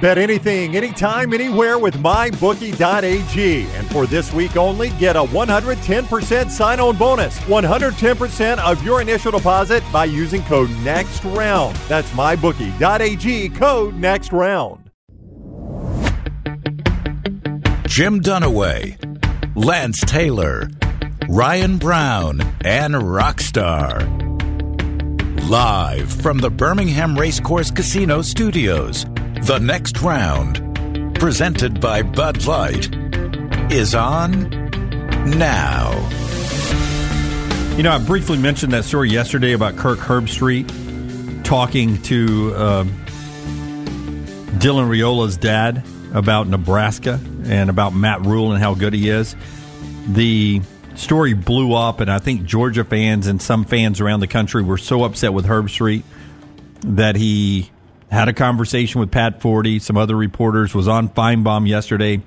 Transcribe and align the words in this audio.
Bet 0.00 0.18
anything, 0.18 0.76
anytime, 0.76 1.32
anywhere 1.32 1.78
with 1.78 1.94
mybookie.ag. 1.94 3.62
And 3.62 3.90
for 3.90 4.06
this 4.06 4.30
week 4.30 4.56
only, 4.56 4.90
get 4.90 5.16
a 5.16 5.22
110% 5.22 6.50
sign 6.50 6.80
on 6.80 6.98
bonus. 6.98 7.38
110% 7.40 8.58
of 8.58 8.84
your 8.84 9.00
initial 9.00 9.32
deposit 9.32 9.82
by 9.90 10.04
using 10.04 10.42
code 10.42 10.68
NEXTROUND. 10.84 11.88
That's 11.88 12.10
mybookie.ag, 12.10 13.48
code 13.50 13.94
NEXTROUND. 13.94 14.82
Jim 17.86 18.20
Dunaway, 18.20 18.98
Lance 19.56 20.00
Taylor, 20.02 20.68
Ryan 21.30 21.78
Brown, 21.78 22.42
and 22.62 22.94
Rockstar. 22.94 24.12
Live 25.48 26.12
from 26.12 26.36
the 26.38 26.50
Birmingham 26.50 27.16
Racecourse 27.18 27.70
Casino 27.70 28.20
Studios. 28.20 29.06
The 29.42 29.58
next 29.62 30.00
round, 30.00 31.14
presented 31.14 31.80
by 31.80 32.02
Bud 32.02 32.44
Light, 32.46 32.88
is 33.70 33.94
on 33.94 34.50
now. 35.38 35.92
You 37.76 37.82
know, 37.82 37.92
I 37.92 37.98
briefly 37.98 38.38
mentioned 38.38 38.72
that 38.72 38.84
story 38.84 39.10
yesterday 39.10 39.52
about 39.52 39.76
Kirk 39.76 39.98
Herbstreit 39.98 41.44
talking 41.44 42.00
to 42.02 42.54
uh, 42.54 42.84
Dylan 44.58 44.88
Raiola's 44.88 45.36
dad 45.36 45.84
about 46.12 46.48
Nebraska 46.48 47.20
and 47.44 47.70
about 47.70 47.94
Matt 47.94 48.22
Rhule 48.22 48.52
and 48.52 48.62
how 48.62 48.74
good 48.74 48.94
he 48.94 49.10
is. 49.10 49.36
The 50.08 50.62
story 50.94 51.34
blew 51.34 51.74
up, 51.74 52.00
and 52.00 52.10
I 52.10 52.18
think 52.18 52.44
Georgia 52.44 52.84
fans 52.84 53.26
and 53.26 53.40
some 53.40 53.64
fans 53.64 54.00
around 54.00 54.20
the 54.20 54.26
country 54.26 54.62
were 54.62 54.78
so 54.78 55.04
upset 55.04 55.32
with 55.32 55.44
Herbstreit 55.44 56.02
that 56.80 57.16
he 57.16 57.70
had 58.10 58.28
a 58.28 58.32
conversation 58.32 59.00
with 59.00 59.10
Pat 59.10 59.40
Forde, 59.40 59.80
some 59.80 59.96
other 59.96 60.16
reporters, 60.16 60.74
was 60.74 60.88
on 60.88 61.08
Finebaum 61.08 61.66
yesterday 61.66 62.22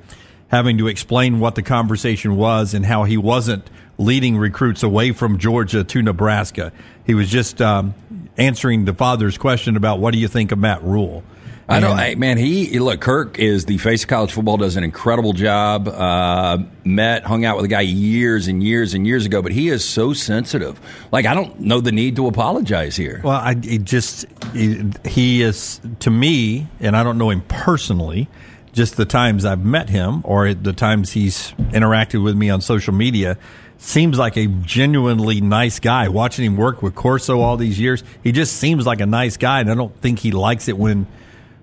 having 0.50 0.80
to 0.80 0.88
explain 0.88 1.40
what 1.40 1.55
the 1.55 1.62
conversation 1.62 2.36
was 2.36 2.74
and 2.74 2.86
how 2.86 3.04
he 3.04 3.18
wasn't 3.18 3.70
leading 3.98 4.38
recruits 4.38 4.84
away 4.84 5.12
from 5.12 5.38
Georgia 5.38 5.84
to 5.84 6.02
Nebraska. 6.02 6.71
He 7.05 7.13
was 7.13 7.30
just 7.30 7.62
um, 7.62 7.94
answering 8.38 8.86
the 8.86 8.94
father's 8.94 9.38
question 9.38 9.76
about 9.77 9.99
what 9.99 10.12
do 10.12 10.20
you 10.20 10.27
think 10.27 10.52
of 10.52 10.60
Matt 10.60 10.84
Rhule. 10.84 11.24
I 11.70 11.79
know, 11.79 11.95
hey, 11.95 12.15
man. 12.15 12.37
He 12.37 12.79
look, 12.79 12.99
Kirk 12.99 13.37
is 13.37 13.65
the 13.65 13.77
face 13.77 14.01
of 14.03 14.09
college 14.09 14.31
football. 14.31 14.57
Does 14.57 14.75
an 14.75 14.84
incredible 14.84 15.34
job. 15.34 15.87
Uh, 15.87 16.59
met, 16.84 17.23
hung 17.23 17.45
out 17.45 17.57
with 17.57 17.65
a 17.65 17.67
guy 17.67 17.81
years 17.81 18.48
and 18.48 18.63
years 18.63 18.95
and 18.95 19.05
years 19.05 19.25
ago, 19.27 19.41
but 19.43 19.51
he 19.51 19.70
is 19.70 19.87
so 19.87 20.12
sensitive. 20.13 20.79
Like 21.12 21.27
I 21.27 21.35
don't 21.35 21.59
know 21.59 21.79
the 21.79 21.91
need 21.91 22.15
to 22.15 22.27
apologize 22.27 22.95
here. 22.95 23.21
Well, 23.23 23.40
I 23.40 23.53
just 23.53 24.25
he 24.53 25.41
is 25.41 25.79
to 25.99 26.09
me, 26.09 26.67
and 26.79 26.97
I 26.97 27.03
don't 27.03 27.17
know 27.20 27.29
him 27.29 27.41
personally. 27.41 28.27
Just 28.71 28.97
the 28.97 29.05
times 29.05 29.45
I've 29.45 29.63
met 29.63 29.90
him, 29.90 30.21
or 30.23 30.53
the 30.53 30.73
times 30.73 31.12
he's 31.12 31.51
interacted 31.71 32.23
with 32.23 32.35
me 32.35 32.49
on 32.49 32.62
social 32.62 32.93
media, 32.93 33.37
seems 33.77 34.17
like 34.17 34.37
a 34.37 34.47
genuinely 34.47 35.41
nice 35.41 35.79
guy. 35.79 36.07
Watching 36.07 36.45
him 36.45 36.57
work 36.57 36.81
with 36.81 36.95
Corso 36.95 37.41
all 37.41 37.57
these 37.57 37.79
years, 37.79 38.03
he 38.23 38.31
just 38.31 38.55
seems 38.55 38.85
like 38.85 39.01
a 39.01 39.05
nice 39.05 39.37
guy, 39.37 39.59
and 39.62 39.71
I 39.71 39.75
don't 39.75 39.95
think 40.01 40.20
he 40.20 40.31
likes 40.31 40.67
it 40.67 40.77
when 40.77 41.07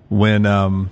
when 0.09 0.45
um, 0.45 0.91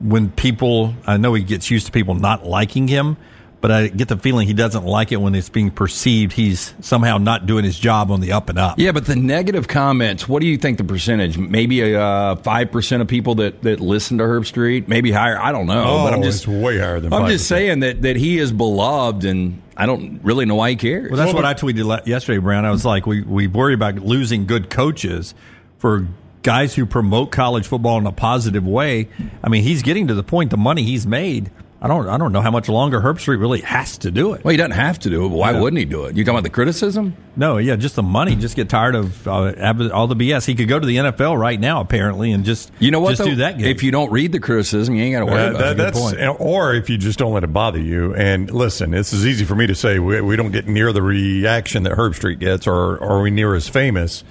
when 0.00 0.30
people 0.30 0.94
I 1.06 1.16
know 1.16 1.34
he 1.34 1.42
gets 1.42 1.70
used 1.70 1.86
to 1.86 1.92
people 1.92 2.14
not 2.14 2.46
liking 2.46 2.88
him, 2.88 3.16
but 3.60 3.70
I 3.70 3.88
get 3.88 4.08
the 4.08 4.16
feeling 4.16 4.46
he 4.46 4.54
doesn't 4.54 4.84
like 4.84 5.10
it 5.12 5.16
when 5.16 5.34
it's 5.34 5.48
being 5.48 5.70
perceived 5.70 6.32
he's 6.32 6.74
somehow 6.80 7.18
not 7.18 7.46
doing 7.46 7.64
his 7.64 7.78
job 7.78 8.10
on 8.10 8.20
the 8.20 8.32
up 8.32 8.48
and 8.48 8.58
up. 8.58 8.78
Yeah, 8.78 8.92
but 8.92 9.06
the 9.06 9.16
negative 9.16 9.66
comments, 9.66 10.28
what 10.28 10.40
do 10.40 10.46
you 10.46 10.56
think 10.56 10.78
the 10.78 10.84
percentage? 10.84 11.36
Maybe 11.36 11.94
uh, 11.94 12.36
five 12.36 12.68
uh, 12.68 12.72
percent 12.72 13.02
of 13.02 13.08
people 13.08 13.36
that, 13.36 13.62
that 13.62 13.80
listen 13.80 14.18
to 14.18 14.24
Herbstreit, 14.24 14.86
maybe 14.86 15.10
higher. 15.10 15.38
I 15.40 15.52
don't 15.52 15.66
know, 15.66 15.84
oh, 15.84 16.04
but 16.04 16.14
I'm 16.14 16.22
just 16.22 16.46
way 16.46 16.78
higher 16.78 17.00
than. 17.00 17.12
I'm 17.12 17.22
5%. 17.22 17.28
just 17.28 17.48
saying 17.48 17.80
that 17.80 18.02
that 18.02 18.16
he 18.16 18.38
is 18.38 18.52
beloved, 18.52 19.24
and 19.24 19.60
I 19.76 19.86
don't 19.86 20.20
really 20.22 20.44
know 20.44 20.56
why 20.56 20.70
he 20.70 20.76
cares. 20.76 21.10
Well, 21.10 21.18
that's 21.18 21.34
well, 21.34 21.42
what 21.42 21.44
I 21.44 21.54
tweeted 21.54 22.06
yesterday, 22.06 22.38
Brown. 22.38 22.64
I 22.64 22.70
was 22.70 22.84
like, 22.84 23.06
we 23.06 23.22
we 23.22 23.48
worry 23.48 23.74
about 23.74 23.96
losing 23.96 24.46
good 24.46 24.70
coaches 24.70 25.34
for 25.78 26.06
guys 26.42 26.74
who 26.74 26.86
promote 26.86 27.32
college 27.32 27.66
football 27.66 27.98
in 27.98 28.06
a 28.06 28.12
positive 28.12 28.66
way. 28.66 29.08
I 29.42 29.48
mean, 29.48 29.62
he's 29.62 29.82
getting 29.82 30.08
to 30.08 30.14
the 30.14 30.22
point 30.22 30.50
the 30.50 30.56
money 30.56 30.82
he's 30.82 31.06
made. 31.06 31.50
I 31.80 31.86
don't. 31.86 32.08
I 32.08 32.18
don't 32.18 32.32
know 32.32 32.40
how 32.40 32.50
much 32.50 32.68
longer 32.68 33.00
Herbstreit 33.00 33.38
really 33.38 33.60
has 33.60 33.98
to 33.98 34.10
do 34.10 34.32
it. 34.32 34.42
Well, 34.42 34.50
he 34.50 34.56
doesn't 34.56 34.72
have 34.72 34.98
to 35.00 35.10
do 35.10 35.26
it, 35.26 35.28
but 35.28 35.36
why 35.36 35.52
yeah. 35.52 35.60
wouldn't 35.60 35.78
he 35.78 35.84
do 35.84 36.06
it? 36.06 36.16
You 36.16 36.24
talking 36.24 36.34
about 36.36 36.42
the 36.42 36.50
criticism? 36.50 37.16
No, 37.36 37.58
yeah, 37.58 37.76
just 37.76 37.94
the 37.94 38.02
money. 38.02 38.34
Just 38.34 38.56
get 38.56 38.68
tired 38.68 38.96
of 38.96 39.28
uh, 39.28 39.90
all 39.94 40.08
the 40.08 40.16
BS. 40.16 40.44
He 40.44 40.56
could 40.56 40.66
go 40.66 40.80
to 40.80 40.86
the 40.86 40.96
NFL 40.96 41.38
right 41.38 41.58
now, 41.58 41.80
apparently, 41.80 42.32
and 42.32 42.44
just 42.44 42.72
you 42.80 42.90
know 42.90 42.98
what? 42.98 43.10
Just 43.10 43.22
though? 43.22 43.26
do 43.26 43.36
that. 43.36 43.58
Game. 43.58 43.68
If 43.68 43.84
you 43.84 43.92
don't 43.92 44.10
read 44.10 44.32
the 44.32 44.40
criticism, 44.40 44.96
you 44.96 45.04
ain't 45.04 45.14
got 45.14 45.20
to 45.20 45.26
worry 45.26 45.44
uh, 45.44 45.50
about 45.50 45.58
that, 45.60 45.72
it. 45.72 45.76
That's 45.76 46.40
or 46.40 46.74
if 46.74 46.90
you 46.90 46.98
just 46.98 47.16
don't 47.16 47.32
let 47.32 47.44
it 47.44 47.52
bother 47.52 47.80
you. 47.80 48.12
And 48.12 48.50
listen, 48.50 48.90
this 48.90 49.12
is 49.12 49.24
easy 49.24 49.44
for 49.44 49.54
me 49.54 49.68
to 49.68 49.76
say. 49.76 50.00
We, 50.00 50.20
we 50.20 50.34
don't 50.34 50.50
get 50.50 50.66
near 50.66 50.92
the 50.92 51.02
reaction 51.02 51.84
that 51.84 51.92
Herbstreit 51.92 52.40
gets, 52.40 52.66
or, 52.66 52.96
or 52.96 53.18
are 53.18 53.22
we 53.22 53.30
near 53.30 53.54
as 53.54 53.68
famous? 53.68 54.24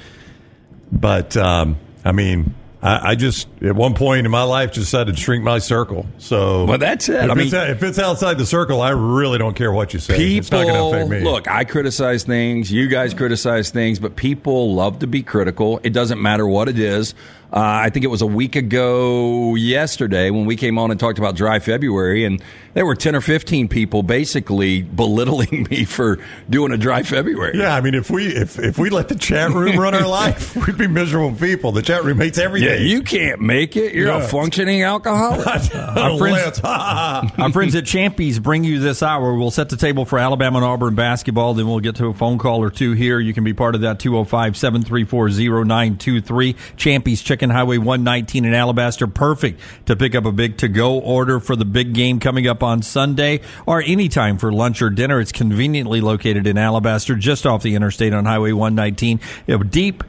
But 0.91 1.38
um, 1.38 1.78
I 2.07 2.12
mean 2.13 2.56
I, 2.81 3.12
I, 3.12 3.16
just 3.16 3.47
at 3.63 3.75
one 3.75 3.95
point 3.95 4.25
in 4.25 4.31
my 4.31 4.44
life 4.44 4.72
decided 4.72 5.16
to 5.16 5.22
shrink 5.22 5.44
my 5.44 5.57
circle. 5.57 6.06
So, 6.19 6.66
well, 6.66 6.78
that's 6.78 7.09
it. 7.09 7.25
If, 7.25 7.31
I 7.31 7.34
mean, 7.34 7.47
it's, 7.47 7.53
if 7.53 7.81
it's 7.81 7.97
outside 7.97 8.38
the 8.38 8.45
circle, 8.45 8.81
I 8.81 8.91
really 8.91 9.40
don't 9.40 9.56
care 9.56 9.72
what 9.72 9.94
you 9.94 10.00
say. 10.00 10.16
People, 10.16 10.63
look, 11.07 11.50
I 11.50 11.63
criticize 11.63 12.23
things. 12.23 12.72
You 12.72 12.88
guys 12.88 13.16
criticize 13.16 13.72
things, 13.72 13.97
but 13.97 14.16
people 14.16 14.75
love 14.75 15.00
to 15.00 15.07
be 15.07 15.23
critical. 15.23 15.79
It 15.84 15.91
doesn't 15.91 16.22
matter 16.22 16.46
what 16.46 16.69
it 16.69 16.78
is. 16.78 17.16
Uh, 17.52 17.59
I 17.59 17.90
think 17.90 18.03
it 18.03 18.09
was 18.09 18.22
a 18.22 18.28
week 18.28 18.58
ago 18.58 19.56
yesterday 19.56 20.30
when 20.31 20.46
we 20.46 20.58
came 20.58 20.78
on 20.78 20.91
and 20.91 21.00
talked 21.00 21.18
about 21.18 21.35
dry 21.35 21.59
February, 21.59 22.25
and 22.25 22.41
there 22.74 22.85
were 22.85 22.94
10 22.94 23.16
or 23.16 23.22
15 23.22 23.69
people 23.69 24.03
basically 24.03 24.81
belittling 24.81 25.66
me 25.72 25.85
for 25.85 26.19
doing 26.50 26.74
a 26.74 26.78
dry 26.78 27.03
February. 27.03 27.58
Yeah, 27.58 27.74
I 27.74 27.80
mean, 27.80 27.96
if 27.96 28.09
we 28.12 28.28
if, 28.28 28.59
if 28.59 28.78
we 28.78 28.90
let 28.90 29.08
the 29.08 29.16
chat 29.16 29.52
room 29.52 29.80
run 29.80 29.96
our 29.96 30.08
life, 30.09 30.58
we'd 30.68 30.78
be 30.78 30.88
miserable 30.88 31.38
people. 31.38 31.72
The 31.72 31.81
chat 31.81 32.03
room 32.03 32.18
hates 32.18 32.38
everything. 32.38 32.69
Yeah, 32.69 32.75
you 32.75 33.02
can't 33.02 33.40
make 33.40 33.78
it. 33.78 33.94
You're 33.94 34.08
yeah. 34.08 34.25
a 34.25 34.28
functioning 34.28 34.84
alcoholic. 34.84 35.47
our, 35.75 36.18
friends, 36.18 36.59
our 36.64 37.52
friends 37.53 37.75
at 37.75 37.85
Champy's 37.85 38.40
bring 38.40 38.66
you 38.66 38.79
this 38.79 39.02
hour. 39.02 39.34
We'll 39.35 39.52
set 39.52 39.69
the 39.69 39.78
table 39.78 40.03
for 40.03 40.19
Alabama 40.19 40.58
and 40.58 40.66
Auburn 40.66 40.96
basketball. 40.96 41.53
Then 41.53 41.68
we'll 41.68 41.79
get 41.79 41.96
to 41.96 42.08
a 42.08 42.14
phone 42.14 42.40
call 42.40 42.62
or 42.62 42.69
two 42.69 42.91
here. 42.91 43.22
You 43.22 43.34
can 43.34 43.46
be 43.46 43.53
part 43.53 43.74
of 43.74 43.81
that 43.81 44.00
205 44.00 44.58
734 44.58 45.29
0923. 45.29 46.53
Champy's, 46.75 47.22
check 47.22 47.37
Chicken 47.38 47.52
Highway 47.52 47.78
119 47.78 48.46
in 48.46 48.53
Alabaster. 48.56 49.06
Perfect 49.06 49.62
to 49.86 49.96
pick 49.96 50.16
up 50.16 50.25
a 50.25 50.31
big 50.31 50.58
to 50.58 50.68
go 50.68 51.00
order 51.00 51.40
for 51.40 51.56
the 51.56 51.66
big 51.66 51.94
game 51.94 52.20
coming 52.20 52.48
up 52.48 52.64
on 52.64 52.81
Sunday 52.81 53.42
or 53.68 53.80
anytime 53.84 54.40
for 54.40 54.52
lunch 54.52 54.81
or 54.81 54.90
dinner. 54.90 55.20
It's 55.20 55.31
conveniently 55.31 56.02
located 56.02 56.47
in 56.47 56.58
Alabaster, 56.58 57.14
just 57.14 57.46
off 57.46 57.62
the 57.62 57.76
interstate 57.76 58.12
on 58.12 58.26
Highway 58.26 58.53
119. 58.53 59.20
You 59.46 59.64
deep 59.66 60.03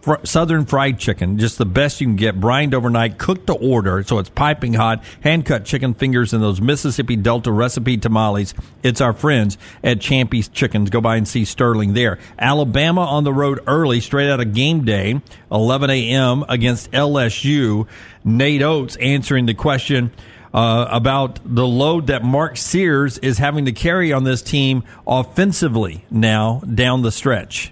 fr- 0.00 0.24
Southern 0.24 0.64
fried 0.66 0.98
chicken, 0.98 1.38
just 1.38 1.58
the 1.58 1.66
best 1.66 2.00
you 2.00 2.06
can 2.06 2.16
get, 2.16 2.40
brined 2.40 2.74
overnight, 2.74 3.18
cooked 3.18 3.46
to 3.46 3.54
order, 3.54 4.02
so 4.02 4.18
it's 4.18 4.28
piping 4.30 4.74
hot, 4.74 5.02
hand 5.22 5.46
cut 5.46 5.64
chicken 5.64 5.94
fingers 5.94 6.32
and 6.32 6.42
those 6.42 6.60
Mississippi 6.60 7.16
Delta 7.16 7.52
recipe 7.52 7.96
tamales. 7.96 8.54
It's 8.82 9.00
our 9.00 9.12
friends 9.12 9.58
at 9.82 10.00
Champy's 10.00 10.48
Chickens. 10.48 10.90
Go 10.90 11.00
by 11.00 11.16
and 11.16 11.26
see 11.26 11.44
Sterling 11.44 11.94
there. 11.94 12.18
Alabama 12.38 13.02
on 13.02 13.24
the 13.24 13.32
road 13.32 13.60
early, 13.66 14.00
straight 14.00 14.30
out 14.30 14.40
of 14.40 14.54
game 14.54 14.84
day, 14.84 15.20
11 15.50 15.90
a.m. 15.90 16.44
against 16.48 16.90
LSU. 16.92 17.86
Nate 18.24 18.62
Oats 18.62 18.96
answering 18.96 19.46
the 19.46 19.54
question. 19.54 20.12
Uh, 20.50 20.88
about 20.90 21.38
the 21.44 21.66
load 21.66 22.06
that 22.06 22.24
Mark 22.24 22.56
Sears 22.56 23.18
is 23.18 23.36
having 23.36 23.66
to 23.66 23.72
carry 23.72 24.14
on 24.14 24.24
this 24.24 24.40
team 24.40 24.82
offensively 25.06 26.06
now 26.10 26.60
down 26.60 27.02
the 27.02 27.12
stretch. 27.12 27.70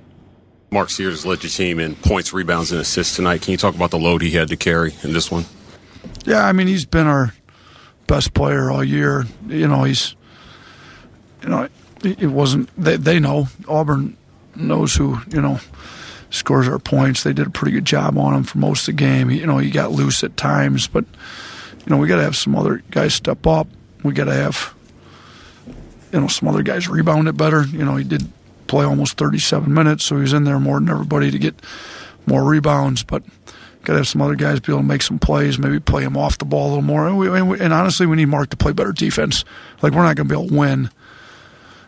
Mark 0.77 0.91
Sears 0.91 1.25
led 1.25 1.43
your 1.43 1.49
team 1.49 1.79
in 1.79 1.97
points, 1.97 2.35
rebounds, 2.35 2.71
and 2.71 2.79
assists 2.79 3.17
tonight. 3.17 3.41
Can 3.41 3.53
you 3.53 3.57
talk 3.57 3.75
about 3.75 3.91
the 3.91 3.99
load 3.99 4.21
he 4.21 4.33
had 4.33 4.49
to 4.49 4.59
carry 4.59 4.95
in 5.03 5.15
this 5.15 5.31
one? 5.31 5.47
Yeah, 6.27 6.45
I 6.45 6.53
mean, 6.53 6.67
he's 6.67 6.85
been 6.85 7.07
our 7.07 7.33
best 8.07 8.35
player 8.35 8.71
all 8.71 8.85
year. 8.85 9.25
You 9.47 9.69
know, 9.69 9.85
he's, 9.85 10.15
you 11.43 11.49
know, 11.49 11.67
it 12.05 12.27
wasn't, 12.27 12.69
they, 12.77 12.99
they 12.99 13.19
know, 13.19 13.49
Auburn 13.67 14.19
knows 14.55 14.95
who, 14.95 15.19
you 15.31 15.41
know, 15.41 15.61
scores 16.29 16.69
our 16.69 16.79
points. 16.79 17.23
They 17.23 17.33
did 17.33 17.47
a 17.47 17.51
pretty 17.51 17.73
good 17.73 17.87
job 17.87 18.19
on 18.19 18.35
him 18.35 18.43
for 18.43 18.59
most 18.59 18.87
of 18.87 18.97
the 18.97 19.03
game. 19.03 19.31
You 19.31 19.47
know, 19.47 19.57
he 19.57 19.71
got 19.71 19.93
loose 19.93 20.23
at 20.25 20.37
times, 20.37 20.89
but, 20.89 21.07
you 21.07 21.87
know, 21.87 21.97
we 21.97 22.07
got 22.07 22.17
to 22.17 22.23
have 22.23 22.37
some 22.37 22.55
other 22.55 22.83
guys 22.91 23.15
step 23.15 23.47
up. 23.47 23.67
We 24.03 24.13
got 24.13 24.25
to 24.25 24.35
have, 24.35 24.75
you 26.13 26.21
know, 26.21 26.27
some 26.27 26.49
other 26.49 26.63
guys 26.63 26.87
rebound 26.87 27.29
it 27.29 27.37
better. 27.39 27.65
You 27.65 27.87
know, 27.87 27.97
he 27.97 28.05
did 28.05 28.31
play 28.67 28.85
almost 28.85 29.17
37 29.17 29.73
minutes, 29.73 30.05
so 30.05 30.17
he 30.17 30.23
was 30.23 30.33
in 30.33 30.45
there 30.45 30.61
more 30.61 30.79
than 30.81 30.89
everybody 30.89 31.31
to 31.31 31.39
get 31.39 31.55
more 32.27 32.45
rebounds. 32.45 33.03
But 33.03 33.23
got 33.83 33.95
to 33.95 33.99
have 34.01 34.09
some 34.09 34.21
other 34.21 34.35
guys 34.35 34.61
be 34.61 34.73
able 34.73 34.81
to 34.81 34.87
make 34.87 35.03
some 35.03 35.19
plays, 35.19 35.59
maybe 35.59 35.81
play 35.81 36.03
him 36.03 36.17
off 36.17 36.39
the 36.39 36.45
ball 36.45 36.67
a 36.67 36.71
little 36.71 36.83
more. 36.83 37.07
And, 37.07 37.17
we, 37.17 37.29
and, 37.29 37.49
we, 37.49 37.61
and 37.61 37.73
honestly, 37.73 38.07
we 38.07 38.17
need 38.17 38.27
Mark 38.27 38.51
to 38.51 38.57
play 38.57 38.73
better 38.73 38.93
defense. 38.93 39.45
Like 39.81 39.93
we're 39.93 40.03
not 40.03 40.17
going 40.17 40.29
to 40.29 40.35
be 40.35 40.41
able 40.41 40.49
to 40.49 40.55
win 40.55 40.91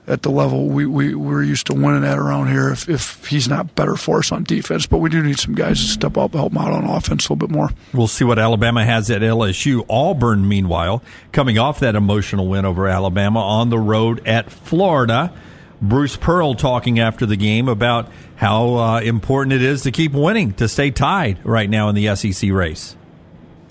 at 0.09 0.23
the 0.23 0.31
level 0.31 0.69
we, 0.69 0.87
we, 0.87 1.15
we're 1.15 1.43
used 1.43 1.67
to 1.67 1.75
winning 1.75 2.05
at 2.05 2.19
around 2.19 2.49
here 2.49 2.71
if, 2.71 2.89
if 2.89 3.27
he's 3.27 3.47
not 3.47 3.75
better 3.75 3.95
for 3.95 4.19
us 4.19 4.33
on 4.33 4.43
defense. 4.43 4.87
But 4.87 4.99
we 4.99 5.11
do 5.11 5.23
need 5.23 5.39
some 5.39 5.55
guys 5.55 5.79
to 5.81 5.87
step 5.87 6.17
up, 6.17 6.33
help 6.33 6.53
him 6.53 6.59
out 6.59 6.73
on 6.73 6.85
offense 6.85 7.29
a 7.29 7.33
little 7.33 7.47
bit 7.47 7.55
more. 7.55 7.71
We'll 7.93 8.07
see 8.07 8.25
what 8.25 8.39
Alabama 8.39 8.85
has 8.85 9.11
at 9.11 9.21
LSU. 9.21 9.85
Auburn, 9.91 10.49
meanwhile, 10.49 11.03
coming 11.33 11.59
off 11.59 11.81
that 11.81 11.95
emotional 11.95 12.49
win 12.49 12.65
over 12.65 12.89
Alabama 12.89 13.41
on 13.41 13.69
the 13.69 13.79
road 13.79 14.27
at 14.27 14.51
Florida. 14.51 15.33
Bruce 15.81 16.17
Pearl 16.17 16.55
talking 16.55 16.99
after 16.99 17.27
the 17.27 17.37
game 17.37 17.69
about 17.69 18.11
how 18.37 18.75
uh, 18.77 19.01
important 19.01 19.53
it 19.53 19.63
is 19.63 19.83
to 19.83 19.91
keep 19.91 20.13
winning 20.13 20.53
to 20.55 20.69
stay 20.69 20.91
tied 20.91 21.45
right 21.45 21.69
now 21.69 21.89
in 21.89 21.95
the 21.95 22.15
SEC 22.17 22.51
race. 22.51 22.97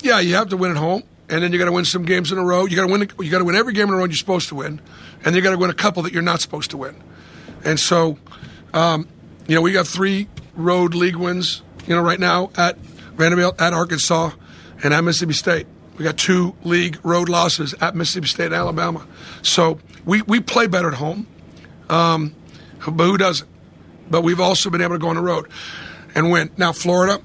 Yeah, 0.02 0.20
you 0.20 0.34
have 0.34 0.48
to 0.50 0.56
win 0.56 0.70
at 0.70 0.76
home, 0.76 1.02
and 1.28 1.42
then 1.42 1.52
you 1.52 1.58
got 1.58 1.66
to 1.66 1.72
win 1.72 1.84
some 1.84 2.04
games 2.04 2.32
in 2.32 2.38
a 2.38 2.44
row. 2.44 2.66
You 2.66 2.76
got 2.76 2.86
to 2.86 2.92
win. 2.92 3.08
You 3.20 3.30
got 3.30 3.38
to 3.38 3.44
win 3.44 3.56
every 3.56 3.72
game 3.72 3.88
in 3.88 3.94
a 3.94 3.96
row 3.96 4.04
you're 4.04 4.14
supposed 4.14 4.48
to 4.48 4.54
win, 4.54 4.80
and 5.24 5.34
you 5.34 5.42
got 5.42 5.50
to 5.50 5.58
win 5.58 5.70
a 5.70 5.74
couple 5.74 6.02
that 6.04 6.12
you're 6.12 6.22
not 6.22 6.40
supposed 6.40 6.70
to 6.70 6.76
win. 6.76 7.02
And 7.64 7.78
so, 7.78 8.18
um, 8.72 9.08
you 9.46 9.54
know, 9.54 9.60
we 9.60 9.72
got 9.72 9.86
three 9.86 10.28
road 10.54 10.94
league 10.94 11.16
wins. 11.16 11.62
You 11.86 11.94
know, 11.94 12.02
right 12.02 12.20
now 12.20 12.50
at 12.56 12.76
Vanderbilt, 12.78 13.60
at 13.60 13.72
Arkansas, 13.72 14.32
and 14.82 14.94
at 14.94 15.02
Mississippi 15.02 15.32
State. 15.32 15.66
We 15.96 16.04
got 16.04 16.16
two 16.16 16.54
league 16.62 16.98
road 17.02 17.28
losses 17.28 17.74
at 17.80 17.96
Mississippi 17.96 18.28
State 18.28 18.46
and 18.46 18.54
Alabama. 18.54 19.06
So 19.42 19.80
we, 20.04 20.22
we 20.22 20.38
play 20.38 20.68
better 20.68 20.88
at 20.88 20.94
home. 20.94 21.26
Um, 21.88 22.34
but 22.86 23.04
who 23.04 23.18
doesn't? 23.18 23.48
But 24.10 24.22
we've 24.22 24.40
also 24.40 24.70
been 24.70 24.80
able 24.80 24.94
to 24.94 24.98
go 24.98 25.08
on 25.08 25.16
the 25.16 25.22
road 25.22 25.48
and 26.14 26.30
win. 26.30 26.50
Now, 26.56 26.72
Florida, 26.72 27.20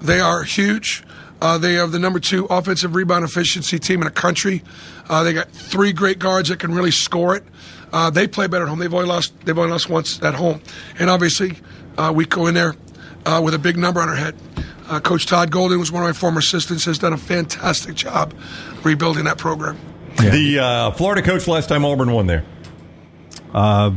they 0.00 0.20
are 0.20 0.42
huge. 0.42 1.02
Uh, 1.40 1.58
they 1.58 1.74
have 1.74 1.92
the 1.92 1.98
number 1.98 2.20
two 2.20 2.46
offensive 2.46 2.94
rebound 2.94 3.24
efficiency 3.24 3.78
team 3.78 4.00
in 4.00 4.06
the 4.06 4.10
country. 4.10 4.62
Uh, 5.08 5.22
they 5.22 5.32
got 5.32 5.50
three 5.50 5.92
great 5.92 6.18
guards 6.18 6.48
that 6.48 6.58
can 6.58 6.72
really 6.74 6.90
score 6.90 7.36
it. 7.36 7.44
Uh, 7.92 8.10
they 8.10 8.26
play 8.26 8.46
better 8.46 8.64
at 8.64 8.68
home. 8.68 8.78
They've 8.78 8.92
only 8.92 9.06
lost. 9.06 9.38
They've 9.44 9.58
only 9.58 9.70
lost 9.70 9.88
once 9.88 10.22
at 10.22 10.34
home, 10.34 10.62
and 10.98 11.10
obviously, 11.10 11.58
uh, 11.98 12.12
we 12.14 12.24
go 12.24 12.46
in 12.46 12.54
there 12.54 12.74
uh, 13.26 13.40
with 13.44 13.54
a 13.54 13.58
big 13.58 13.76
number 13.76 14.00
on 14.00 14.08
our 14.08 14.16
head. 14.16 14.34
Uh, 14.88 15.00
Coach 15.00 15.26
Todd 15.26 15.50
Golden 15.50 15.78
was 15.78 15.92
one 15.92 16.02
of 16.02 16.08
my 16.08 16.12
former 16.12 16.38
assistants. 16.38 16.84
Has 16.86 16.98
done 16.98 17.12
a 17.12 17.18
fantastic 17.18 17.94
job 17.94 18.34
rebuilding 18.82 19.24
that 19.24 19.38
program. 19.38 19.78
Yeah. 20.22 20.30
The 20.30 20.94
Florida 20.96 21.22
coach 21.22 21.46
last 21.46 21.68
time 21.68 21.84
Auburn 21.84 22.10
won 22.10 22.26
there. 22.26 22.44
Uh, 23.54 23.92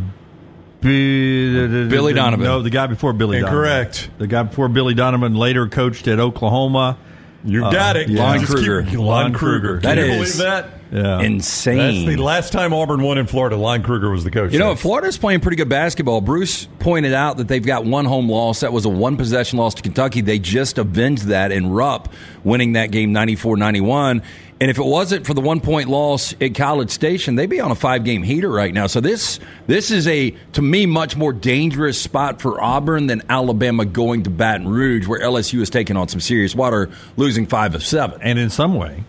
Billy 0.82 2.14
Donovan. 2.14 2.46
No, 2.46 2.62
the 2.62 2.70
guy 2.70 2.88
before 2.88 3.14
Billy 3.14 3.40
Incorrect. 3.40 3.94
Donovan. 3.96 4.16
The 4.20 4.28
guy 4.28 4.44
before 4.44 4.70
Billy 4.70 4.94
Donovan 4.94 5.36
later 5.36 5.68
coached 5.68 6.08
at 6.08 6.20
Oklahoma. 6.20 6.98
You 7.44 7.66
uh, 7.66 7.72
got 7.72 7.96
it. 7.96 8.10
Yeah. 8.10 8.24
Lon 8.24 8.46
Kruger. 8.46 8.84
Keep, 8.84 9.00
Lon 9.00 9.34
Kruger. 9.34 9.80
That 9.80 9.96
Can 9.96 10.06
you 10.06 10.22
is 10.22 10.38
believe 10.38 10.50
that? 10.50 10.74
Yeah. 10.92 11.20
insane. 11.20 12.06
That's 12.06 12.18
the 12.18 12.24
last 12.24 12.54
time 12.54 12.74
Auburn 12.74 13.02
won 13.02 13.18
in 13.18 13.28
Florida. 13.28 13.58
Lon 13.58 13.84
Kruger 13.84 14.10
was 14.10 14.24
the 14.24 14.32
coach. 14.32 14.54
You 14.54 14.60
know, 14.60 14.68
there. 14.68 14.78
Florida's 14.78 15.18
playing 15.18 15.42
pretty 15.42 15.58
good 15.58 15.70
basketball. 15.70 16.22
Bruce 16.22 16.66
pointed 16.80 17.14
out 17.14 17.38
that 17.38 17.48
they've 17.48 17.66
got 17.66 17.86
one 17.86 18.06
home 18.06 18.30
loss. 18.30 18.62
That 18.62 18.72
was 18.72 18.86
a 18.86 18.90
one 18.90 19.18
possession 19.18 19.60
loss 19.60 19.74
to 19.76 19.82
Kentucky. 19.82 20.22
They 20.22 20.40
just 20.40 20.78
avenged 20.78 21.26
that 21.26 21.52
in 21.52 21.70
Rupp, 21.70 22.14
winning 22.44 22.74
that 22.74 22.92
game 22.92 23.12
94 23.12 23.58
91. 23.58 24.22
And 24.60 24.72
if 24.72 24.80
it 24.80 24.86
wasn't 24.86 25.28
for 25.28 25.36
the 25.36 25.42
one 25.42 25.62
point 25.62 25.88
loss 25.88 26.34
at 26.42 26.56
College 26.56 26.90
Station, 26.90 27.36
they'd 27.36 27.50
be 27.50 27.60
on 27.60 27.70
a 27.70 27.76
five 27.76 28.04
game 28.04 28.24
heater 28.24 28.50
right 28.50 28.74
now. 28.74 28.88
So 28.88 29.00
this 29.00 29.40
this 29.68 29.92
is 29.92 30.08
a 30.08 30.32
to 30.54 30.62
me 30.64 30.88
much 30.88 31.16
more 31.16 31.32
dangerous 31.32 32.02
spot 32.02 32.42
for 32.42 32.60
Auburn 32.60 33.06
than 33.06 33.22
Alabama 33.30 33.86
going 33.86 34.24
to 34.24 34.32
Baton 34.32 34.68
Rouge, 34.68 35.06
where 35.06 35.20
LSU 35.20 35.62
is 35.62 35.70
taking 35.70 35.96
on 35.96 36.08
some 36.08 36.20
serious 36.20 36.56
water, 36.56 36.90
losing 37.18 37.46
five 37.46 37.76
of 37.76 37.84
seven. 37.84 38.20
And 38.24 38.40
in 38.40 38.50
some 38.50 38.74
way, 38.74 39.04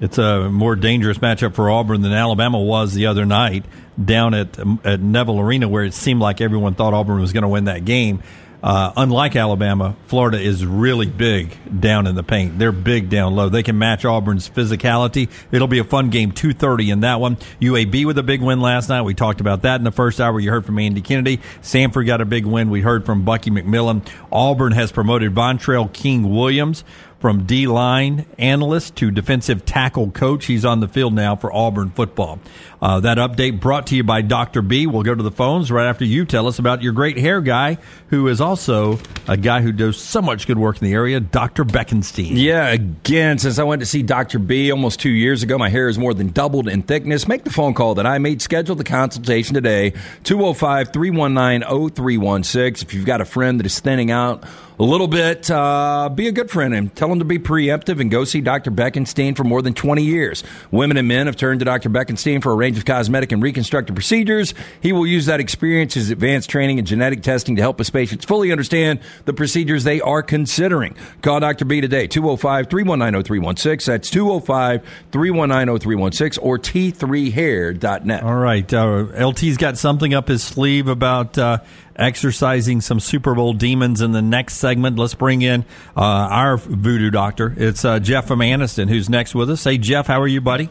it's 0.00 0.16
a 0.16 0.48
more 0.48 0.76
dangerous 0.76 1.18
matchup 1.18 1.54
for 1.54 1.68
Auburn 1.68 2.00
than 2.00 2.12
Alabama 2.12 2.60
was 2.60 2.94
the 2.94 3.06
other 3.06 3.26
night 3.26 3.66
down 4.02 4.32
at 4.32 4.58
at 4.82 5.00
Neville 5.00 5.40
Arena, 5.40 5.68
where 5.68 5.84
it 5.84 5.92
seemed 5.92 6.20
like 6.20 6.40
everyone 6.40 6.74
thought 6.74 6.94
Auburn 6.94 7.20
was 7.20 7.34
going 7.34 7.42
to 7.42 7.48
win 7.48 7.64
that 7.64 7.84
game. 7.84 8.22
Uh, 8.62 8.92
unlike 8.96 9.36
Alabama, 9.36 9.94
Florida 10.06 10.40
is 10.40 10.64
really 10.64 11.06
big 11.06 11.56
down 11.80 12.06
in 12.06 12.14
the 12.14 12.22
paint. 12.22 12.58
They're 12.58 12.72
big 12.72 13.08
down 13.08 13.34
low. 13.36 13.48
They 13.48 13.62
can 13.62 13.78
match 13.78 14.04
Auburn's 14.04 14.48
physicality. 14.48 15.30
It'll 15.52 15.68
be 15.68 15.78
a 15.78 15.84
fun 15.84 16.10
game, 16.10 16.32
2.30 16.32 16.92
in 16.92 17.00
that 17.00 17.20
one. 17.20 17.36
UAB 17.60 18.06
with 18.06 18.18
a 18.18 18.22
big 18.22 18.42
win 18.42 18.60
last 18.60 18.88
night. 18.88 19.02
We 19.02 19.14
talked 19.14 19.40
about 19.40 19.62
that 19.62 19.76
in 19.76 19.84
the 19.84 19.92
first 19.92 20.20
hour. 20.20 20.40
You 20.40 20.50
heard 20.50 20.66
from 20.66 20.78
Andy 20.78 21.00
Kennedy. 21.00 21.38
Samford 21.62 22.06
got 22.06 22.20
a 22.20 22.24
big 22.24 22.46
win. 22.46 22.70
We 22.70 22.80
heard 22.80 23.06
from 23.06 23.24
Bucky 23.24 23.50
McMillan. 23.50 24.06
Auburn 24.32 24.72
has 24.72 24.90
promoted 24.90 25.34
Vontrell 25.34 25.92
King 25.92 26.34
Williams 26.34 26.84
from 27.18 27.44
D 27.44 27.66
line 27.66 28.26
analyst 28.38 28.96
to 28.96 29.10
defensive 29.10 29.64
tackle 29.64 30.10
coach. 30.10 30.46
He's 30.46 30.64
on 30.64 30.80
the 30.80 30.88
field 30.88 31.14
now 31.14 31.36
for 31.36 31.52
Auburn 31.52 31.90
football. 31.90 32.38
Uh, 32.80 33.00
that 33.00 33.16
update 33.16 33.58
brought 33.58 33.86
to 33.86 33.96
you 33.96 34.04
by 34.04 34.20
Dr. 34.20 34.60
B. 34.60 34.86
We'll 34.86 35.02
go 35.02 35.14
to 35.14 35.22
the 35.22 35.30
phones 35.30 35.72
right 35.72 35.86
after 35.86 36.04
you 36.04 36.26
tell 36.26 36.46
us 36.46 36.58
about 36.58 36.82
your 36.82 36.92
great 36.92 37.16
hair 37.16 37.40
guy, 37.40 37.78
who 38.10 38.28
is 38.28 38.40
also 38.40 38.98
a 39.26 39.36
guy 39.36 39.62
who 39.62 39.72
does 39.72 39.96
so 39.96 40.20
much 40.20 40.46
good 40.46 40.58
work 40.58 40.80
in 40.80 40.86
the 40.86 40.92
area, 40.92 41.18
Dr. 41.18 41.64
Beckenstein. 41.64 42.32
Yeah, 42.34 42.68
again, 42.68 43.38
since 43.38 43.58
I 43.58 43.64
went 43.64 43.80
to 43.80 43.86
see 43.86 44.02
Dr. 44.02 44.38
B 44.38 44.70
almost 44.70 45.00
two 45.00 45.10
years 45.10 45.42
ago, 45.42 45.56
my 45.56 45.70
hair 45.70 45.88
is 45.88 45.98
more 45.98 46.12
than 46.12 46.28
doubled 46.28 46.68
in 46.68 46.82
thickness. 46.82 47.26
Make 47.26 47.44
the 47.44 47.50
phone 47.50 47.72
call 47.72 47.94
that 47.94 48.06
I 48.06 48.18
made. 48.18 48.42
Schedule 48.42 48.76
the 48.76 48.84
consultation 48.84 49.54
today, 49.54 49.94
205 50.24 50.92
319 50.92 51.90
0316. 51.90 52.86
If 52.86 52.94
you've 52.94 53.06
got 53.06 53.22
a 53.22 53.24
friend 53.24 53.58
that 53.58 53.66
is 53.66 53.80
thinning 53.80 54.10
out, 54.10 54.44
a 54.78 54.82
little 54.82 55.08
bit, 55.08 55.50
uh, 55.50 56.10
be 56.14 56.28
a 56.28 56.32
good 56.32 56.50
friend 56.50 56.74
and 56.74 56.94
tell 56.94 57.08
them 57.08 57.18
to 57.18 57.24
be 57.24 57.38
preemptive 57.38 58.00
and 58.00 58.10
go 58.10 58.24
see 58.24 58.40
Dr. 58.40 58.70
Beckenstein 58.70 59.34
for 59.36 59.44
more 59.44 59.62
than 59.62 59.72
20 59.72 60.02
years. 60.02 60.44
Women 60.70 60.96
and 60.96 61.08
men 61.08 61.26
have 61.26 61.36
turned 61.36 61.60
to 61.60 61.64
Dr. 61.64 61.88
Beckenstein 61.88 62.42
for 62.42 62.52
a 62.52 62.54
range 62.54 62.76
of 62.76 62.84
cosmetic 62.84 63.32
and 63.32 63.42
reconstructive 63.42 63.94
procedures. 63.94 64.52
He 64.80 64.92
will 64.92 65.06
use 65.06 65.26
that 65.26 65.40
experience, 65.40 65.94
his 65.94 66.10
advanced 66.10 66.50
training 66.50 66.78
and 66.78 66.86
genetic 66.86 67.22
testing 67.22 67.56
to 67.56 67.62
help 67.62 67.78
his 67.78 67.88
patients 67.88 68.24
fully 68.24 68.52
understand 68.52 69.00
the 69.24 69.32
procedures 69.32 69.84
they 69.84 70.00
are 70.00 70.22
considering. 70.22 70.94
Call 71.22 71.40
Dr. 71.40 71.64
B 71.64 71.80
today, 71.80 72.06
205 72.06 72.68
319 72.68 73.22
0316. 73.24 73.92
That's 73.92 74.10
205 74.10 74.82
319 75.10 75.78
0316 75.78 76.44
or 76.44 76.58
t3hair.net. 76.58 78.22
All 78.22 78.34
right. 78.34 78.74
Uh, 78.74 79.06
LT's 79.14 79.56
got 79.56 79.78
something 79.78 80.12
up 80.12 80.28
his 80.28 80.42
sleeve 80.42 80.88
about. 80.88 81.38
Uh, 81.38 81.58
exercising 81.96 82.80
some 82.80 83.00
Super 83.00 83.34
Bowl 83.34 83.52
demons 83.52 84.00
in 84.00 84.12
the 84.12 84.22
next 84.22 84.56
segment. 84.56 84.98
Let's 84.98 85.14
bring 85.14 85.42
in 85.42 85.64
uh, 85.96 86.00
our 86.00 86.56
voodoo 86.56 87.10
doctor. 87.10 87.54
It's 87.56 87.84
uh, 87.84 87.98
Jeff 87.98 88.26
from 88.26 88.40
Anniston, 88.40 88.88
who's 88.88 89.08
next 89.08 89.34
with 89.34 89.50
us. 89.50 89.64
Hey, 89.64 89.78
Jeff, 89.78 90.06
how 90.06 90.20
are 90.20 90.28
you, 90.28 90.40
buddy? 90.40 90.68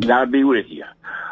God 0.00 0.30
be 0.30 0.44
with 0.44 0.66
you. 0.68 0.84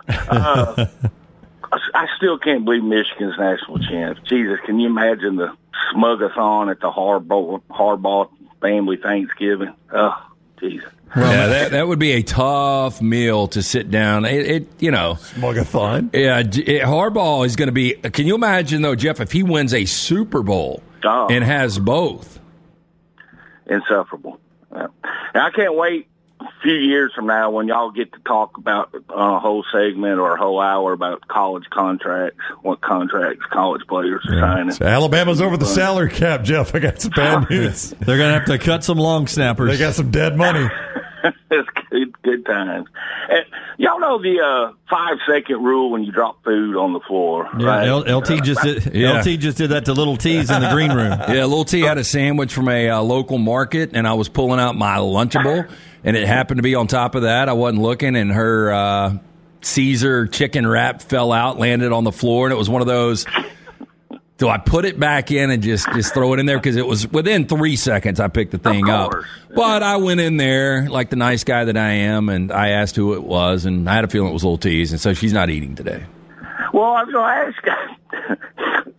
Uh, 0.08 0.86
I 1.72 2.06
still 2.16 2.38
can't 2.38 2.64
believe 2.64 2.82
Michigan's 2.82 3.38
national 3.38 3.78
champ. 3.78 4.18
Jesus, 4.24 4.58
can 4.64 4.80
you 4.80 4.88
imagine 4.88 5.36
the 5.36 5.56
smugathon 5.92 6.70
at 6.70 6.80
the 6.80 6.90
Harbaugh, 6.90 7.62
Harbaugh 7.70 8.30
family 8.60 8.96
Thanksgiving? 8.96 9.72
Oh, 9.92 10.30
Jesus. 10.58 10.90
Well, 11.16 11.32
yeah, 11.32 11.46
that, 11.46 11.70
that 11.72 11.88
would 11.88 11.98
be 11.98 12.12
a 12.12 12.22
tough 12.22 13.02
meal 13.02 13.48
to 13.48 13.62
sit 13.62 13.90
down. 13.90 14.24
It, 14.24 14.46
it 14.46 14.68
you 14.78 14.92
know, 14.92 15.14
smugathon. 15.14 16.14
Yeah, 16.14 16.38
it, 16.38 16.82
Harbaugh 16.82 17.44
is 17.44 17.56
going 17.56 17.66
to 17.66 17.72
be. 17.72 17.94
Can 17.94 18.26
you 18.26 18.36
imagine 18.36 18.82
though, 18.82 18.94
Jeff, 18.94 19.20
if 19.20 19.32
he 19.32 19.42
wins 19.42 19.74
a 19.74 19.86
Super 19.86 20.42
Bowl 20.42 20.82
oh. 21.04 21.26
and 21.28 21.42
has 21.42 21.78
both? 21.78 22.38
Insufferable. 23.66 24.40
Uh, 24.70 24.88
I 25.34 25.50
can't 25.50 25.74
wait 25.74 26.06
a 26.40 26.46
few 26.62 26.74
years 26.74 27.12
from 27.12 27.26
now 27.26 27.50
when 27.50 27.68
y'all 27.68 27.90
get 27.90 28.12
to 28.12 28.18
talk 28.20 28.56
about 28.56 28.94
on 29.08 29.34
a 29.34 29.40
whole 29.40 29.64
segment 29.72 30.20
or 30.20 30.34
a 30.34 30.38
whole 30.38 30.60
hour 30.60 30.92
about 30.92 31.26
college 31.26 31.64
contracts, 31.70 32.38
what 32.62 32.80
contracts 32.80 33.44
college 33.50 33.82
players 33.88 34.24
are 34.28 34.34
yeah. 34.34 34.40
signing. 34.40 34.72
So 34.72 34.86
Alabama's 34.86 35.40
over 35.40 35.56
the 35.56 35.66
salary 35.66 36.10
cap, 36.10 36.42
Jeff. 36.42 36.74
I 36.74 36.78
got 36.78 37.00
some 37.00 37.10
bad 37.10 37.50
news. 37.50 37.90
They're 37.90 38.16
going 38.16 38.32
to 38.32 38.38
have 38.38 38.46
to 38.46 38.58
cut 38.58 38.84
some 38.84 38.98
long 38.98 39.26
snappers. 39.26 39.70
They 39.70 39.78
got 39.78 39.94
some 39.94 40.10
dead 40.10 40.36
money. 40.36 40.68
it's 41.50 41.68
good, 41.90 42.22
good 42.22 42.46
times. 42.46 42.88
And 43.28 43.44
y'all 43.78 44.00
know 44.00 44.20
the 44.20 44.40
uh, 44.40 44.72
five 44.88 45.18
second 45.28 45.62
rule 45.62 45.90
when 45.90 46.04
you 46.04 46.12
drop 46.12 46.42
food 46.44 46.76
on 46.76 46.92
the 46.92 47.00
floor. 47.00 47.48
Yeah, 47.58 47.66
right? 47.66 47.88
L- 47.88 48.18
LT 48.18 48.42
just 48.42 48.62
did. 48.62 48.94
Yeah. 49.00 49.20
LT 49.20 49.38
just 49.38 49.58
did 49.58 49.70
that 49.70 49.84
to 49.86 49.92
Little 49.92 50.16
T's 50.16 50.50
in 50.50 50.60
the 50.62 50.70
green 50.70 50.92
room. 50.92 51.10
Yeah, 51.30 51.44
Little 51.44 51.64
T 51.64 51.80
had 51.80 51.98
a 51.98 52.04
sandwich 52.04 52.52
from 52.52 52.68
a 52.68 52.90
uh, 52.90 53.00
local 53.02 53.38
market, 53.38 53.90
and 53.94 54.06
I 54.06 54.14
was 54.14 54.28
pulling 54.28 54.58
out 54.58 54.74
my 54.76 54.96
Lunchable, 54.96 55.70
and 56.04 56.16
it 56.16 56.26
happened 56.26 56.58
to 56.58 56.62
be 56.62 56.74
on 56.74 56.86
top 56.86 57.14
of 57.14 57.22
that. 57.22 57.48
I 57.48 57.52
wasn't 57.52 57.82
looking, 57.82 58.16
and 58.16 58.32
her 58.32 58.72
uh, 58.72 59.18
Caesar 59.62 60.26
chicken 60.26 60.66
wrap 60.66 61.02
fell 61.02 61.32
out, 61.32 61.58
landed 61.58 61.92
on 61.92 62.04
the 62.04 62.12
floor, 62.12 62.46
and 62.46 62.52
it 62.52 62.56
was 62.56 62.68
one 62.68 62.80
of 62.80 62.86
those 62.88 63.26
do 64.40 64.48
I 64.48 64.56
put 64.56 64.86
it 64.86 64.98
back 64.98 65.30
in 65.30 65.50
and 65.50 65.62
just 65.62 65.86
just 65.92 66.14
throw 66.14 66.32
it 66.32 66.40
in 66.40 66.46
there 66.46 66.56
because 66.56 66.76
it 66.76 66.86
was 66.86 67.06
within 67.06 67.46
three 67.46 67.76
seconds 67.76 68.18
I 68.18 68.28
picked 68.28 68.52
the 68.52 68.58
thing 68.58 68.88
up. 68.88 69.12
But 69.54 69.82
I 69.82 69.98
went 69.98 70.20
in 70.20 70.38
there 70.38 70.88
like 70.88 71.10
the 71.10 71.16
nice 71.16 71.44
guy 71.44 71.66
that 71.66 71.76
I 71.76 71.90
am, 71.90 72.30
and 72.30 72.50
I 72.50 72.70
asked 72.70 72.96
who 72.96 73.12
it 73.12 73.22
was, 73.22 73.66
and 73.66 73.88
I 73.88 73.94
had 73.94 74.04
a 74.04 74.08
feeling 74.08 74.30
it 74.30 74.32
was 74.32 74.42
Little 74.42 74.56
T's, 74.56 74.92
and 74.92 75.00
so 75.00 75.12
she's 75.12 75.34
not 75.34 75.50
eating 75.50 75.74
today. 75.74 76.06
Well, 76.72 76.84
I 76.84 77.04
was 77.04 77.12
going 77.12 77.54
to 77.62 77.74
ask. 78.32 78.38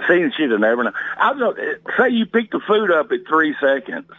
Seeing 0.08 0.32
she'd 0.38 0.52
have 0.52 0.60
never 0.60 0.84
know. 0.84 0.92
I 1.18 1.32
was 1.32 1.56
to 1.56 1.80
say 1.98 2.10
you 2.10 2.28
pick 2.28 2.52
the 2.52 2.60
food 2.60 2.92
up 2.92 3.12
at 3.12 3.28
three 3.28 3.56
seconds, 3.60 4.12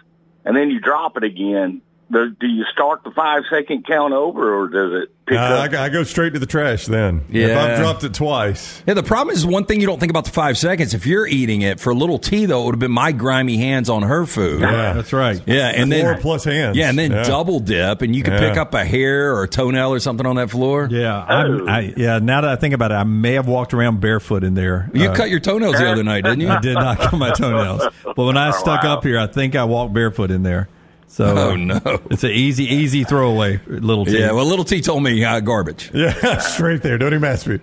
and 0.45 0.57
then 0.57 0.71
you 0.71 0.81
drop 0.81 1.17
it 1.17 1.23
again. 1.23 1.83
Do, 2.11 2.31
do 2.41 2.47
you 2.47 2.65
start 2.73 3.05
the 3.05 3.11
five 3.11 3.43
second 3.51 3.87
count 3.87 4.13
over, 4.13 4.55
or 4.61 4.69
does 4.69 5.03
it 5.03 5.11
pick 5.27 5.39
Uh, 5.39 5.41
up? 5.41 5.73
I, 5.73 5.85
I 5.85 5.89
go 5.89 6.03
straight 6.03 6.35
to 6.35 6.39
the 6.39 6.47
trash 6.47 6.87
then. 6.87 7.25
Yeah. 7.31 7.45
If 7.45 7.51
Yeah. 7.51 7.65
I've 7.65 7.79
dropped 7.79 8.05
it 8.05 8.13
twice. 8.15 8.83
Yeah, 8.87 8.95
the 8.95 9.03
problem 9.03 9.35
is 9.35 9.47
one 9.47 9.65
thing 9.65 9.81
you 9.81 9.87
don't 9.87 9.99
think 9.99 10.11
about 10.11 10.25
the 10.25 10.31
five 10.31 10.59
seconds. 10.59 10.93
If 10.95 11.07
you're 11.07 11.27
eating 11.27 11.63
it 11.63 11.81
for 11.81 11.91
a 11.91 11.95
little 11.95 12.19
T, 12.19 12.45
though, 12.47 12.63
it 12.63 12.65
would 12.67 12.75
have 12.75 12.81
been 12.81 12.91
my 12.93 13.13
grimy 13.13 13.57
hands 13.57 13.89
on 13.89 14.03
her 14.03 14.27
food. 14.27 14.61
Yeah. 14.61 14.93
That's 14.93 15.13
right. 15.13 15.41
Yeah, 15.47 15.69
and 15.69 15.91
Four 15.93 16.03
then 16.03 16.21
plus 16.21 16.45
hands. 16.45 16.77
Yeah, 16.77 16.91
and 16.91 16.99
then 16.99 17.13
Yeah. 17.13 17.23
double 17.25 17.61
dip, 17.61 18.03
and 18.03 18.15
you 18.15 18.23
could 18.23 18.35
Yeah. 18.35 18.49
pick 18.49 18.59
up 18.59 18.75
a 18.75 18.85
hair 18.85 19.35
or 19.35 19.45
a 19.45 19.49
toenail 19.49 19.93
or 19.93 19.99
something 19.99 20.27
on 20.27 20.37
that 20.37 20.51
floor. 20.51 20.89
Yeah, 20.91 21.25
I'm, 21.27 21.69
I, 21.69 21.95
yeah. 21.97 22.19
Now 22.19 22.41
that 22.43 22.51
I 22.51 22.57
think 22.57 22.75
about 22.75 22.91
it, 22.91 22.95
I 22.97 23.05
may 23.05 23.35
have 23.35 23.47
walked 23.49 23.73
around 23.75 24.01
barefoot 24.01 24.45
in 24.45 24.55
there. 24.55 24.91
You 24.93 25.09
Uh, 25.11 25.15
cut 25.15 25.31
your 25.31 25.41
toenails 25.41 25.77
the 25.79 25.89
other 25.91 26.05
night, 26.05 26.25
didn't 26.25 26.41
you? 26.41 26.49
I 26.51 26.61
did 26.61 26.75
not 26.75 26.99
cut 26.99 27.15
my 27.15 27.31
toenails, 27.31 27.83
but 28.05 28.19
when 28.19 28.37
I 28.37 28.51
stuck 28.51 28.83
wow. 28.83 28.95
up 28.99 29.05
here, 29.05 29.19
I 29.19 29.27
think 29.29 29.57
I 29.57 29.65
walked 29.65 29.95
barefoot 29.95 30.31
in 30.31 30.43
there. 30.43 30.69
So, 31.13 31.27
Oh, 31.27 31.51
uh, 31.53 31.57
no. 31.57 31.81
it's 32.11 32.25
an 32.25 32.31
easy, 32.31 32.65
easy 32.65 33.05
throwaway, 33.05 33.61
little 33.67 34.07
T. 34.07 34.19
Yeah, 34.19 34.33
well, 34.33 34.47
little 34.47 34.65
T 34.65 34.81
told 34.81 35.03
me 35.03 35.23
uh, 35.23 35.41
garbage. 35.41 35.91
Yeah, 35.95 36.39
straight 36.39 36.81
there. 36.81 36.97
Don't 36.97 37.13
even 37.13 37.25
ask 37.29 37.47
me. 37.47 37.61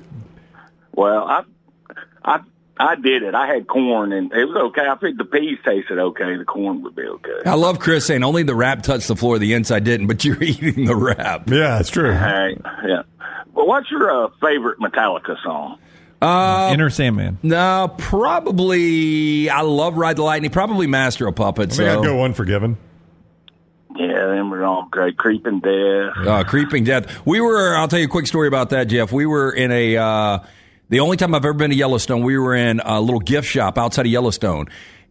Well, 0.94 1.24
I, 1.28 1.42
I, 2.24 2.40
I 2.78 2.96
did 2.96 3.24
it. 3.24 3.34
I 3.34 3.48
had 3.48 3.66
corn, 3.66 4.12
and 4.14 4.32
it 4.32 4.46
was 4.46 4.56
okay. 4.70 4.88
I 4.88 4.96
think 4.98 5.18
the 5.18 5.26
peas 5.26 5.58
tasted 5.66 5.98
okay. 5.98 6.38
The 6.38 6.46
corn 6.46 6.84
would 6.84 6.96
be 6.96 7.02
okay. 7.02 7.40
I 7.44 7.56
love 7.56 7.80
Chris 7.80 8.06
saying 8.06 8.24
only 8.24 8.44
the 8.44 8.54
wrap 8.54 8.84
touched 8.84 9.08
the 9.08 9.16
floor, 9.16 9.40
the 9.40 9.54
inside 9.54 9.84
didn't, 9.84 10.06
but 10.06 10.24
you're 10.24 10.42
eating 10.44 10.86
the 10.86 10.96
wrap. 10.96 11.50
Yeah, 11.50 11.80
it's 11.80 11.90
true. 11.90 12.12
All 12.14 12.20
right, 12.22 12.62
yeah. 12.86 13.02
Well, 13.54 13.66
what's 13.66 13.90
your 13.90 14.26
uh, 14.26 14.30
favorite 14.40 14.78
Metallica 14.80 15.42
song? 15.42 15.80
Enter 16.22 16.90
Sandman. 16.92 17.40
No, 17.42 17.96
probably. 17.98 19.50
I 19.50 19.62
love 19.62 19.96
Ride 19.98 20.18
the 20.18 20.24
Lightning. 20.24 20.52
Probably 20.52 20.86
Master 20.86 21.28
of 21.28 21.36
Puppets. 21.36 21.80
I 21.80 21.84
think 21.86 21.90
so. 21.94 22.00
I'd 22.00 22.06
go 22.06 22.24
Unforgiven. 22.24 22.78
Yeah, 24.20 24.28
them 24.36 24.50
were 24.50 24.66
all 24.66 24.88
great. 24.92 25.18
Creeping 25.18 25.60
Death. 25.62 26.14
Uh, 26.28 26.44
creeping 26.44 26.84
death. 26.84 27.26
We 27.26 27.40
were. 27.42 27.76
I'll 27.76 27.88
tell 27.88 28.00
you 28.00 28.06
a 28.06 28.10
quick 28.10 28.28
story 28.28 28.48
about 28.48 28.72
that, 28.72 28.86
Jeff. 28.86 29.12
We 29.12 29.26
were 29.26 29.52
in 29.52 29.72
a. 29.72 29.98
Uh, 29.98 30.40
the 30.90 31.00
only 31.00 31.18
time 31.18 31.36
I've 31.36 31.46
ever 31.46 31.54
been 31.54 31.70
to 31.70 31.76
Yellowstone, 31.76 32.24
we 32.24 32.38
were 32.38 32.56
in 32.56 32.82
a 32.84 33.00
little 33.00 33.20
gift 33.20 33.48
shop 33.48 33.78
outside 33.78 34.06
of 34.08 34.12
Yellowstone, 34.12 34.66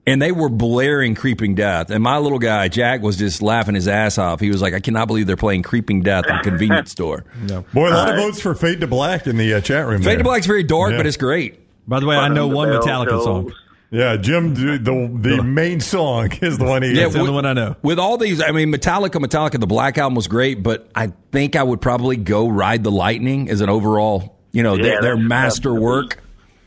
and 0.06 0.20
they 0.20 0.32
were 0.32 0.48
blaring 0.48 1.14
"Creeping 1.14 1.54
Death." 1.54 1.90
And 1.90 2.02
my 2.02 2.18
little 2.18 2.38
guy 2.40 2.68
Jack 2.68 3.00
was 3.00 3.16
just 3.16 3.40
laughing 3.42 3.74
his 3.76 3.88
ass 3.88 4.18
off. 4.18 4.40
He 4.40 4.50
was 4.50 4.60
like, 4.60 4.74
"I 4.74 4.80
cannot 4.80 5.06
believe 5.06 5.26
they're 5.26 5.36
playing 5.36 5.62
"Creeping 5.62 6.02
Death" 6.02 6.24
in 6.28 6.36
a 6.36 6.42
convenience 6.42 6.90
store." 6.90 7.24
Boy, 7.72 7.88
a 7.88 7.94
lot 7.94 8.10
of 8.10 8.16
votes 8.16 8.40
for 8.42 8.54
Fade 8.54 8.80
to 8.80 8.86
Black 8.86 9.26
in 9.26 9.36
the 9.36 9.54
uh, 9.54 9.60
chat 9.60 9.86
room. 9.86 9.98
Fade 10.02 10.06
there. 10.10 10.18
to 10.18 10.24
Black's 10.24 10.46
very 10.46 10.64
dark, 10.64 10.90
Yeah. 10.90 10.96
but 10.98 11.06
it's 11.06 11.16
great. 11.16 11.60
By 11.86 12.00
the 12.00 12.06
way, 12.06 12.16
I 12.16 12.28
know 12.28 12.48
one 12.48 12.68
Metallica 12.68 13.08
Shows. 13.10 13.24
song. 13.24 13.52
Yeah, 13.90 14.16
Jim, 14.16 14.54
the 14.54 14.78
the, 14.78 15.36
the 15.36 15.42
main 15.44 15.80
song 15.80 16.30
is 16.42 16.58
the 16.58 16.64
one 16.64 16.82
he. 16.82 16.90
Yeah, 16.92 17.04
That's 17.08 17.14
the 17.14 17.32
one 17.32 17.46
I 17.46 17.54
know. 17.54 17.76
With 17.82 17.98
all 17.98 18.18
these, 18.18 18.42
I 18.42 18.50
mean, 18.52 18.70
Metallica, 18.72 19.12
Metallica, 19.24 19.58
the 19.58 19.66
Black 19.66 19.96
Album 19.96 20.14
was 20.14 20.28
great, 20.28 20.62
but 20.62 20.88
I 20.94 21.12
think 21.32 21.56
I 21.56 21.62
would 21.62 21.80
probably 21.80 22.16
go 22.16 22.48
Ride 22.48 22.84
the 22.84 22.90
Lightning 22.90 23.48
as 23.48 23.60
an 23.62 23.70
overall, 23.70 24.36
you 24.52 24.62
know, 24.62 24.74
Yeah, 24.74 24.82
their, 24.82 24.90
their 25.02 25.14
that's- 25.14 25.28
master 25.28 25.72
work. 25.74 26.22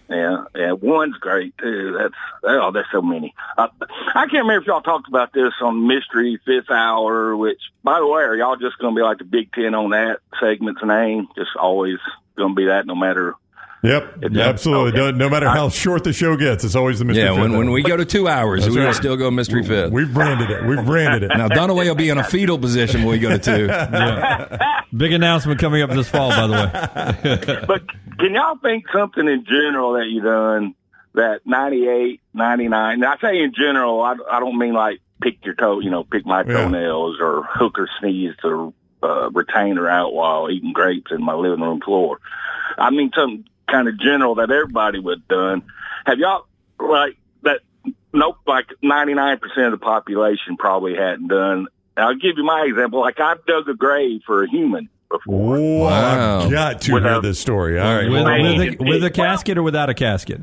Yeah, 0.09 0.43
yeah. 0.55 0.73
One's 0.73 1.15
great 1.17 1.57
too. 1.57 1.95
That's 1.97 2.13
oh, 2.43 2.71
there's 2.71 2.85
so 2.91 3.01
many. 3.01 3.33
Uh, 3.57 3.69
I 3.79 4.23
can't 4.25 4.33
remember 4.43 4.57
if 4.57 4.67
y'all 4.67 4.81
talked 4.81 5.07
about 5.07 5.31
this 5.31 5.53
on 5.61 5.87
Mystery 5.87 6.37
Fifth 6.45 6.69
Hour. 6.69 7.37
Which, 7.37 7.61
by 7.81 7.99
the 7.99 8.07
way, 8.07 8.21
are 8.23 8.35
y'all 8.35 8.57
just 8.57 8.77
going 8.77 8.93
to 8.93 8.99
be 8.99 9.03
like 9.03 9.19
the 9.19 9.23
Big 9.23 9.53
Ten 9.53 9.73
on 9.73 9.91
that 9.91 10.19
segment's 10.37 10.83
name? 10.83 11.29
Just 11.37 11.51
always 11.55 11.97
going 12.35 12.49
to 12.49 12.55
be 12.55 12.65
that, 12.65 12.85
no 12.85 12.93
matter. 12.93 13.35
Yep, 13.83 14.17
Yeah. 14.31 14.43
absolutely. 14.47 14.99
Okay. 14.99 15.11
No, 15.11 15.25
no 15.25 15.29
matter 15.29 15.49
how 15.49 15.69
short 15.69 16.03
the 16.03 16.13
show 16.13 16.37
gets, 16.37 16.63
it's 16.63 16.75
always 16.75 16.99
the 16.99 17.05
Mystery 17.05 17.23
Yeah, 17.23 17.31
Fifth 17.31 17.41
when, 17.41 17.57
when 17.57 17.71
we 17.71 17.81
go 17.81 17.97
to 17.97 18.05
two 18.05 18.27
hours, 18.27 18.61
That's 18.61 18.75
we 18.75 18.79
will 18.79 18.87
right. 18.87 18.95
still 18.95 19.17
go 19.17 19.31
Mystery 19.31 19.63
Fifth. 19.63 19.91
We've 19.91 20.13
branded 20.13 20.51
it. 20.51 20.63
We've 20.65 20.85
branded 20.85 21.23
it. 21.23 21.29
now, 21.35 21.47
Dunaway 21.47 21.85
will 21.85 21.95
be 21.95 22.09
in 22.09 22.17
a 22.19 22.23
fetal 22.23 22.59
position 22.59 23.01
when 23.03 23.13
we 23.13 23.19
go 23.19 23.35
to 23.35 23.39
two. 23.39 23.67
Big 24.97 25.13
announcement 25.13 25.59
coming 25.59 25.81
up 25.81 25.89
this 25.89 26.07
fall, 26.09 26.29
by 26.29 26.47
the 26.47 26.53
way. 26.53 27.63
But 27.67 27.81
can 28.19 28.33
y'all 28.35 28.57
think 28.57 28.85
something 28.93 29.27
in 29.27 29.45
general 29.45 29.93
that 29.93 30.05
you 30.07 30.21
done 30.21 30.75
that 31.15 31.41
98, 31.45 32.21
99? 32.35 32.99
Now, 32.99 33.13
I 33.13 33.17
say 33.19 33.39
in 33.41 33.53
general, 33.57 34.01
I, 34.01 34.15
I 34.29 34.39
don't 34.39 34.57
mean 34.59 34.73
like 34.73 34.99
pick 35.23 35.43
your 35.43 35.55
toe, 35.55 35.79
you 35.79 35.89
know, 35.89 36.03
pick 36.03 36.25
my 36.25 36.43
Yeah. 36.43 36.53
toenails 36.53 37.17
or 37.19 37.43
hook 37.49 37.79
or 37.79 37.87
sneeze 37.99 38.35
or 38.43 38.73
uh, 39.01 39.29
retainer 39.31 39.89
out 39.89 40.13
while 40.13 40.49
eating 40.51 40.73
grapes 40.73 41.11
in 41.11 41.23
my 41.23 41.33
living 41.33 41.61
room 41.61 41.81
floor. 41.81 42.19
I 42.77 42.89
mean 42.91 43.11
something 43.15 43.45
kind 43.69 43.87
of 43.87 43.99
general 43.99 44.35
that 44.35 44.51
everybody 44.51 44.99
would 44.99 45.19
have 45.19 45.27
done. 45.27 45.63
Have 46.05 46.19
y'all 46.19 46.45
like 46.79 47.17
that? 47.43 47.61
Nope, 48.13 48.37
like 48.45 48.67
99% 48.83 49.41
of 49.65 49.71
the 49.71 49.77
population 49.77 50.57
probably 50.57 50.95
hadn't 50.95 51.27
done. 51.27 51.67
I'll 51.95 52.15
give 52.15 52.37
you 52.37 52.43
my 52.43 52.65
example. 52.67 52.99
Like 53.01 53.19
I've 53.19 53.45
dug 53.45 53.67
a 53.69 53.73
grave 53.73 54.21
for 54.25 54.43
a 54.43 54.49
human 54.49 54.89
before. 55.09 55.59
Wow. 55.59 56.41
I've 56.41 56.51
got 56.51 56.81
to 56.81 56.93
Without- 56.93 57.11
hear 57.11 57.21
this 57.21 57.39
story. 57.39 57.79
All 57.79 57.95
right. 57.95 58.09
with, 58.09 58.23
hold 58.25 58.59
with, 58.59 58.81
a, 58.81 58.83
with 58.83 59.03
a 59.03 59.09
casket 59.09 59.57
or 59.57 59.63
without 59.63 59.89
a 59.89 59.93
casket? 59.93 60.41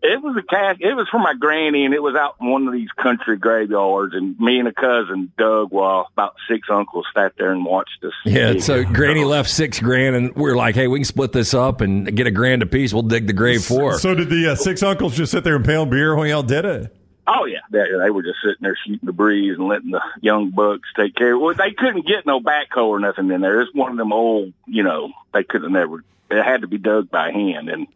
It 0.00 0.22
was 0.22 0.36
a 0.36 0.42
cash. 0.42 0.76
It 0.80 0.94
was 0.94 1.08
for 1.08 1.18
my 1.18 1.34
granny, 1.34 1.84
and 1.84 1.92
it 1.92 2.02
was 2.02 2.14
out 2.14 2.36
in 2.40 2.48
one 2.48 2.68
of 2.68 2.72
these 2.72 2.90
country 2.92 3.36
graveyards. 3.36 4.14
And 4.14 4.38
me 4.38 4.58
and 4.60 4.68
a 4.68 4.72
cousin 4.72 5.32
Doug, 5.36 5.72
while 5.72 6.08
about 6.12 6.36
six 6.48 6.68
uncles 6.70 7.06
sat 7.14 7.32
there 7.36 7.50
and 7.50 7.64
watched 7.64 8.04
us. 8.04 8.12
Yeah, 8.24 8.52
dig. 8.52 8.62
so 8.62 8.84
Granny 8.84 9.24
left 9.24 9.50
six 9.50 9.80
grand, 9.80 10.14
and 10.14 10.34
we're 10.36 10.56
like, 10.56 10.76
hey, 10.76 10.86
we 10.86 11.00
can 11.00 11.04
split 11.04 11.32
this 11.32 11.52
up 11.52 11.80
and 11.80 12.16
get 12.16 12.26
a 12.26 12.30
grand 12.30 12.62
apiece. 12.62 12.92
We'll 12.92 13.02
dig 13.02 13.26
the 13.26 13.32
grave 13.32 13.64
for 13.64 13.92
her. 13.92 13.98
So 13.98 14.14
did 14.14 14.30
the 14.30 14.52
uh, 14.52 14.54
six 14.54 14.82
uncles 14.82 15.16
just 15.16 15.32
sit 15.32 15.42
there 15.42 15.56
and 15.56 15.64
pound 15.64 15.90
beer 15.90 16.14
when 16.14 16.28
y'all 16.28 16.42
did 16.44 16.64
it? 16.64 16.94
Oh 17.30 17.44
yeah, 17.44 17.58
they, 17.70 17.84
they 18.02 18.10
were 18.10 18.22
just 18.22 18.38
sitting 18.42 18.62
there 18.62 18.76
shooting 18.86 19.04
the 19.04 19.12
breeze 19.12 19.58
and 19.58 19.68
letting 19.68 19.90
the 19.90 20.00
young 20.22 20.48
bucks 20.50 20.88
take 20.96 21.14
care. 21.14 21.34
of 21.34 21.40
it. 21.40 21.44
Well, 21.44 21.54
they 21.54 21.72
couldn't 21.72 22.06
get 22.06 22.24
no 22.24 22.40
backhoe 22.40 22.86
or 22.86 23.00
nothing 23.00 23.30
in 23.30 23.42
there. 23.42 23.60
It's 23.60 23.74
one 23.74 23.90
of 23.90 23.98
them 23.98 24.14
old, 24.14 24.54
you 24.66 24.82
know. 24.82 25.10
They 25.34 25.44
could 25.44 25.62
have 25.62 25.70
never. 25.70 26.02
It 26.30 26.42
had 26.44 26.60
to 26.62 26.66
be 26.66 26.78
dug 26.78 27.10
by 27.10 27.30
hand, 27.32 27.68
and 27.70 27.86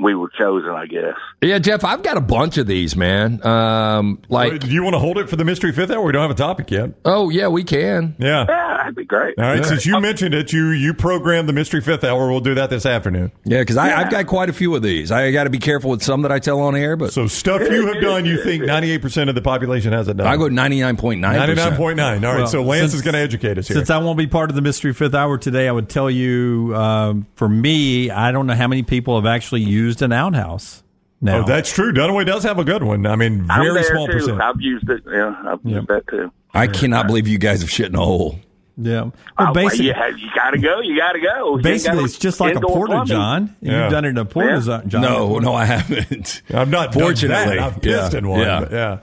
we 0.00 0.14
were 0.14 0.28
chosen, 0.28 0.70
I 0.70 0.86
guess. 0.86 1.14
Yeah, 1.42 1.58
Jeff, 1.58 1.84
I've 1.84 2.02
got 2.02 2.16
a 2.16 2.20
bunch 2.20 2.56
of 2.58 2.66
these, 2.66 2.94
man. 2.96 3.44
Um, 3.46 4.20
like, 4.28 4.60
Do 4.60 4.70
you 4.70 4.82
want 4.82 4.94
to 4.94 4.98
hold 5.00 5.18
it 5.18 5.28
for 5.28 5.36
the 5.36 5.44
Mystery 5.44 5.72
Fifth 5.72 5.90
Hour? 5.90 6.02
We 6.04 6.12
don't 6.12 6.22
have 6.22 6.30
a 6.30 6.34
topic 6.34 6.70
yet. 6.70 6.90
oh 7.04 7.30
yeah, 7.30 7.48
we 7.48 7.64
can. 7.64 8.14
Yeah. 8.18 8.44
Yeah, 8.48 8.76
that'd 8.78 8.94
be 8.94 9.04
great. 9.04 9.38
All 9.38 9.44
right. 9.44 9.64
Since 9.64 9.86
you 9.86 9.98
mentioned 10.00 10.34
it, 10.34 10.52
you 10.52 10.68
you 10.70 10.94
programmed 10.94 11.48
the 11.48 11.52
Mystery 11.52 11.80
Fifth 11.80 12.04
Hour. 12.04 12.28
We'll 12.30 12.40
do 12.40 12.54
that 12.56 12.70
this 12.70 12.86
afternoon. 12.86 13.32
Yeah, 13.44 13.60
because 13.60 13.76
I've 13.76 14.10
got 14.10 14.26
quite 14.26 14.48
a 14.50 14.52
few 14.52 14.74
of 14.76 14.82
these. 14.82 15.10
I 15.10 15.30
got 15.32 15.44
to 15.44 15.50
be 15.50 15.58
careful 15.58 15.90
with 15.90 16.02
some 16.02 16.22
that 16.22 16.32
I 16.32 16.38
tell 16.38 16.60
on 16.60 16.76
air, 16.76 16.96
but 16.96 17.12
So 17.12 17.26
stuff 17.26 17.62
you 17.62 17.86
have 17.86 18.00
done, 18.02 18.24
you 18.26 18.42
think 18.42 18.64
ninety 18.64 18.90
eight 18.90 19.02
percent 19.02 19.28
of 19.30 19.34
the 19.36 19.42
population 19.42 19.92
hasn't 19.92 20.18
done. 20.18 20.26
I 20.26 20.36
go 20.36 20.48
ninety 20.48 20.80
nine 20.80 20.96
point 20.96 21.20
nine. 21.20 21.36
ninety 21.36 21.54
nine 21.54 21.76
point 21.76 21.96
nine. 21.96 22.24
All 22.24 22.32
right. 22.32 22.38
Well, 22.40 22.46
so 22.48 22.62
Lance 22.62 22.92
since- 22.92 22.94
is 22.94 23.02
going 23.02 23.14
to 23.14 23.20
educate 23.20 23.58
us 23.58 23.66
here. 23.68 23.76
Since 23.76 23.90
I 23.90 23.98
won't 23.98 24.18
be 24.18 24.26
part 24.26 24.50
of 24.50 24.56
the 24.56 24.62
Mystery 24.62 24.92
Fifth 24.92 25.14
Hour 25.14 25.38
today, 25.38 25.68
I 25.68 25.72
would 25.72 25.88
tell 25.88 26.10
you, 26.10 26.72
um, 26.76 27.26
for 27.36 27.48
me, 27.48 27.77
I 28.10 28.32
don't 28.32 28.46
know 28.46 28.54
how 28.54 28.68
many 28.68 28.82
people 28.82 29.16
have 29.16 29.26
actually 29.26 29.62
used 29.62 30.02
an 30.02 30.12
outhouse. 30.12 30.82
Now, 31.20 31.38
oh, 31.38 31.44
that's 31.44 31.72
true. 31.72 31.92
Dunaway 31.92 32.24
does 32.26 32.44
have 32.44 32.58
a 32.58 32.64
good 32.64 32.82
one. 32.82 33.04
I 33.06 33.16
mean, 33.16 33.42
very 33.42 33.82
small 33.84 34.06
too. 34.06 34.12
percent. 34.12 34.40
I've 34.40 34.60
used 34.60 34.88
it. 34.88 35.02
Yeah, 35.10 35.34
I've 35.46 35.60
used 35.64 35.88
that 35.88 36.06
too. 36.08 36.30
I 36.54 36.66
cannot 36.68 37.06
believe 37.08 37.26
you 37.26 37.38
guys 37.38 37.60
have 37.60 37.70
shit 37.70 37.86
in 37.86 37.96
a 37.96 37.98
hole. 38.04 38.38
yeah. 38.76 39.02
Well, 39.02 39.12
Oh, 39.38 39.52
basically, 39.52 39.86
you, 39.86 39.94
you 40.16 40.28
got 40.34 40.50
to 40.52 40.58
go. 40.58 40.80
You 40.80 40.96
got 40.96 41.12
to 41.12 41.20
go. 41.20 41.56
You 41.56 41.62
basically, 41.62 42.04
it's 42.04 42.18
just 42.18 42.38
like 42.38 42.52
a 42.52 42.56
indoor 42.56 42.86
porta 42.86 43.02
john. 43.06 43.56
Yeah. 43.60 43.82
You've 43.82 43.92
done 43.92 44.04
it 44.04 44.10
in 44.10 44.18
a 44.18 44.24
porta 44.24 44.82
john. 44.86 45.02
No, 45.02 45.38
no, 45.40 45.54
I 45.54 45.64
haven't. 45.64 46.42
I'm 46.50 46.70
not 46.70 46.92
done 46.92 47.02
Fortunately. 47.02 47.58
I've 47.58 47.82
pissed 47.82 48.12
yeah, 48.12 48.18
in 48.18 48.28
one. 48.28 48.40
yeah. 48.40 48.60
but 48.60 48.72
yeah. 48.72 48.98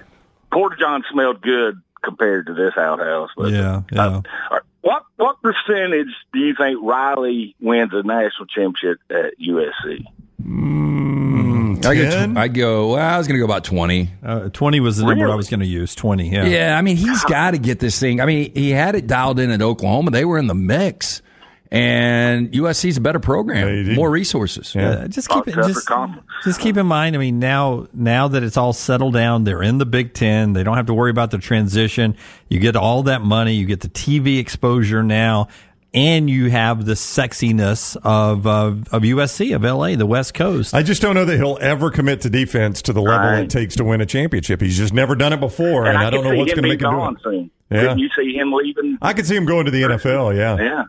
Porta 0.53 0.77
John 0.79 1.03
smelled 1.11 1.41
good 1.41 1.81
compared 2.05 2.45
to 2.47 2.53
this 2.53 2.77
outhouse. 2.77 3.31
But, 3.35 3.51
Yeah, 3.51 3.81
yeah. 3.91 4.21
uh, 4.51 4.59
what 4.81 5.03
what 5.17 5.41
percentage 5.41 6.13
do 6.31 6.39
you 6.39 6.55
think 6.55 6.79
Riley 6.81 7.55
wins 7.59 7.91
a 7.93 8.03
national 8.03 8.45
championship 8.45 8.99
at 9.09 9.33
USC? 9.39 10.05
I 11.85 11.95
go, 11.95 12.09
10? 12.09 12.37
I 12.37 12.47
go. 12.47 12.91
Well, 12.93 12.99
I 13.13 13.17
was 13.17 13.27
going 13.27 13.35
to 13.35 13.39
go 13.39 13.45
about 13.45 13.63
twenty. 13.63 14.09
Uh, 14.23 14.49
20 14.49 14.79
was 14.79 14.97
the 14.97 15.05
number 15.05 15.29
I 15.29 15.35
was 15.35 15.49
going 15.49 15.59
to 15.59 15.65
use. 15.65 15.93
20, 15.95 16.29
yeah. 16.29 16.45
Yeah, 16.45 16.77
I 16.77 16.81
mean, 16.81 16.97
he's 16.97 17.23
got 17.25 17.51
to 17.51 17.57
get 17.57 17.79
this 17.79 17.99
thing. 17.99 18.21
I 18.21 18.25
mean, 18.25 18.51
he 18.53 18.71
had 18.71 18.95
it 18.95 19.07
dialed 19.07 19.39
in 19.39 19.51
at 19.51 19.61
Oklahoma. 19.61 20.11
They 20.11 20.25
were 20.25 20.37
in 20.37 20.47
the 20.47 20.55
mix, 20.55 21.21
and 21.75 22.51
USC 22.51 22.89
is 22.89 22.97
a 22.97 23.01
better 23.01 23.19
program, 23.19 23.93
more 23.95 24.09
resources. 24.09 24.75
Uh, 24.75 25.07
just 25.09 25.29
keep 25.29 25.47
it. 25.47 25.55
Just, 25.55 25.87
just 26.43 26.59
keep 26.59 26.77
in 26.77 26.85
mind. 26.85 27.15
I 27.15 27.19
mean, 27.19 27.39
now 27.39 27.87
now 27.93 28.27
that 28.29 28.43
it's 28.43 28.57
all 28.57 28.73
settled 28.73 29.13
down, 29.13 29.43
they're 29.43 29.63
in 29.63 29.77
the 29.77 29.85
Big 29.85 30.13
Ten. 30.13 30.53
They 30.53 30.63
don't 30.63 30.77
have 30.77 30.85
to 30.87 30.93
worry 30.93 31.11
about 31.11 31.31
the 31.31 31.37
transition. 31.37 32.15
You 32.49 32.59
get 32.59 32.75
all 32.75 33.03
that 33.03 33.21
money. 33.21 33.53
You 33.55 33.65
get 33.65 33.81
the 33.81 33.89
TV 33.89 34.39
exposure 34.39 35.03
now, 35.03 35.49
and 35.93 36.29
you 36.29 36.49
have 36.49 36.85
the 36.85 36.93
sexiness 36.93 37.95
of 38.03 38.47
of, 38.47 38.87
of 38.93 39.01
USC 39.03 39.55
of 39.55 39.63
LA, 39.63 39.95
the 39.95 40.05
West 40.05 40.33
Coast. 40.33 40.73
I 40.73 40.83
just 40.83 41.01
don't 41.01 41.15
know 41.15 41.25
that 41.25 41.37
he'll 41.37 41.57
ever 41.61 41.91
commit 41.91 42.21
to 42.21 42.29
defense 42.29 42.81
to 42.83 42.93
the 42.93 43.01
level 43.01 43.27
Right. 43.27 43.43
it 43.43 43.49
takes 43.49 43.75
to 43.77 43.83
win 43.83 44.01
a 44.01 44.05
championship. 44.05 44.61
He's 44.61 44.77
just 44.77 44.93
never 44.93 45.15
done 45.15 45.33
it 45.33 45.39
before, 45.39 45.85
and, 45.87 45.97
I, 45.97 46.09
don't 46.09 46.23
know 46.23 46.35
what's 46.35 46.53
going 46.53 46.63
to 46.63 46.69
make 46.69 46.81
him 46.81 46.91
do 46.91 46.97
gone 46.97 47.15
it. 47.15 47.21
soon. 47.23 47.51
Yeah. 47.71 47.81
Couldn't 47.81 47.99
you 47.99 48.09
see 48.17 48.33
him 48.35 48.53
leaving? 48.53 48.97
I 49.01 49.13
could 49.13 49.25
see 49.25 49.35
him 49.35 49.45
going 49.45 49.65
to 49.65 49.71
the 49.71 49.81
NFL. 49.81 50.35
Yeah. 50.37 50.57
Yeah. 50.57 50.83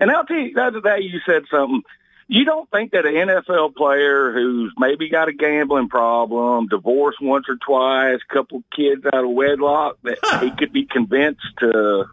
And 0.00 0.10
I'll 0.10 0.24
tell 0.24 0.36
you, 0.36 0.54
the 0.54 0.64
other 0.64 0.80
day 0.80 1.00
you 1.00 1.20
said 1.26 1.44
something. 1.50 1.82
You 2.28 2.44
don't 2.44 2.68
think 2.70 2.90
that 2.90 3.06
an 3.06 3.14
NFL 3.14 3.76
player 3.76 4.32
who's 4.32 4.72
maybe 4.76 5.08
got 5.08 5.28
a 5.28 5.32
gambling 5.32 5.88
problem, 5.88 6.66
divorced 6.66 7.20
once 7.22 7.46
or 7.48 7.54
twice, 7.54 8.18
couple 8.28 8.64
kids 8.74 9.06
out 9.06 9.24
of 9.24 9.30
wedlock, 9.30 9.98
that 10.02 10.18
he 10.42 10.50
could 10.50 10.72
be 10.72 10.86
convinced 10.86 11.46
to 11.60 12.06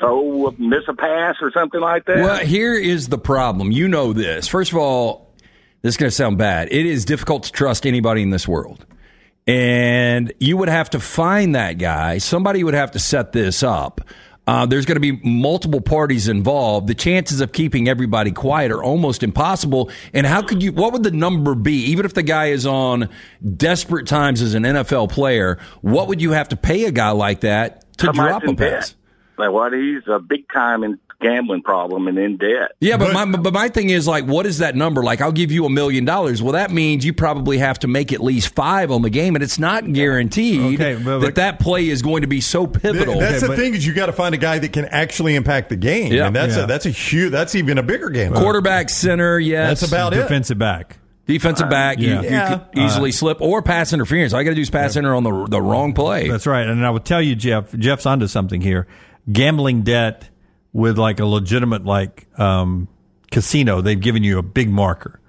throw 0.00 0.54
miss 0.58 0.82
a 0.88 0.94
pass 0.94 1.36
or 1.40 1.52
something 1.52 1.80
like 1.80 2.04
that? 2.06 2.16
Well, 2.16 2.44
here 2.44 2.74
is 2.74 3.08
the 3.08 3.18
problem. 3.18 3.70
You 3.70 3.86
know 3.86 4.12
this. 4.12 4.48
First 4.48 4.72
of 4.72 4.78
all, 4.78 5.32
this 5.82 5.94
is 5.94 5.96
going 5.98 6.10
to 6.10 6.16
sound 6.16 6.36
bad. 6.36 6.72
It 6.72 6.86
is 6.86 7.04
difficult 7.04 7.44
to 7.44 7.52
trust 7.52 7.86
anybody 7.86 8.22
in 8.22 8.30
this 8.30 8.48
world. 8.48 8.84
And 9.46 10.32
you 10.40 10.56
would 10.56 10.68
have 10.68 10.90
to 10.90 11.00
find 11.00 11.54
that 11.54 11.74
guy. 11.78 12.18
Somebody 12.18 12.64
would 12.64 12.74
have 12.74 12.90
to 12.92 12.98
set 12.98 13.32
this 13.32 13.62
up. 13.62 14.00
Uh, 14.46 14.66
there's 14.66 14.84
going 14.84 15.00
to 15.00 15.00
be 15.00 15.12
multiple 15.26 15.80
parties 15.80 16.28
involved. 16.28 16.86
The 16.86 16.94
chances 16.94 17.40
of 17.40 17.52
keeping 17.52 17.88
everybody 17.88 18.30
quiet 18.30 18.70
are 18.70 18.82
almost 18.82 19.22
impossible. 19.22 19.90
And 20.12 20.26
how 20.26 20.42
could 20.42 20.62
you, 20.62 20.72
what 20.72 20.92
would 20.92 21.02
the 21.02 21.10
number 21.10 21.54
be? 21.54 21.84
Even 21.86 22.04
if 22.04 22.12
the 22.12 22.22
guy 22.22 22.46
is 22.46 22.66
on 22.66 23.08
desperate 23.56 24.06
times 24.06 24.42
as 24.42 24.54
an 24.54 24.64
NFL 24.64 25.10
player, 25.10 25.58
what 25.80 26.08
would 26.08 26.20
you 26.20 26.32
have 26.32 26.50
to 26.50 26.56
pay 26.56 26.84
a 26.84 26.90
guy 26.90 27.10
like 27.10 27.40
that 27.40 27.96
to 27.98 28.12
drop 28.12 28.44
a 28.44 28.54
pass? 28.54 28.94
Like 29.38 29.50
what? 29.50 29.72
He's 29.72 30.02
a 30.06 30.18
big 30.18 30.44
time 30.52 30.84
in 30.84 30.98
gambling 31.24 31.62
problem 31.62 32.06
and 32.06 32.18
in 32.18 32.36
debt. 32.36 32.72
Yeah, 32.80 32.96
but, 32.98 33.12
my 33.14 33.24
but 33.24 33.52
my 33.54 33.68
thing 33.68 33.90
is 33.90 34.06
like, 34.06 34.24
what 34.26 34.46
is 34.46 34.58
that 34.58 34.76
number? 34.76 35.02
Like, 35.02 35.20
I'll 35.20 35.32
give 35.32 35.50
you 35.50 35.64
a 35.64 35.70
million 35.70 36.04
dollars. 36.04 36.42
Well, 36.42 36.52
that 36.52 36.70
means 36.70 37.04
you 37.04 37.12
probably 37.12 37.58
have 37.58 37.78
to 37.80 37.88
make 37.88 38.12
at 38.12 38.20
least 38.22 38.54
five 38.54 38.90
on 38.90 39.02
the 39.02 39.10
game, 39.10 39.34
and 39.34 39.42
it's 39.42 39.58
not 39.58 39.90
guaranteed 39.92 40.80
Okay, 40.80 41.02
but- 41.02 41.20
that 41.20 41.34
that 41.36 41.60
play 41.60 41.88
is 41.88 42.02
going 42.02 42.22
to 42.22 42.28
be 42.28 42.40
so 42.40 42.66
pivotal. 42.66 43.18
That's 43.18 43.40
the 43.40 43.48
but- 43.48 43.58
thing 43.58 43.74
is 43.74 43.86
you 43.86 43.94
got 43.94 44.06
to 44.06 44.12
find 44.12 44.34
a 44.34 44.38
guy 44.38 44.58
that 44.58 44.72
can 44.72 44.84
actually 44.86 45.34
impact 45.34 45.70
the 45.70 45.76
game, 45.76 46.12
Yeah. 46.12 46.26
and 46.26 46.36
that's 46.36 46.56
Yeah. 46.56 46.64
a 46.64 46.66
that's 46.66 46.86
a 46.86 46.90
huge 46.90 47.32
that's 47.32 47.54
even 47.54 47.78
a 47.78 47.82
bigger 47.82 48.10
game. 48.10 48.32
Quarterback, 48.32 48.90
center, 48.90 49.38
yes. 49.38 49.80
That's 49.80 49.90
about 49.90 50.12
it. 50.12 50.16
Defensive 50.18 50.58
back. 50.58 50.98
Defensive 51.26 51.68
uh, 51.68 51.70
back, 51.70 51.98
you, 52.00 52.08
Yeah. 52.10 52.20
you 52.22 52.28
Yeah. 52.28 52.48
could 52.58 52.78
easily 52.78 53.08
uh-huh. 53.10 53.16
slip 53.16 53.40
or 53.40 53.62
pass 53.62 53.94
interference. 53.94 54.34
All 54.34 54.40
you 54.40 54.44
got 54.44 54.50
to 54.50 54.56
do 54.56 54.60
is 54.60 54.68
pass 54.68 54.94
inter 54.94 55.14
on 55.14 55.22
the 55.24 55.46
the 55.48 55.62
wrong 55.62 55.94
play. 55.94 56.28
That's 56.28 56.46
right. 56.46 56.66
And 56.66 56.84
I 56.84 56.90
would 56.90 57.06
tell 57.06 57.22
you, 57.22 57.34
Jeff, 57.34 57.72
Jeff's 57.74 58.04
onto 58.04 58.26
something 58.26 58.60
here. 58.60 58.86
Gambling 59.32 59.82
debt 59.82 60.28
with 60.74 60.98
like 60.98 61.20
a 61.20 61.24
legitimate 61.24 61.86
like 61.86 62.26
um, 62.38 62.88
casino, 63.30 63.80
they've 63.80 64.00
given 64.00 64.22
you 64.22 64.36
a 64.38 64.42
big 64.42 64.68
marker, 64.68 65.20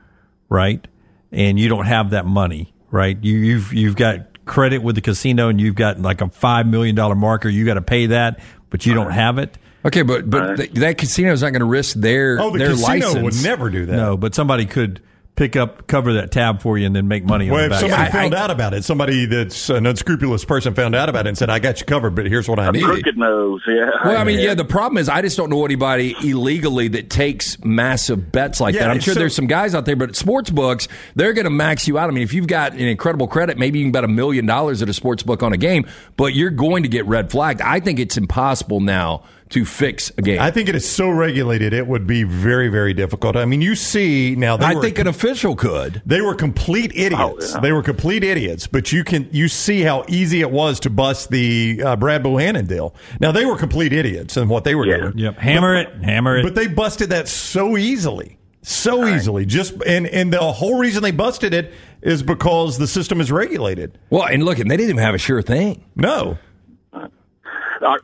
right? 0.50 0.86
And 1.32 1.58
you 1.58 1.70
don't 1.70 1.86
have 1.86 2.10
that 2.10 2.26
money, 2.26 2.74
right? 2.92 3.18
You, 3.22 3.38
you've 3.38 3.72
you've 3.74 3.96
got 3.96 4.44
credit 4.46 4.80
with 4.84 4.96
the 4.96 5.02
casino, 5.02 5.48
and 5.48 5.62
you've 5.62 5.76
got 5.76 6.02
like 6.02 6.20
a 6.22 6.30
five 6.30 6.68
million 6.68 6.96
dollar 6.96 7.16
marker. 7.16 7.48
You 7.48 7.66
got 7.66 7.76
to 7.76 7.82
pay 7.82 8.08
that, 8.08 8.40
but 8.70 8.86
you 8.86 8.94
don't 8.94 9.12
have 9.12 9.38
it. 9.38 9.58
Okay, 9.86 10.02
but 10.02 10.30
but 10.30 10.56
th- 10.58 10.72
that 10.72 10.98
casino 10.98 11.32
is 11.32 11.42
not 11.44 11.52
going 11.52 11.60
to 11.60 11.66
risk 11.66 11.96
their 11.96 12.40
Oh, 12.42 12.52
the 12.52 12.58
their 12.60 12.70
casino 12.72 13.06
license. 13.08 13.24
would 13.24 13.44
never 13.44 13.70
do 13.70 13.86
that. 13.86 13.96
No, 13.96 14.18
but 14.18 14.34
somebody 14.34 14.66
could 14.66 15.00
pick 15.36 15.56
up, 15.58 15.86
cover 15.88 16.14
that 16.14 16.32
tab 16.32 16.62
for 16.62 16.78
you, 16.78 16.86
and 16.86 16.96
then 16.96 17.08
make 17.10 17.26
money 17.26 17.50
Well, 17.52 17.60
on 17.60 17.66
if 17.66 17.70
the 17.70 17.74
back. 17.74 17.80
somebody 17.82 18.04
I- 18.04 18.12
found 18.12 18.36
I- 18.36 18.42
out 18.44 18.52
about 18.52 18.74
it, 18.74 18.84
somebody 18.86 19.26
that's 19.26 19.70
an 19.70 19.86
unscrupulous 19.86 20.46
person 20.46 20.74
found 20.74 20.96
out 20.96 21.10
about 21.10 21.26
it 21.26 21.30
and 21.30 21.38
said, 21.38 21.50
"I 21.50 21.60
got 21.60 21.80
you 21.82 21.86
covered, 21.86 22.16
but 22.16 22.26
here's 22.26 22.48
what 22.48 22.58
I 22.60 22.72
need." 22.72 22.84
Crooked 22.84 23.18
nose, 23.18 23.62
yeah. 23.68 23.90
Well, 24.06 24.18
I 24.18 24.24
mean, 24.24 24.40
yeah. 24.40 24.54
The 24.54 24.64
problem 24.64 24.98
is, 24.98 25.10
I 25.10 25.22
just 25.22 25.36
don't 25.36 25.50
know 25.50 25.66
anybody 25.66 26.16
illegally 26.24 26.88
that 26.90 27.10
takes 27.10 27.58
massive 27.66 28.32
bets 28.32 28.62
like 28.62 28.76
Yeah, 28.76 28.82
that. 28.82 28.92
I'm 28.92 29.00
sure 29.02 29.14
so- 29.14 29.20
there's 29.20 29.36
some 29.36 29.48
guys 29.48 29.76
out 29.76 29.86
there, 29.86 29.96
but 29.98 30.16
sports 30.16 30.50
books, 30.50 30.88
they're 31.16 31.34
going 31.34 31.44
to 31.46 31.50
max 31.52 31.88
you 31.88 31.98
out. 31.98 32.10
I 32.10 32.14
mean, 32.14 32.24
if 32.24 32.34
you've 32.34 32.48
got 32.48 32.72
an 32.72 32.80
incredible 32.80 33.28
credit, 33.28 33.58
maybe 33.58 33.80
you 33.80 33.86
can 33.86 33.92
bet 33.92 34.04
a 34.06 34.08
million 34.08 34.46
dollars 34.46 34.82
at 34.82 34.88
a 34.90 34.94
sports 34.94 35.22
book 35.24 35.44
on 35.44 35.52
a 35.52 35.58
game, 35.58 35.86
but 36.16 36.34
you're 36.34 36.50
going 36.50 36.84
to 36.84 36.90
get 36.90 37.06
red 37.08 37.30
flagged. 37.30 37.60
I 37.62 37.82
think 37.82 38.00
it's 38.00 38.16
impossible 38.16 38.80
now 38.80 39.24
to 39.56 39.66
fix 39.66 40.12
a 40.18 40.22
game. 40.22 40.40
I 40.40 40.48
I, 40.48 40.52
think 40.52 40.68
it 40.70 40.76
is 40.76 40.88
so 40.88 41.10
regulated; 41.10 41.74
it 41.74 41.88
would 41.88 42.06
be 42.06 42.24
very, 42.24 42.68
very 42.68 42.94
difficult. 42.94 43.36
I 43.36 43.46
mean, 43.46 43.62
you 43.62 43.74
see 43.76 44.36
now. 44.36 44.58
They 44.58 44.76
were, 44.76 44.82
think 44.82 45.00
an 45.00 45.08
official 45.08 45.56
could. 45.56 46.02
They 46.06 46.22
were 46.22 46.36
complete 46.36 46.92
idiots. 46.94 47.52
Oh, 47.52 47.56
yeah. 47.56 47.60
They 47.62 47.72
were 47.72 47.82
complete 47.82 48.24
idiots. 48.24 48.68
But 48.68 48.92
you 48.92 49.04
can 49.04 49.28
you 49.32 49.48
see 49.48 49.82
how 49.82 50.04
easy 50.08 50.42
it 50.42 50.52
was 50.52 50.80
to 50.82 50.90
bust 50.90 51.30
the 51.32 51.82
uh, 51.84 51.96
Brad 51.96 52.22
Bohannon 52.24 52.68
deal. 52.68 52.94
Now 53.20 53.32
they 53.32 53.46
were 53.46 53.58
complete 53.58 53.94
idiots 53.94 54.36
in 54.38 54.50
what 54.50 54.64
they 54.66 54.76
were 54.76 54.86
Yeah. 54.86 54.98
doing. 54.98 55.18
Yep, 55.18 55.38
hammer 55.38 55.76
it, 55.76 55.94
hammer 56.04 56.38
it. 56.38 56.44
But 56.44 56.56
they 56.56 56.68
busted 56.68 57.10
that 57.12 57.28
so 57.30 57.78
easily, 57.78 58.38
so 58.62 59.08
easily. 59.08 59.46
Just 59.46 59.74
and 59.88 60.06
and 60.08 60.34
the 60.34 60.40
whole 60.52 60.78
reason 60.78 61.02
they 61.02 61.12
busted 61.12 61.54
it 61.54 61.74
is 62.02 62.22
because 62.24 62.78
the 62.78 62.88
system 62.88 63.20
is 63.22 63.32
regulated. 63.32 63.98
Well, 64.10 64.26
and 64.28 64.44
look, 64.44 64.60
and 64.60 64.70
they 64.70 64.78
didn't 64.78 64.92
even 64.92 65.04
have 65.04 65.16
a 65.16 65.18
sure 65.18 65.42
thing. 65.42 65.84
No, 65.96 66.18
All 66.18 66.26
right, 66.32 66.38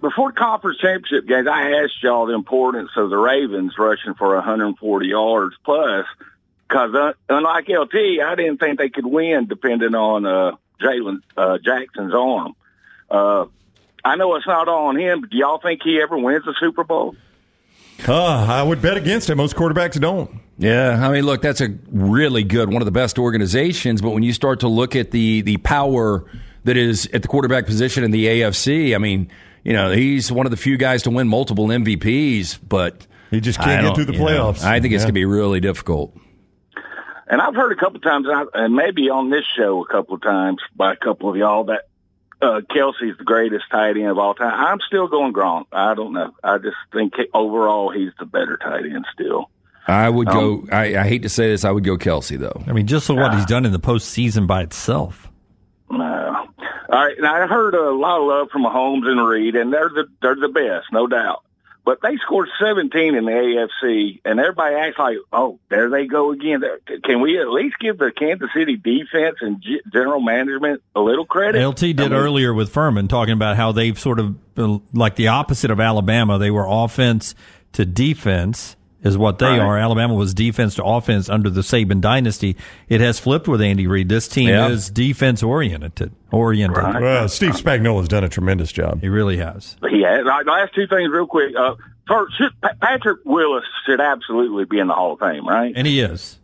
before 0.02 0.32
conference 0.32 0.80
championship 0.80 1.28
games, 1.28 1.48
I 1.48 1.84
asked 1.84 2.02
y'all 2.04 2.26
the 2.26 2.34
importance 2.34 2.92
of 2.96 3.10
the 3.10 3.18
Ravens 3.18 3.78
rushing 3.78 4.14
for 4.14 4.36
140 4.36 5.08
yards 5.08 5.56
plus, 5.64 6.06
because 6.68 6.94
uh, 6.94 7.14
unlike 7.30 7.68
LT, 7.70 7.96
I 8.24 8.36
didn't 8.36 8.58
think 8.58 8.78
they 8.78 8.90
could 8.90 9.06
win 9.06 9.48
depending 9.48 9.96
on 9.96 10.26
uh, 10.26 10.56
Jalen 10.82 11.22
uh, 11.38 11.58
Jackson's 11.60 12.14
arm. 12.14 12.56
Uh, 13.10 13.46
I 14.04 14.16
know 14.16 14.36
it's 14.36 14.48
not 14.48 14.68
on 14.68 14.98
him, 14.98 15.22
but 15.22 15.30
do 15.30 15.38
y'all 15.38 15.60
think 15.60 15.82
he 15.84 16.02
ever 16.02 16.18
wins 16.18 16.46
the 16.46 16.56
Super 16.60 16.84
Bowl? 16.84 17.16
uh, 18.08 18.14
I 18.16 18.64
would 18.64 18.82
bet 18.82 18.98
against 18.98 19.30
it. 19.30 19.36
Most 19.36 19.56
quarterbacks 19.56 20.00
don't. 20.00 20.40
Yeah, 20.58 21.08
I 21.08 21.12
mean, 21.12 21.26
look, 21.26 21.42
that's 21.42 21.62
a 21.62 21.70
really 21.92 22.44
good 22.44 22.72
one 22.72 22.82
of 22.82 22.86
the 22.86 22.92
best 22.92 23.18
organizations. 23.18 24.02
But 24.02 24.12
when 24.12 24.24
you 24.24 24.34
start 24.34 24.60
to 24.62 24.68
look 24.68 24.96
at 24.96 25.12
the 25.12 25.42
the 25.42 25.58
power 25.58 26.26
that 26.66 26.78
is 26.78 27.08
at 27.14 27.22
the 27.22 27.28
quarterback 27.28 27.66
position 27.66 28.04
in 28.04 28.12
the 28.12 28.26
AFC, 28.26 28.94
I 28.94 28.98
mean, 28.98 29.30
you 29.64 29.74
know, 29.74 29.92
he's 29.92 30.32
one 30.32 30.46
of 30.46 30.52
the 30.52 30.58
few 30.58 30.78
guys 30.78 31.04
to 31.04 31.10
win 31.10 31.28
multiple 31.28 31.68
MVPs, 31.68 32.60
but 32.68 33.06
He 33.30 33.40
just 33.42 33.60
can't 33.60 33.86
get 33.86 33.96
through 33.96 34.06
the 34.06 34.14
you 34.14 34.20
know, 34.20 34.26
playoffs. 34.26 34.64
I 34.64 34.80
think 34.80 34.94
it's 34.94 35.04
going 35.04 35.10
to 35.10 35.14
be 35.14 35.26
really 35.26 35.60
difficult. 35.60 36.16
And 37.28 37.40
I've 37.42 37.56
heard 37.56 37.72
a 37.72 37.76
couple 37.76 37.96
of 37.98 38.04
times, 38.04 38.28
and 38.54 38.76
maybe 38.76 39.10
on 39.10 39.30
this 39.30 39.46
show 39.56 39.82
a 39.84 39.88
couple 39.88 40.16
of 40.16 40.22
times 40.22 40.60
by 40.76 40.92
a 40.94 40.98
couple 40.98 41.30
of 41.30 41.38
y'all 41.38 41.64
that 41.66 41.84
uh, 42.42 42.60
Kelce's 42.70 43.18
the 43.18 43.24
greatest 43.24 43.66
tight 43.72 43.96
end 43.96 44.08
of 44.08 44.18
all 44.18 44.34
time. 44.34 44.54
I'm 44.54 44.80
still 44.86 45.08
going 45.08 45.32
Gronk. 45.32 45.66
I 45.72 45.94
don't 45.94 46.12
know. 46.12 46.34
I 46.44 46.58
just 46.58 46.76
think 46.92 47.14
overall 47.34 47.90
he's 47.92 48.12
the 48.20 48.26
better 48.26 48.58
tight 48.58 48.84
end 48.86 49.06
still. 49.14 49.50
I 49.88 50.10
would 50.10 50.28
Um, 50.28 50.66
go. 50.66 50.68
I, 50.76 50.98
I 50.98 51.08
hate 51.08 51.22
to 51.24 51.30
say 51.30 51.48
this, 51.50 51.64
I 51.64 51.72
would 51.72 51.84
go 51.86 51.98
Kelce 51.98 52.38
though. 52.38 52.64
I 52.68 52.74
mean, 52.74 52.86
just 52.88 53.08
for 53.08 53.14
what 53.16 53.34
he's 53.34 53.46
done 53.46 53.66
in 53.66 53.72
the 53.72 53.80
postseason 53.80 54.46
by 54.46 54.64
itself. 54.64 55.30
No. 55.90 56.21
All 56.92 57.06
right. 57.06 57.16
Now 57.18 57.42
I 57.42 57.48
heard 57.48 57.74
a 57.74 57.92
lot 57.92 58.20
of 58.20 58.28
love 58.28 58.50
from 58.52 58.64
Mahomes 58.64 59.08
and 59.08 59.26
Reid, 59.26 59.56
and 59.56 59.72
they're 59.72 59.90
the 59.90 60.08
they're 60.22 60.36
the 60.36 60.50
best, 60.50 60.88
no 60.92 61.08
doubt. 61.08 61.44
But 61.84 62.00
they 62.04 62.18
scored 62.18 62.50
17 62.60 63.16
in 63.16 63.26
the 63.26 63.32
AFC, 63.32 64.20
and 64.24 64.40
everybody 64.40 64.76
acts 64.76 65.00
like, 65.00 65.18
oh, 65.34 65.58
there 65.70 65.90
they 65.90 66.06
go 66.06 66.32
again. 66.32 66.62
Can 67.04 67.22
we 67.22 67.40
at 67.40 67.50
least 67.50 67.78
give 67.80 67.98
the 67.98 68.12
Kansas 68.12 68.50
City 68.54 68.76
defense 68.76 69.38
and 69.42 69.64
general 69.92 70.20
management 70.20 70.84
a 70.96 71.00
little 71.00 71.26
credit? 71.26 71.66
LT 71.66 71.80
did 71.80 72.00
I 72.02 72.04
mean, 72.04 72.14
earlier 72.14 72.54
with 72.54 72.72
Furman 72.72 73.08
talking 73.08 73.34
about 73.34 73.58
how 73.58 73.72
they've 73.72 73.98
sort 73.98 74.20
of 74.20 74.36
uh, 74.58 74.78
like 74.94 75.16
the 75.16 75.30
opposite 75.30 75.72
of 75.72 75.80
Alabama. 75.80 76.38
They 76.38 76.52
were 76.52 76.68
offense 76.68 77.34
to 77.74 77.84
defense 77.84 78.76
is 79.04 79.18
what 79.18 79.40
they 79.40 79.46
Right. 79.48 79.60
are. 79.60 79.78
Alabama 79.78 80.14
was 80.14 80.34
defense 80.34 80.76
to 80.76 80.84
offense 80.84 81.30
under 81.30 81.50
the 81.50 81.62
Saban 81.62 82.02
dynasty. 82.02 82.56
It 82.90 83.02
has 83.02 83.20
flipped 83.20 83.48
with 83.48 83.62
Andy 83.62 83.88
Reid. 83.88 84.10
This 84.10 84.28
team 84.28 84.50
Yeah. 84.50 84.68
is 84.70 84.90
defense 84.90 85.42
oriented. 85.44 86.12
Oriented. 86.32 86.78
Right. 86.84 87.02
Well, 87.02 87.28
Steve 87.30 87.54
Spagnuolo's 87.54 88.08
done 88.08 88.24
a 88.24 88.30
tremendous 88.30 88.72
job. 88.72 89.02
He 89.02 89.10
really 89.10 89.38
has. 89.38 89.76
He 89.90 90.02
has. 90.04 90.20
All 90.20 90.26
right, 90.26 90.46
last 90.46 90.74
two 90.76 90.88
things 90.88 91.10
real 91.12 91.26
quick. 91.28 91.54
Uh, 91.58 91.74
first, 92.08 92.38
should, 92.38 92.52
Pa- 92.62 92.70
Patrick 92.82 93.20
Willis 93.26 93.66
should 93.86 94.00
absolutely 94.00 94.66
be 94.66 94.80
in 94.80 94.88
the 94.88 94.94
Hall 94.94 95.14
of 95.14 95.20
Fame, 95.20 95.48
right? 95.48 95.74
And 95.76 95.88
he 95.88 96.00
is. 96.00 96.38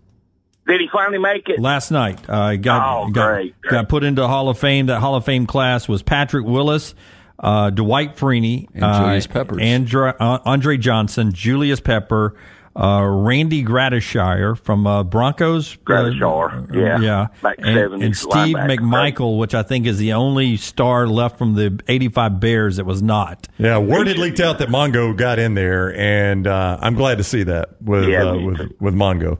Did 0.67 0.81
he 0.81 0.89
finally 0.91 1.17
make 1.19 1.47
it? 1.47 1.59
Last 1.61 1.91
night, 1.91 2.19
uh, 2.27 2.57
got, 2.57 2.81
Oh, 3.05 3.09
got, 3.09 3.27
great, 3.35 3.61
great. 3.61 3.71
got 3.71 3.87
put 3.87 4.03
into 4.03 4.27
Hall 4.27 4.49
of 4.49 4.57
Fame. 4.59 4.87
That 4.87 4.99
Hall 4.99 5.15
of 5.15 5.23
Fame 5.23 5.45
class 5.45 5.87
was 5.87 6.01
Patrick 6.01 6.45
Willis, 6.45 6.93
uh, 7.39 7.69
Dwight 7.69 8.15
Freeney, 8.15 8.67
And 8.73 8.83
uh, 8.83 8.99
Julius 9.01 9.27
Peppers. 9.27 9.61
Andre, 9.61 10.13
uh, 10.19 10.39
Andre 10.45 10.77
Johnson, 10.77 11.31
Julius 11.33 11.79
Pepper, 11.79 12.35
uh, 12.75 13.03
Randy 13.03 13.63
Gradishar 13.63 14.55
from 14.59 14.85
uh, 14.85 15.03
Broncos. 15.03 15.73
uh, 15.73 15.77
Gradishar, 15.77 16.75
yeah. 16.75 16.99
yeah, 16.99 17.27
Back 17.41 17.55
and, 17.57 18.03
and 18.03 18.15
Steve 18.15 18.55
linebacker, 18.55 18.77
McMichael, 18.77 19.39
which 19.39 19.55
I 19.55 19.63
think 19.63 19.87
is 19.87 19.97
the 19.97 20.13
only 20.13 20.57
star 20.57 21.07
left 21.07 21.39
from 21.39 21.55
the 21.55 21.79
'85 21.87 22.39
Bears 22.39 22.77
that 22.77 22.85
was 22.85 23.01
not. 23.01 23.47
Yeah, 23.57 23.79
word 23.79 24.05
had 24.07 24.19
leaked 24.19 24.39
out 24.39 24.59
that 24.59 24.69
Mongo 24.69 25.17
got 25.17 25.39
in 25.39 25.55
there, 25.55 25.95
and 25.95 26.45
uh, 26.45 26.77
I'm 26.79 26.93
glad 26.93 27.17
to 27.17 27.23
see 27.23 27.41
that 27.43 27.81
with 27.81 28.07
Yeah, 28.07 28.25
uh, 28.25 28.37
with 28.37 28.71
with 28.79 28.93
Mongo. 28.93 29.39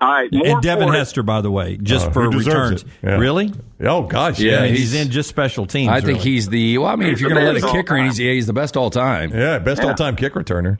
All 0.00 0.08
right. 0.10 0.32
More 0.32 0.46
and 0.46 0.62
Devin 0.62 0.84
important- 0.84 0.98
Hester, 0.98 1.22
by 1.22 1.40
the 1.42 1.50
way, 1.50 1.76
just 1.82 2.08
Uh, 2.08 2.10
for 2.10 2.30
returns. 2.30 2.84
Yeah. 3.02 3.16
Really? 3.18 3.52
Oh 3.84 4.02
gosh, 4.02 4.38
Yeah, 4.40 4.58
I 4.58 4.60
mean, 4.62 4.68
he's- 4.70 4.78
he's, 4.92 4.94
in 4.94 5.10
just 5.10 5.28
special 5.28 5.66
teams. 5.66 5.90
I 5.90 5.96
think 6.00 6.18
really. 6.18 6.20
he's 6.30 6.48
the. 6.48 6.78
Well, 6.78 6.88
I 6.88 6.96
mean, 6.96 7.10
if 7.10 7.20
you're 7.20 7.30
going 7.30 7.44
to 7.44 7.52
let 7.52 7.62
a 7.62 7.66
kicker 7.72 7.96
in, 7.96 8.06
he's, 8.06 8.18
yeah, 8.18 8.32
he's 8.32 8.46
the 8.46 8.52
best 8.54 8.76
all 8.76 8.88
time. 8.90 9.30
yeah, 9.34 9.58
best 9.58 9.82
Yeah. 9.82 9.88
all 9.88 9.94
time 9.94 10.16
kick 10.16 10.34
returner. 10.34 10.78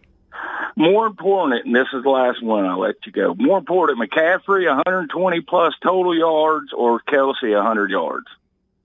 More 0.77 1.07
important, 1.07 1.67
and 1.67 1.75
this 1.75 1.89
is 1.93 2.03
the 2.03 2.09
last 2.09 2.43
one, 2.43 2.65
I'll 2.65 2.79
let 2.81 2.95
you 3.05 3.13
go. 3.13 3.35
More 3.39 3.59
important, 3.59 3.99
McCaffrey 3.99 4.67
120 4.67 5.41
plus 5.43 5.75
total 5.83 6.17
yards 6.17 6.73
or 6.75 7.01
Kelce 7.01 7.55
100 7.55 7.91
yards? 7.91 8.27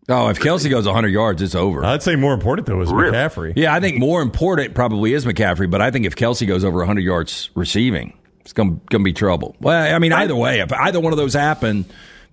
Oh, 0.10 0.28
if 0.28 0.39
Kelce 0.39 0.69
goes 0.69 0.86
100 0.86 1.08
yards, 1.10 1.41
it's 1.41 1.56
over. 1.56 1.86
I'd 1.86 2.04
say 2.04 2.15
more 2.15 2.34
important 2.34 2.67
though 2.67 2.82
is 2.82 2.91
Really? 2.91 3.13
McCaffrey. 3.15 3.54
Yeah, 3.56 3.74
I 3.74 3.80
think 3.80 3.98
more 3.98 4.21
important 4.21 4.74
probably 4.74 5.13
is 5.13 5.26
McCaffrey, 5.26 5.69
but 5.71 5.82
I 5.82 5.89
think 5.89 6.06
if 6.06 6.15
Kelce 6.15 6.45
goes 6.45 6.65
over 6.65 6.80
100 6.80 7.02
yards 7.04 7.50
receiving, 7.56 8.13
it's 8.45 8.53
going 8.53 8.79
to 8.91 8.99
be 8.99 9.12
trouble. 9.12 9.55
Well, 9.60 9.93
I 9.95 9.99
mean, 9.99 10.13
either 10.13 10.36
way, 10.36 10.60
if 10.62 10.71
either 10.71 10.99
one 10.99 11.12
of 11.12 11.17
those 11.17 11.34
happen, 11.34 11.84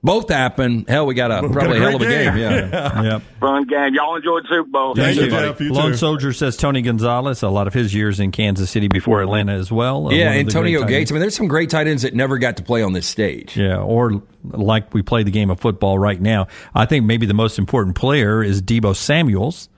Both 0.05 0.29
happen. 0.31 0.85
Hell, 0.89 1.07
we 1.07 1.15
got 1.15 1.31
a 1.31 1.49
probably 1.53 1.79
a 1.79 1.81
hell 1.81 1.95
of 1.97 2.03
a 2.03 2.07
game. 2.07 2.37
Yeah. 2.43 3.03
Yep. 3.03 3.23
Fun 3.39 3.65
game. 3.69 3.95
Y'all 3.95 4.17
enjoyed 4.17 4.43
Super 4.49 4.69
Bowl. 4.69 4.95
Thank 4.97 5.17
you. 5.17 5.31
Jeff. 5.31 5.61
You 5.61 5.73
Lone. 5.73 5.95
Soldier 5.97 6.33
says 6.33 6.57
Tony 6.57 6.83
Gonzalez. 6.83 7.43
A 7.43 7.49
lot 7.49 7.67
of 7.69 7.73
his 7.75 7.95
years 7.95 8.19
in 8.19 8.33
Kansas 8.33 8.69
City 8.69 8.89
before 8.89 9.23
Atlanta 9.23 9.53
as 9.53 9.71
well. 9.71 10.09
Uh, 10.09 10.11
Yeah, 10.11 10.27
one 10.27 10.29
of 10.29 10.35
the 10.35 10.41
Antonio 10.41 10.85
Gates. 10.85 11.11
I 11.11 11.15
mean, 11.15 11.21
there's 11.21 11.37
some 11.37 11.47
great 11.47 11.71
tight 11.71 11.87
ends 11.87 12.03
that 12.03 12.15
never 12.15 12.39
got 12.39 12.57
to 12.57 12.65
play 12.65 12.83
on 12.83 12.93
this 12.95 13.07
stage. 13.07 13.57
Yeah, 13.57 13.79
or 13.79 14.23
like 14.43 14.93
we 14.93 15.03
play 15.03 15.23
the 15.23 15.31
game 15.31 15.51
of 15.51 15.61
football 15.61 15.99
right 16.01 16.21
now. 16.21 16.49
I 16.75 16.85
think 16.85 17.05
maybe 17.07 17.27
the 17.27 17.35
most 17.35 17.59
important 17.59 17.95
player 17.95 18.43
is 18.43 18.61
Deebo 18.61 18.97
Samuels. 18.97 19.69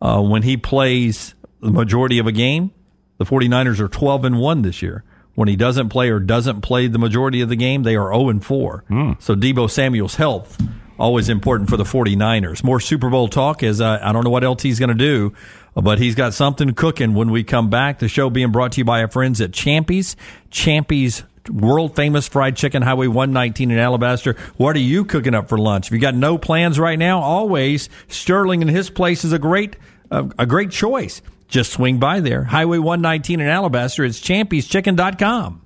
Uh, 0.00 0.22
when 0.22 0.42
he 0.44 0.56
plays 0.56 1.34
the 1.60 1.72
majority 1.72 2.18
of 2.20 2.26
a 2.28 2.32
game, 2.32 2.70
the 3.18 3.24
49ers 3.26 3.80
are 3.80 3.88
12 3.88 4.24
and 4.26 4.38
1 4.38 4.62
this 4.62 4.80
year. 4.80 5.02
When 5.34 5.48
he 5.48 5.56
doesn't 5.56 5.88
play 5.88 6.10
or 6.10 6.18
doesn't 6.20 6.60
play 6.60 6.86
the 6.86 6.98
majority 6.98 7.40
of 7.40 7.48
the 7.48 7.56
game, 7.56 7.82
they 7.82 7.96
are 7.96 8.12
0 8.12 8.28
and 8.28 8.44
4. 8.44 8.84
So 9.20 9.34
Deebo 9.34 9.70
Samuel's 9.70 10.16
health 10.16 10.60
always 10.98 11.28
important 11.30 11.70
for 11.70 11.76
the 11.78 11.84
49ers. 11.84 12.62
More 12.62 12.78
Super 12.78 13.08
Bowl 13.08 13.28
talk 13.28 13.62
as 13.62 13.80
uh, 13.80 14.00
I 14.02 14.12
don't 14.12 14.22
know 14.22 14.30
what 14.30 14.44
else 14.44 14.62
he's 14.62 14.78
going 14.78 14.90
to 14.90 14.94
do, 14.94 15.32
but 15.74 15.98
he's 15.98 16.14
got 16.14 16.34
something 16.34 16.74
cooking 16.74 17.14
when 17.14 17.30
we 17.30 17.42
come 17.42 17.70
back. 17.70 18.00
The 18.00 18.08
show 18.08 18.28
being 18.28 18.52
brought 18.52 18.72
to 18.72 18.78
you 18.80 18.84
by 18.84 19.00
our 19.00 19.08
friends 19.08 19.40
at 19.40 19.52
Champy's. 19.52 20.14
Champy's 20.50 21.22
world 21.48 21.96
famous 21.96 22.28
fried 22.28 22.54
chicken 22.54 22.82
highway 22.82 23.06
119 23.06 23.70
in 23.70 23.78
alabaster 23.78 24.36
what 24.58 24.76
are 24.76 24.80
you 24.80 25.06
cooking 25.06 25.34
up 25.34 25.48
for 25.48 25.56
lunch 25.56 25.86
if 25.86 25.92
you 25.92 25.98
got 25.98 26.14
no 26.14 26.36
plans 26.36 26.78
right 26.78 26.98
now 26.98 27.20
always 27.20 27.88
sterling 28.08 28.60
and 28.60 28.70
his 28.70 28.90
place 28.90 29.24
is 29.24 29.32
a 29.32 29.38
great 29.38 29.74
uh, 30.10 30.28
a 30.38 30.44
great 30.44 30.70
choice 30.70 31.22
just 31.50 31.72
swing 31.72 31.98
by 31.98 32.20
there. 32.20 32.44
Highway 32.44 32.78
119 32.78 33.40
in 33.40 33.46
alabaster. 33.46 34.04
It's 34.04 34.20
champyschicken.com 34.20 35.60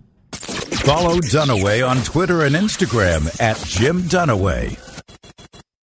Follow 0.85 1.17
Dunaway 1.17 1.89
on 1.89 2.03
Twitter 2.03 2.45
and 2.45 2.55
Instagram 2.55 3.41
at 3.41 3.57
Jim 3.65 4.03
Dunaway. 4.03 4.84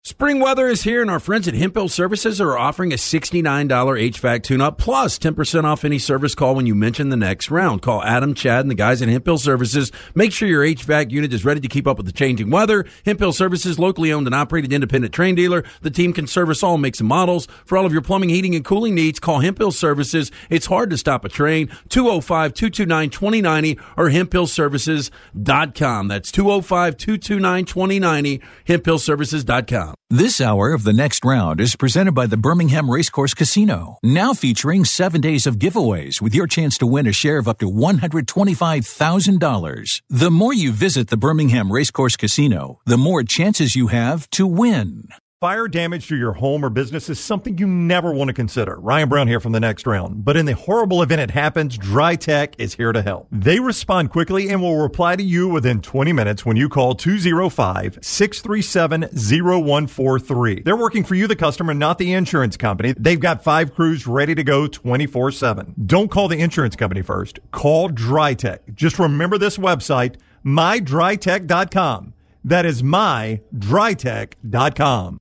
Spring 0.06 0.38
weather 0.38 0.68
is 0.68 0.84
here, 0.84 1.02
and 1.02 1.10
our 1.10 1.18
friends 1.18 1.48
at 1.48 1.54
Hemphill 1.54 1.88
Services 1.88 2.40
are 2.40 2.56
offering 2.56 2.92
a 2.92 2.96
$69 2.96 3.42
HVAC 3.42 4.44
tune-up 4.44 4.78
plus 4.78 5.18
10% 5.18 5.64
off 5.64 5.84
any 5.84 5.98
service 5.98 6.36
call 6.36 6.54
when 6.54 6.64
you 6.64 6.76
mention 6.76 7.08
the 7.08 7.16
next 7.16 7.50
round. 7.50 7.82
Call 7.82 8.04
Adam, 8.04 8.32
Chad, 8.32 8.60
and 8.60 8.70
the 8.70 8.76
guys 8.76 9.02
at 9.02 9.08
Hemphill 9.08 9.36
Services. 9.36 9.90
Make 10.14 10.30
sure 10.30 10.46
your 10.46 10.62
HVAC 10.62 11.10
unit 11.10 11.32
is 11.32 11.44
ready 11.44 11.60
to 11.60 11.66
keep 11.66 11.88
up 11.88 11.96
with 11.96 12.06
the 12.06 12.12
changing 12.12 12.50
weather. 12.50 12.86
Hemphill 13.04 13.32
Services, 13.32 13.80
locally 13.80 14.12
owned 14.12 14.28
and 14.28 14.34
operated 14.36 14.72
independent 14.72 15.12
Trane 15.12 15.34
dealer. 15.34 15.64
The 15.82 15.90
team 15.90 16.12
can 16.12 16.28
service 16.28 16.62
all 16.62 16.78
makes 16.78 17.00
and 17.00 17.08
models. 17.08 17.48
For 17.64 17.76
all 17.76 17.84
of 17.84 17.92
your 17.92 18.00
plumbing, 18.00 18.28
heating, 18.28 18.54
and 18.54 18.64
cooling 18.64 18.94
needs, 18.94 19.18
call 19.18 19.40
Hemphill 19.40 19.72
Services. 19.72 20.30
It's 20.48 20.66
hard 20.66 20.88
to 20.90 20.98
stop 20.98 21.24
a 21.24 21.28
Trane. 21.28 21.68
205-229-2090 21.88 23.80
or 23.96 24.10
hemphillservices.com. 24.10 26.06
That's 26.06 26.30
205-229-2090, 26.30 28.40
hemphillservices.com. 28.68 29.95
This 30.10 30.40
hour 30.40 30.72
of 30.72 30.82
the 30.84 30.92
next 30.92 31.24
round 31.24 31.60
is 31.60 31.74
presented 31.76 32.12
by 32.12 32.26
the 32.26 32.36
Birmingham 32.36 32.90
Racecourse 32.90 33.34
Casino, 33.34 33.98
now 34.02 34.34
featuring 34.34 34.84
seven 34.84 35.20
days 35.20 35.46
of 35.46 35.58
giveaways 35.58 36.20
with 36.20 36.34
your 36.34 36.46
chance 36.46 36.76
to 36.78 36.86
win 36.86 37.06
a 37.06 37.12
share 37.12 37.38
of 37.38 37.48
up 37.48 37.58
to 37.58 37.70
$125,000. 37.70 40.00
The 40.08 40.30
more 40.30 40.54
you 40.54 40.70
visit 40.72 41.08
the 41.08 41.16
Birmingham 41.16 41.72
Racecourse 41.72 42.16
Casino, 42.16 42.80
the 42.86 42.96
more 42.96 43.24
chances 43.24 43.74
you 43.74 43.88
have 43.88 44.30
to 44.30 44.46
win. 44.46 45.08
Fire 45.42 45.68
damage 45.68 46.08
to 46.08 46.16
your 46.16 46.32
home 46.32 46.64
or 46.64 46.70
business 46.70 47.10
is 47.10 47.20
something 47.20 47.58
you 47.58 47.66
never 47.66 48.10
want 48.10 48.28
to 48.28 48.32
consider. 48.32 48.78
Ryan 48.78 49.10
Brown 49.10 49.28
here 49.28 49.38
from 49.38 49.52
the 49.52 49.60
next 49.60 49.86
round. 49.86 50.24
But 50.24 50.34
in 50.34 50.46
the 50.46 50.54
horrible 50.54 51.02
event 51.02 51.20
it 51.20 51.32
happens, 51.32 51.76
Dry 51.76 52.16
Tech 52.16 52.54
is 52.58 52.76
here 52.76 52.90
to 52.94 53.02
help. 53.02 53.26
They 53.30 53.60
respond 53.60 54.10
quickly 54.10 54.48
and 54.48 54.62
will 54.62 54.78
reply 54.78 55.14
to 55.14 55.22
you 55.22 55.46
within 55.46 55.82
20 55.82 56.10
minutes 56.14 56.46
when 56.46 56.56
you 56.56 56.70
call 56.70 56.94
205 56.94 57.98
637 58.00 59.02
0143. 59.12 60.62
They're 60.62 60.74
working 60.74 61.04
for 61.04 61.14
you, 61.14 61.26
the 61.26 61.36
customer, 61.36 61.74
not 61.74 61.98
the 61.98 62.14
insurance 62.14 62.56
company. 62.56 62.94
They've 62.98 63.20
got 63.20 63.44
five 63.44 63.74
crews 63.74 64.06
ready 64.06 64.34
to 64.34 64.42
go 64.42 64.66
24 64.66 65.32
7. 65.32 65.74
Don't 65.84 66.10
call 66.10 66.28
the 66.28 66.40
insurance 66.40 66.76
company 66.76 67.02
first. 67.02 67.40
Call 67.50 67.90
Dry 67.90 68.32
Tech. 68.32 68.62
Just 68.72 68.98
remember 68.98 69.36
this 69.36 69.58
website, 69.58 70.16
mydrytech.com. 70.46 72.14
That 72.42 72.64
is 72.64 72.82
mydrytech.com. 72.82 75.20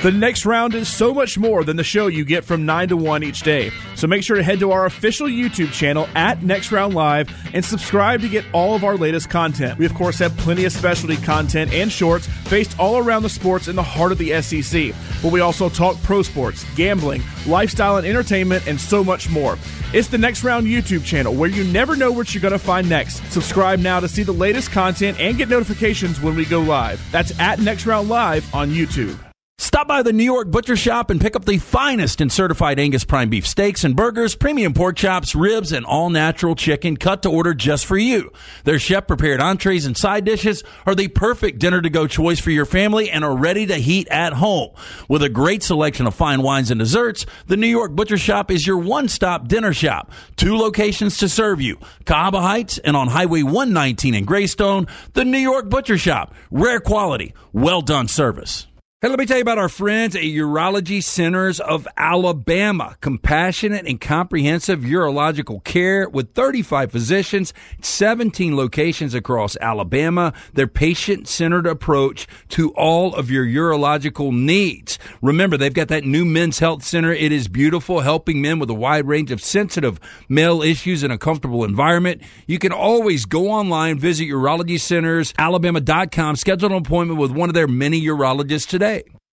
The 0.00 0.12
next 0.12 0.46
round 0.46 0.76
is 0.76 0.88
so 0.88 1.12
much 1.12 1.36
more 1.36 1.64
than 1.64 1.76
the 1.76 1.82
show 1.82 2.06
you 2.06 2.24
get 2.24 2.44
from 2.44 2.64
9 2.64 2.90
to 2.90 2.96
1 2.96 3.24
each 3.24 3.40
day. 3.40 3.72
So 3.96 4.06
make 4.06 4.22
sure 4.22 4.36
to 4.36 4.44
head 4.44 4.60
to 4.60 4.70
our 4.70 4.86
official 4.86 5.26
YouTube 5.26 5.72
channel 5.72 6.08
at 6.14 6.40
Next 6.40 6.70
Round 6.70 6.94
Live 6.94 7.28
and 7.52 7.64
subscribe 7.64 8.20
to 8.20 8.28
get 8.28 8.44
all 8.52 8.76
of 8.76 8.84
our 8.84 8.96
latest 8.96 9.28
content. 9.28 9.76
We, 9.76 9.86
of 9.86 9.94
course, 9.94 10.20
have 10.20 10.36
plenty 10.36 10.64
of 10.66 10.70
specialty 10.70 11.16
content 11.16 11.72
and 11.72 11.90
shorts 11.90 12.28
based 12.48 12.78
all 12.78 12.98
around 12.98 13.24
the 13.24 13.28
sports 13.28 13.66
in 13.66 13.74
the 13.74 13.82
heart 13.82 14.12
of 14.12 14.18
the 14.18 14.40
SEC. 14.40 14.94
But 15.20 15.32
we 15.32 15.40
also 15.40 15.68
talk 15.68 16.00
pro 16.04 16.22
sports, 16.22 16.64
gambling, 16.76 17.24
lifestyle 17.44 17.96
and 17.96 18.06
entertainment, 18.06 18.68
and 18.68 18.80
so 18.80 19.02
much 19.02 19.28
more. 19.28 19.58
It's 19.92 20.06
the 20.06 20.16
Next 20.16 20.44
Round 20.44 20.68
YouTube 20.68 21.04
channel 21.04 21.34
where 21.34 21.50
you 21.50 21.64
never 21.64 21.96
know 21.96 22.12
what 22.12 22.32
you're 22.32 22.42
going 22.42 22.52
to 22.52 22.58
find 22.60 22.88
next. 22.88 23.16
Subscribe 23.32 23.80
now 23.80 23.98
to 23.98 24.06
see 24.06 24.22
the 24.22 24.30
latest 24.30 24.70
content 24.70 25.18
and 25.18 25.36
get 25.36 25.48
notifications 25.48 26.20
when 26.20 26.36
we 26.36 26.44
go 26.44 26.60
live. 26.60 27.04
That's 27.10 27.36
at 27.40 27.58
Next 27.58 27.84
Round 27.84 28.08
Live 28.08 28.54
on 28.54 28.70
YouTube. 28.70 29.18
Stop 29.60 29.86
by 29.86 30.02
the 30.02 30.12
New 30.12 30.24
York 30.24 30.50
Butcher 30.50 30.76
Shop 30.76 31.10
and 31.10 31.20
pick 31.20 31.36
up 31.36 31.44
the 31.44 31.58
finest 31.58 32.20
in 32.20 32.30
certified 32.30 32.78
Angus 32.78 33.04
prime 33.04 33.28
beef 33.28 33.46
steaks 33.46 33.84
and 33.84 33.94
burgers, 33.94 34.34
premium 34.34 34.72
pork 34.72 34.96
chops, 34.96 35.34
ribs, 35.34 35.72
and 35.72 35.84
all 35.84 36.10
natural 36.10 36.54
chicken 36.54 36.96
cut 36.96 37.22
to 37.22 37.30
order 37.30 37.54
just 37.54 37.84
for 37.84 37.96
you. 37.96 38.32
Their 38.64 38.78
chef 38.78 39.06
prepared 39.06 39.40
entrees 39.40 39.84
and 39.84 39.96
side 39.96 40.24
dishes 40.24 40.64
are 40.86 40.94
the 40.94 41.08
perfect 41.08 41.58
dinner 41.58 41.80
to 41.80 41.90
go 41.90 42.06
choice 42.06 42.40
for 42.40 42.50
your 42.50 42.66
family 42.66 43.10
and 43.10 43.24
are 43.24 43.36
ready 43.36 43.66
to 43.66 43.74
heat 43.76 44.08
at 44.08 44.32
home. 44.32 44.70
With 45.08 45.22
a 45.22 45.28
great 45.28 45.62
selection 45.62 46.06
of 46.06 46.14
fine 46.14 46.42
wines 46.42 46.70
and 46.70 46.78
desserts, 46.78 47.26
the 47.46 47.56
New 47.56 47.66
York 47.66 47.92
Butcher 47.92 48.18
Shop 48.18 48.50
is 48.50 48.66
your 48.66 48.78
one 48.78 49.06
stop 49.06 49.48
dinner 49.48 49.72
shop. 49.72 50.10
Two 50.36 50.56
locations 50.56 51.18
to 51.18 51.28
serve 51.28 51.60
you 51.60 51.78
Cahaba 52.04 52.40
Heights 52.40 52.78
and 52.78 52.96
on 52.96 53.08
Highway 53.08 53.42
119 53.42 54.14
in 54.14 54.24
Greystone, 54.24 54.86
the 55.12 55.24
New 55.24 55.38
York 55.38 55.68
Butcher 55.68 55.98
Shop. 55.98 56.32
Rare 56.50 56.80
quality, 56.80 57.34
well 57.52 57.82
done 57.82 58.08
service. 58.08 58.68
Hey, 59.00 59.06
let 59.06 59.20
me 59.20 59.26
tell 59.26 59.36
you 59.36 59.42
about 59.42 59.58
our 59.58 59.68
friends 59.68 60.16
at 60.16 60.22
Urology 60.22 61.00
Centers 61.00 61.60
of 61.60 61.86
Alabama. 61.96 62.96
Compassionate 63.00 63.86
and 63.86 64.00
comprehensive 64.00 64.80
urological 64.80 65.62
care 65.62 66.08
with 66.08 66.34
35 66.34 66.90
physicians, 66.90 67.54
17 67.80 68.56
locations 68.56 69.14
across 69.14 69.56
Alabama. 69.58 70.32
Their 70.52 70.66
patient 70.66 71.28
centered 71.28 71.64
approach 71.64 72.26
to 72.48 72.70
all 72.70 73.14
of 73.14 73.30
your 73.30 73.46
urological 73.46 74.32
needs. 74.32 74.98
Remember, 75.22 75.56
they've 75.56 75.72
got 75.72 75.86
that 75.86 76.02
new 76.02 76.24
men's 76.24 76.58
health 76.58 76.82
center. 76.82 77.12
It 77.12 77.30
is 77.30 77.46
beautiful, 77.46 78.00
helping 78.00 78.42
men 78.42 78.58
with 78.58 78.68
a 78.68 78.74
wide 78.74 79.06
range 79.06 79.30
of 79.30 79.40
sensitive 79.40 80.00
male 80.28 80.60
issues 80.60 81.04
in 81.04 81.12
a 81.12 81.18
comfortable 81.18 81.62
environment. 81.62 82.20
You 82.48 82.58
can 82.58 82.72
always 82.72 83.26
go 83.26 83.48
online, 83.48 84.00
visit 84.00 84.24
urologycentersalabama.com, 84.24 86.34
schedule 86.34 86.72
an 86.72 86.78
appointment 86.78 87.20
with 87.20 87.30
one 87.30 87.48
of 87.48 87.54
their 87.54 87.68
many 87.68 88.02
urologists 88.02 88.66
today. 88.66 88.87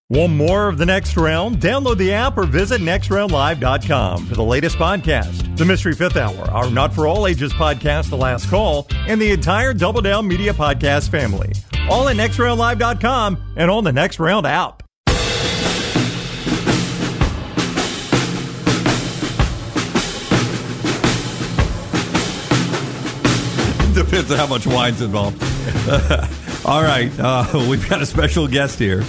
Want 0.09 0.33
more 0.33 0.67
of 0.67 0.77
the 0.77 0.85
next 0.85 1.17
round? 1.17 1.57
Download 1.57 1.97
the 1.97 2.13
app 2.13 2.37
or 2.37 2.43
visit 2.43 2.79
nextroundlive.com 2.79 4.27
for 4.27 4.35
the 4.35 4.43
latest 4.43 4.77
podcast. 4.77 5.57
The 5.57 5.65
Mystery 5.65 5.93
Fifth 5.93 6.15
Hour, 6.15 6.49
our 6.51 6.69
not 6.69 6.93
for 6.93 7.07
all 7.07 7.25
ages 7.25 7.53
podcast, 7.53 8.09
The 8.09 8.17
Last 8.17 8.49
Call, 8.49 8.87
and 9.07 9.19
the 9.19 9.31
entire 9.31 9.73
Double 9.73 10.01
Down 10.01 10.27
Media 10.27 10.53
podcast 10.53 11.09
family. 11.09 11.53
All 11.89 12.07
at 12.07 12.17
nextroundlive.com 12.17 13.53
and 13.57 13.71
on 13.71 13.83
the 13.83 13.93
Next 13.93 14.19
Round 14.19 14.45
app. 14.45 14.83
Depends 23.95 24.29
on 24.29 24.37
how 24.37 24.47
much 24.47 24.67
wine's 24.67 25.01
involved. 25.01 25.41
All 26.65 26.81
right, 26.83 27.11
uh, 27.19 27.45
we've 27.69 27.87
got 27.87 28.01
a 28.01 28.05
special 28.05 28.47
guest 28.47 28.79
here, 28.79 29.03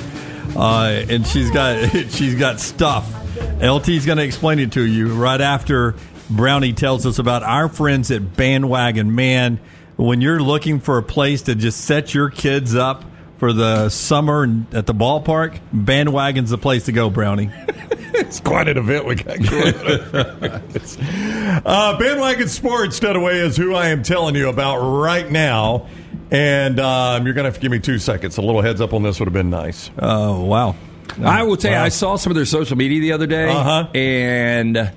uh, 0.56 1.04
and 1.08 1.26
she's 1.26 1.50
got 1.50 1.90
she's 2.10 2.34
got 2.34 2.60
stuff. 2.60 3.12
LT's 3.60 4.06
going 4.06 4.18
to 4.18 4.24
explain 4.24 4.58
it 4.58 4.72
to 4.72 4.82
you 4.82 5.14
right 5.14 5.40
after 5.40 5.94
Brownie 6.30 6.72
tells 6.72 7.06
us 7.06 7.18
about 7.18 7.42
our 7.42 7.68
friends 7.68 8.10
at 8.10 8.36
Bandwagon. 8.36 9.14
Man, 9.14 9.60
when 9.96 10.20
you're 10.20 10.40
looking 10.40 10.80
for 10.80 10.98
a 10.98 11.02
place 11.02 11.42
to 11.42 11.54
just 11.54 11.82
set 11.82 12.14
your 12.14 12.30
kids 12.30 12.74
up 12.74 13.04
for 13.38 13.52
the 13.52 13.90
summer 13.90 14.44
at 14.72 14.86
the 14.86 14.94
ballpark, 14.94 15.60
Bandwagon's 15.72 16.50
the 16.50 16.58
place 16.58 16.86
to 16.86 16.92
go, 16.92 17.10
Brownie. 17.10 17.50
it's 18.14 18.40
quite 18.40 18.68
an 18.68 18.78
event 18.78 19.04
we 19.04 19.14
got 19.14 19.38
going 19.42 19.74
uh, 21.66 21.98
Bandwagon 21.98 22.48
Sports, 22.48 22.98
Dunaway, 22.98 23.42
is 23.42 23.56
who 23.56 23.74
I 23.74 23.88
am 23.88 24.02
telling 24.02 24.34
you 24.34 24.48
about 24.48 24.78
right 24.78 25.30
now. 25.30 25.86
And 26.30 26.80
um, 26.80 27.24
you're 27.24 27.34
going 27.34 27.44
to 27.44 27.48
have 27.50 27.54
to 27.54 27.60
give 27.60 27.70
me 27.70 27.78
two 27.78 27.98
seconds. 27.98 28.36
A 28.36 28.42
little 28.42 28.60
heads 28.62 28.80
up 28.80 28.92
on 28.92 29.02
this 29.02 29.18
would 29.20 29.26
have 29.26 29.32
been 29.32 29.50
nice. 29.50 29.90
Oh, 29.98 30.44
wow. 30.44 30.74
I 31.22 31.44
will 31.44 31.56
tell 31.56 31.70
you. 31.72 31.76
I 31.78 31.88
saw 31.88 32.16
some 32.16 32.30
of 32.32 32.34
their 32.36 32.44
social 32.44 32.76
media 32.76 33.00
the 33.00 33.12
other 33.12 33.26
day, 33.26 33.48
Uh-huh. 33.48 33.86
and 33.94 34.90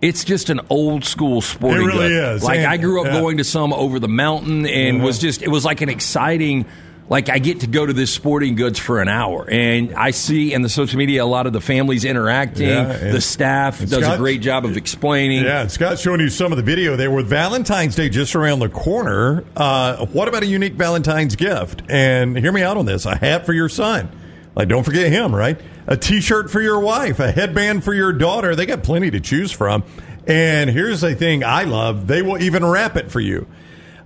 it's 0.00 0.24
just 0.24 0.48
an 0.50 0.60
old 0.70 1.04
school 1.04 1.42
sporting 1.42 1.82
It 1.82 1.86
really 1.86 2.08
good. 2.08 2.34
is. 2.36 2.42
Like 2.42 2.58
And- 2.60 2.66
I 2.66 2.76
grew 2.78 3.00
up 3.02 3.06
yeah. 3.08 3.20
going 3.20 3.36
to 3.36 3.44
some 3.44 3.72
over 3.74 3.98
the 4.00 4.08
mountain, 4.08 4.66
and 4.66 5.00
Mhm. 5.00 5.04
was 5.04 5.18
just 5.18 5.42
it 5.42 5.48
was 5.50 5.64
like 5.64 5.82
an 5.82 5.88
exciting 5.90 6.64
like 7.10 7.28
I 7.28 7.40
get 7.40 7.60
to 7.60 7.66
go 7.66 7.84
to 7.84 7.92
this 7.92 8.14
sporting 8.14 8.54
goods 8.54 8.78
for 8.78 9.02
an 9.02 9.08
hour, 9.08 9.44
and 9.50 9.92
I 9.94 10.12
see 10.12 10.54
in 10.54 10.62
the 10.62 10.68
social 10.68 10.96
media 10.96 11.24
a 11.24 11.26
lot 11.26 11.48
of 11.48 11.52
the 11.52 11.60
families 11.60 12.04
interacting. 12.04 12.68
Yeah, 12.68 13.10
the 13.10 13.20
staff 13.20 13.80
does 13.80 14.06
a 14.06 14.16
great 14.16 14.40
job 14.40 14.64
of 14.64 14.76
explaining. 14.76 15.42
Yeah, 15.42 15.62
and 15.62 15.70
Scott's 15.70 16.00
showing 16.00 16.20
you 16.20 16.30
some 16.30 16.52
of 16.52 16.56
the 16.56 16.62
video 16.62 16.94
there 16.94 17.10
with 17.10 17.26
Valentine's 17.26 17.96
Day 17.96 18.08
just 18.08 18.36
around 18.36 18.60
the 18.60 18.68
corner. 18.68 19.44
Uh, 19.56 20.06
what 20.06 20.28
about 20.28 20.44
a 20.44 20.46
unique 20.46 20.74
Valentine's 20.74 21.34
gift? 21.34 21.82
And 21.90 22.38
hear 22.38 22.52
me 22.52 22.62
out 22.62 22.76
on 22.76 22.86
this: 22.86 23.04
a 23.06 23.16
hat 23.16 23.44
for 23.44 23.52
your 23.52 23.68
son. 23.68 24.08
Like, 24.54 24.68
don't 24.68 24.84
forget 24.84 25.10
him, 25.10 25.34
right? 25.34 25.60
A 25.88 25.96
T-shirt 25.96 26.48
for 26.48 26.60
your 26.60 26.78
wife, 26.78 27.18
a 27.18 27.32
headband 27.32 27.82
for 27.82 27.92
your 27.92 28.12
daughter. 28.12 28.54
They 28.54 28.66
got 28.66 28.84
plenty 28.84 29.10
to 29.10 29.18
choose 29.18 29.50
from. 29.50 29.82
And 30.28 30.70
here's 30.70 31.00
the 31.00 31.16
thing 31.16 31.42
I 31.42 31.64
love: 31.64 32.06
they 32.06 32.22
will 32.22 32.40
even 32.40 32.64
wrap 32.64 32.96
it 32.96 33.10
for 33.10 33.18
you. 33.18 33.48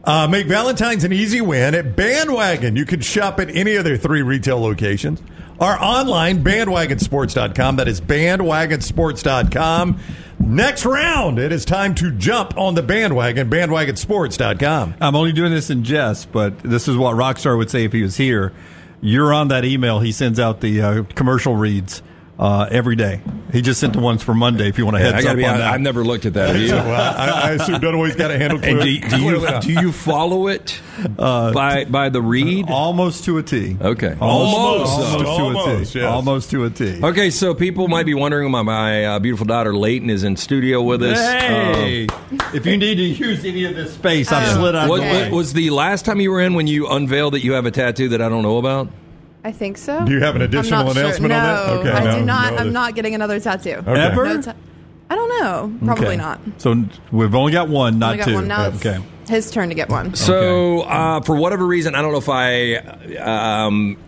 Uh, 0.07 0.29
make 0.29 0.47
Valentine's 0.47 1.05
an 1.05 1.13
easy 1.13 1.41
win 1.41 1.75
at 1.75 1.97
Bandwagon. 1.97 2.77
You 2.77 2.85
can 2.85 3.01
shop 3.01 3.41
at 3.41 3.49
any 3.49 3.77
of 3.77 3.85
their 3.85 3.97
three 3.97 4.23
retail 4.23 4.61
locations. 4.61 5.23
Or 5.59 5.81
online, 5.83 6.45
bandwagonsports.com. 6.45 7.77
That 7.77 7.89
is 7.89 8.01
bandwagonsports.com. 8.01 10.01
Next 10.41 10.85
round, 10.85 11.39
it 11.39 11.53
is 11.53 11.65
time 11.65 11.95
to 11.95 12.11
jump 12.11 12.59
on 12.59 12.75
the 12.75 12.83
bandwagon, 12.83 13.49
bandwagonsports.com. 13.49 14.95
I'm 15.01 15.17
only 15.17 15.33
doing 15.33 15.53
this 15.53 15.71
in 15.71 15.85
jest, 15.85 16.33
but 16.33 16.59
this 16.59 16.89
is 16.89 16.97
what 16.97 17.15
Rockstar 17.15 17.57
would 17.57 17.71
say 17.71 17.85
if 17.85 17.93
he 17.93 18.03
was 18.03 18.17
here. 18.17 18.53
You're 19.01 19.33
on 19.33 19.49
that 19.49 19.65
email. 19.65 20.01
He 20.01 20.13
sends 20.13 20.41
out 20.41 20.61
the 20.61 20.83
uh, 20.83 21.03
commercial 21.15 21.55
reads 21.55 22.03
uh, 22.39 22.69
every 22.71 22.97
day. 22.97 23.21
He 23.53 23.63
just 23.63 23.79
sent 23.79 23.93
the 23.93 24.01
ones 24.01 24.21
for 24.23 24.35
Monday. 24.35 24.69
If 24.69 24.79
you 24.79 24.85
want 24.85 24.97
to 24.97 25.03
Yeah, 25.05 25.13
heads 25.13 25.27
I 25.27 25.31
up 25.31 25.37
be 25.37 25.45
on 25.45 25.51
honest, 25.51 25.61
that, 25.65 25.75
I've 25.75 25.81
never 25.81 26.03
looked 26.05 26.27
at 26.27 26.35
that. 26.35 26.49
Have 26.57 26.61
you? 26.61 26.73
Well, 26.73 26.91
I, 27.17 27.29
I 27.29 27.51
assume 27.53 27.77
Dunaway's 27.81 28.17
got 28.17 28.33
a 28.33 28.39
handle 28.39 28.59
And 28.61 28.81
clear. 28.81 29.01
do, 29.01 29.09
do 29.09 29.23
you 29.23 29.61
do 29.61 29.73
you 29.81 29.93
follow 29.93 30.49
it 30.49 30.81
by 31.17 31.85
by 31.89 32.09
the 32.09 32.21
read? 32.21 32.67
almost 32.69 33.25
to 33.27 33.39
a 33.39 33.43
T. 33.45 33.77
Okay, 33.81 34.17
Almost, 34.21 34.57
Almost, 34.57 34.93
almost, 34.93 35.19
to 35.19 35.25
a 35.25 35.29
almost, 35.29 35.95
yes. 35.95 36.05
Almost 36.05 36.51
to 36.51 36.65
a 36.65 36.71
T. 36.71 37.01
Okay, 37.05 37.31
so 37.31 37.55
people 37.55 37.87
might 37.87 38.07
be 38.07 38.15
wondering 38.15 38.51
why 38.51 38.63
my 38.63 39.05
uh, 39.05 39.19
beautiful 39.21 39.47
daughter 39.47 39.73
Leighton 39.75 40.11
is 40.11 40.25
in 40.25 40.37
studio 40.37 40.83
with 40.83 41.03
us. 41.05 41.17
Hey, 41.19 42.09
if 42.53 42.67
you 42.67 42.77
need 42.77 42.97
to 42.97 43.03
use 43.03 43.45
any 43.45 43.65
of 43.67 43.77
this 43.77 43.95
space, 43.95 44.33
I've 44.33 44.53
slid 44.57 44.75
out 44.75 44.89
What, 44.89 45.01
was, 45.01 45.09
of 45.09 45.15
the 45.15 45.23
way. 45.23 45.31
was 45.31 45.53
the 45.53 45.71
last 45.71 46.05
time 46.05 46.21
you 46.21 46.33
were 46.33 46.41
in 46.41 46.55
when 46.55 46.67
you 46.67 46.89
unveiled 46.89 47.35
that 47.35 47.45
you 47.45 47.53
have 47.53 47.67
a 47.67 47.71
tattoo 47.71 48.09
that 48.09 48.21
I 48.21 48.29
don't 48.29 48.43
know 48.43 48.59
about? 48.59 48.89
I 49.45 49.53
think 49.53 49.77
so. 49.77 50.05
Do 50.05 50.13
you 50.13 50.21
have 50.21 50.35
an 50.37 50.43
I'm 50.43 50.49
additional 50.49 50.85
not 50.85 50.93
sure. 50.95 51.03
announcement 51.03 51.29
no, 51.31 51.37
on 51.37 51.43
that? 51.43 51.69
Okay, 51.69 51.91
I 51.91 52.05
no, 52.05 52.19
do 52.19 52.25
not. 52.25 52.53
no, 52.55 52.59
I'm 52.59 52.73
not 52.73 52.95
getting 52.95 53.15
another 53.15 53.39
tattoo. 53.41 53.73
Okay. 53.87 54.01
Ever? 54.01 54.25
No 54.25 54.41
ta- 54.43 54.55
I 55.11 55.15
don't 55.17 55.29
know. 55.41 55.73
Probably 55.85 56.07
Okay. 56.07 56.17
not. 56.17 56.41
So 56.59 56.83
we've 57.13 57.35
only 57.35 57.53
got 57.53 57.69
one, 57.69 57.99
not 57.99 58.13
Only 58.13 58.19
got 58.19 58.29
two. 58.29 58.35
one. 58.37 58.49
Now 58.49 58.69
it's 58.69 58.85
okay. 58.85 59.05
his 59.29 59.51
turn 59.51 59.69
to 59.69 59.75
get 59.75 59.91
one. 59.91 60.15
So, 60.15 60.81
uh, 60.81 61.21
for 61.21 61.37
whatever 61.37 61.67
reason, 61.67 61.95
I 61.95 62.01
don't 62.01 62.13
know 62.13 62.19
if 62.19 62.29
I 62.31 62.77
um, 63.19 63.99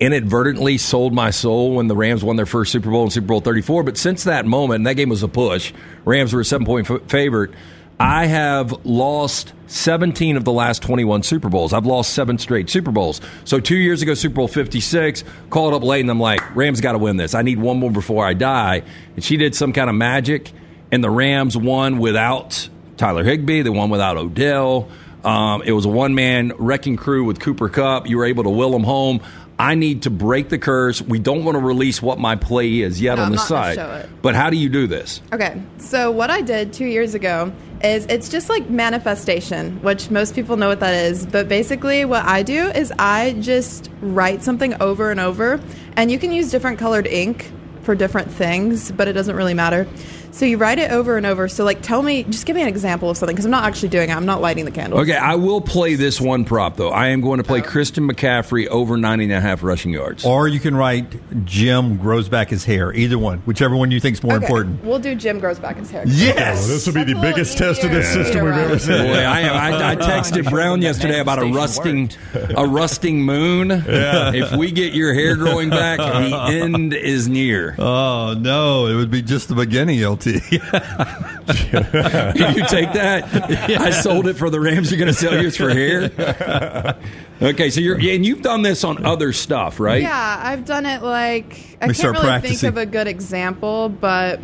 inadvertently 0.00 0.78
sold 0.78 1.12
my 1.14 1.30
soul 1.30 1.76
when 1.76 1.86
the 1.86 1.94
Rams 1.94 2.24
won 2.24 2.34
their 2.34 2.44
first 2.46 2.72
Super 2.72 2.90
Bowl 2.90 3.04
in 3.04 3.10
Super 3.10 3.28
Bowl 3.28 3.40
34. 3.40 3.84
But 3.84 3.96
since 3.96 4.24
that 4.24 4.44
moment, 4.46 4.78
and 4.78 4.86
that 4.88 4.94
game 4.94 5.08
was 5.10 5.22
a 5.22 5.28
push, 5.28 5.72
Rams 6.04 6.32
were 6.32 6.40
a 6.40 6.44
seven 6.44 6.66
point 6.66 6.90
f- 6.90 7.02
favorite. 7.06 7.52
I 8.00 8.26
have 8.26 8.84
lost 8.84 9.52
17 9.68 10.36
of 10.36 10.44
the 10.44 10.52
last 10.52 10.82
21 10.82 11.22
Super 11.22 11.48
Bowls. 11.48 11.72
I've 11.72 11.86
lost 11.86 12.12
seven 12.12 12.38
straight 12.38 12.68
Super 12.68 12.90
Bowls. 12.90 13.20
So 13.44 13.60
two 13.60 13.76
years 13.76 14.02
ago, 14.02 14.14
Super 14.14 14.36
Bowl 14.36 14.48
56, 14.48 15.24
called 15.50 15.72
up 15.72 15.82
late, 15.82 16.00
and 16.00 16.10
I'm 16.10 16.20
like, 16.20 16.54
Rams 16.54 16.80
got 16.80 16.92
to 16.92 16.98
win 16.98 17.16
this. 17.16 17.34
I 17.34 17.42
need 17.42 17.58
one 17.58 17.78
more 17.78 17.90
before 17.90 18.26
I 18.26 18.34
die. 18.34 18.82
And 19.14 19.24
she 19.24 19.36
did 19.36 19.54
some 19.54 19.72
kind 19.72 19.88
of 19.88 19.96
magic, 19.96 20.50
and 20.90 21.02
the 21.02 21.10
Rams 21.10 21.56
won 21.56 21.98
without 21.98 22.68
Tyler 22.96 23.24
Higbee. 23.24 23.62
They 23.62 23.70
won 23.70 23.88
without 23.88 24.16
Odell. 24.16 24.88
Um, 25.24 25.62
it 25.62 25.72
was 25.72 25.84
a 25.84 25.88
one 25.88 26.14
man 26.14 26.52
wrecking 26.58 26.96
crew 26.96 27.24
with 27.24 27.38
Cooper 27.38 27.68
Kupp. 27.68 28.08
You 28.08 28.18
were 28.18 28.24
able 28.24 28.42
to 28.42 28.50
will 28.50 28.72
them 28.72 28.84
home. 28.84 29.20
I 29.58 29.76
need 29.76 30.02
to 30.02 30.10
break 30.10 30.48
the 30.48 30.58
curse. 30.58 31.00
We 31.00 31.20
don't 31.20 31.44
want 31.44 31.54
to 31.56 31.60
release 31.60 32.02
what 32.02 32.18
my 32.18 32.34
play 32.34 32.80
is 32.80 33.00
yet 33.00 33.16
No, 33.16 33.24
on 33.24 33.32
the 33.32 33.38
site. 33.38 34.08
But 34.20 34.34
how 34.34 34.50
do 34.50 34.56
you 34.56 34.68
do 34.68 34.88
this? 34.88 35.22
Okay, 35.32 35.62
so 35.78 36.10
what 36.10 36.30
I 36.30 36.40
did 36.40 36.72
two 36.72 36.86
years 36.86 37.14
ago 37.14 37.52
is 37.84 38.06
it's 38.06 38.28
just 38.28 38.48
like 38.48 38.68
manifestation, 38.70 39.82
which 39.82 40.10
most 40.10 40.34
people 40.34 40.56
know 40.56 40.68
what 40.68 40.80
that 40.80 40.94
is. 40.94 41.26
But 41.26 41.48
basically, 41.48 42.04
what 42.04 42.24
I 42.24 42.42
do 42.42 42.68
is 42.68 42.92
I 42.98 43.34
just 43.40 43.90
write 44.00 44.42
something 44.42 44.80
over 44.80 45.10
and 45.10 45.20
over, 45.20 45.60
and 45.96 46.10
you 46.10 46.18
can 46.18 46.32
use 46.32 46.50
different 46.50 46.78
colored 46.78 47.06
ink 47.06 47.50
for 47.82 47.94
different 47.94 48.30
things, 48.30 48.92
but 48.92 49.08
it 49.08 49.12
doesn't 49.12 49.36
really 49.36 49.54
matter. 49.54 49.88
So 50.32 50.44
you 50.46 50.56
write 50.56 50.78
it 50.78 50.90
over 50.90 51.16
and 51.16 51.26
over. 51.26 51.46
So, 51.46 51.62
like, 51.64 51.82
tell 51.82 52.02
me, 52.02 52.24
just 52.24 52.46
give 52.46 52.56
me 52.56 52.62
an 52.62 52.68
example 52.68 53.10
of 53.10 53.16
something, 53.18 53.34
because 53.34 53.44
I'm 53.44 53.50
not 53.50 53.64
actually 53.64 53.90
doing 53.90 54.10
it. 54.10 54.16
I'm 54.16 54.26
not 54.26 54.40
lighting 54.40 54.64
the 54.64 54.70
candles. 54.70 55.02
Okay, 55.02 55.14
I 55.16 55.34
will 55.36 55.60
play 55.60 55.94
this 55.94 56.20
one 56.20 56.44
prop, 56.44 56.76
though. 56.76 56.88
I 56.90 57.08
am 57.08 57.20
going 57.20 57.36
to 57.38 57.44
play 57.44 57.60
Oh. 57.60 57.64
Christian 57.64 58.08
McCaffrey 58.10 58.66
over 58.66 58.96
90 58.96 59.24
and 59.24 59.32
a 59.34 59.40
half 59.40 59.62
rushing 59.62 59.92
yards. 59.92 60.24
Or 60.24 60.48
you 60.48 60.58
can 60.58 60.74
write 60.74 61.44
Jim 61.44 61.98
grows 61.98 62.28
back 62.30 62.48
his 62.48 62.64
hair. 62.64 62.92
Either 62.94 63.18
one, 63.18 63.38
whichever 63.40 63.76
one 63.76 63.90
you 63.90 64.00
think 64.00 64.14
is 64.16 64.22
more 64.22 64.36
Okay, 64.36 64.44
important. 64.46 64.82
We'll 64.84 64.98
do 64.98 65.14
Jim 65.14 65.38
grows 65.38 65.58
back 65.58 65.76
his 65.76 65.90
hair. 65.90 66.00
Okay, 66.02 66.32
oh, 66.32 66.34
well, 66.36 66.66
this 66.66 66.86
will 66.86 66.94
be 66.94 67.00
That's 67.00 67.12
the 67.12 67.12
a 67.12 67.20
little 67.20 67.32
biggest 67.32 67.58
test 67.58 67.84
of 67.84 67.90
this 67.90 68.10
easier 68.10 68.24
system 68.24 68.44
we've 68.46 68.54
ever 68.54 68.78
seen. 68.78 69.02
Boy, 69.04 69.18
I, 69.18 69.40
I, 69.42 69.92
I 69.92 69.96
texted 69.96 70.48
Brown 70.48 70.80
yesterday 70.82 71.20
about 71.20 71.40
a 71.40 71.46
rusting, 71.52 72.10
a 72.56 72.66
rusting 72.66 73.20
moon. 73.22 73.70
If 73.70 74.52
we 74.56 74.70
get 74.72 74.94
your 74.94 75.12
hair 75.12 75.36
growing 75.36 75.68
back, 75.68 75.98
the 75.98 76.36
end 76.62 76.94
is 76.94 77.28
near. 77.28 77.74
Oh 77.78 78.34
no, 78.38 78.86
it 78.86 78.94
would 78.96 79.10
be 79.10 79.20
just 79.20 79.48
the 79.48 79.54
beginning, 79.54 80.02
LT. 80.02 80.21
Can 80.24 80.42
you 82.56 82.66
take 82.66 82.92
that? 82.92 83.28
I 83.80 83.90
sold 83.90 84.26
it 84.26 84.34
for 84.34 84.50
the 84.50 84.60
Rams. 84.60 84.90
You're 84.90 84.98
going 84.98 85.12
to 85.12 85.18
sell 85.18 85.40
yours 85.40 85.56
for 85.56 85.70
hair? 85.70 86.96
Okay, 87.40 87.70
so 87.70 87.80
you're 87.80 87.96
and 87.96 88.24
you've 88.24 88.42
done 88.42 88.62
this 88.62 88.84
on 88.84 89.04
other 89.04 89.32
stuff, 89.32 89.80
right? 89.80 90.02
Yeah, 90.02 90.40
I've 90.44 90.64
done 90.64 90.86
it 90.86 91.02
like 91.02 91.54
I 91.80 91.86
We 91.86 91.88
can't 91.88 91.96
start 91.96 92.14
really 92.14 92.26
practicing. 92.26 92.58
think 92.58 92.70
of 92.70 92.76
a 92.76 92.86
good 92.86 93.08
example, 93.08 93.88
but 93.88 94.38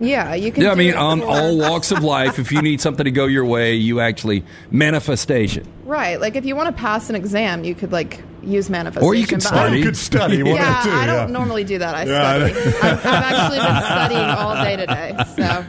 yeah, 0.00 0.34
you 0.34 0.50
can. 0.50 0.62
Yeah, 0.62 0.72
I 0.72 0.74
mean, 0.74 0.90
it 0.90 0.96
on 0.96 1.20
for- 1.20 1.26
all 1.26 1.58
walks 1.58 1.92
of 1.92 2.02
life, 2.02 2.38
if 2.38 2.52
you 2.52 2.62
need 2.62 2.80
something 2.80 3.04
to 3.04 3.10
go 3.10 3.26
your 3.26 3.44
way, 3.44 3.74
you 3.74 4.00
actually 4.00 4.44
manifestation. 4.70 5.66
right. 5.84 6.18
Like 6.20 6.36
if 6.36 6.46
you 6.46 6.56
want 6.56 6.74
to 6.74 6.80
pass 6.80 7.10
an 7.10 7.16
exam, 7.16 7.64
you 7.64 7.74
could 7.74 7.92
like 7.92 8.22
use 8.42 8.68
manifestation. 8.70 9.06
Or 9.08 9.14
you 9.14 9.26
could 9.26 9.42
but 9.42 9.52
I 9.52 9.56
don't- 9.56 9.64
study. 9.66 9.78
You 9.78 9.84
could 9.84 9.96
study. 9.96 10.42
one 10.42 10.54
Yeah, 10.54 10.80
or 10.80 10.84
two, 10.84 10.90
I 10.90 11.06
don't 11.06 11.28
yeah. 11.28 11.32
normally 11.32 11.64
do 11.64 11.78
that. 11.78 11.94
I 11.94 12.04
Yeah, 12.04 12.28
I 12.28 12.50
study. 12.50 12.68
I've, 12.82 12.82
I've 12.82 13.06
actually 13.06 13.58
been 13.58 13.82
studying 13.82 14.30
all 14.30 14.54
day 14.54 14.76
today. 14.76 15.16
So, 15.36 15.64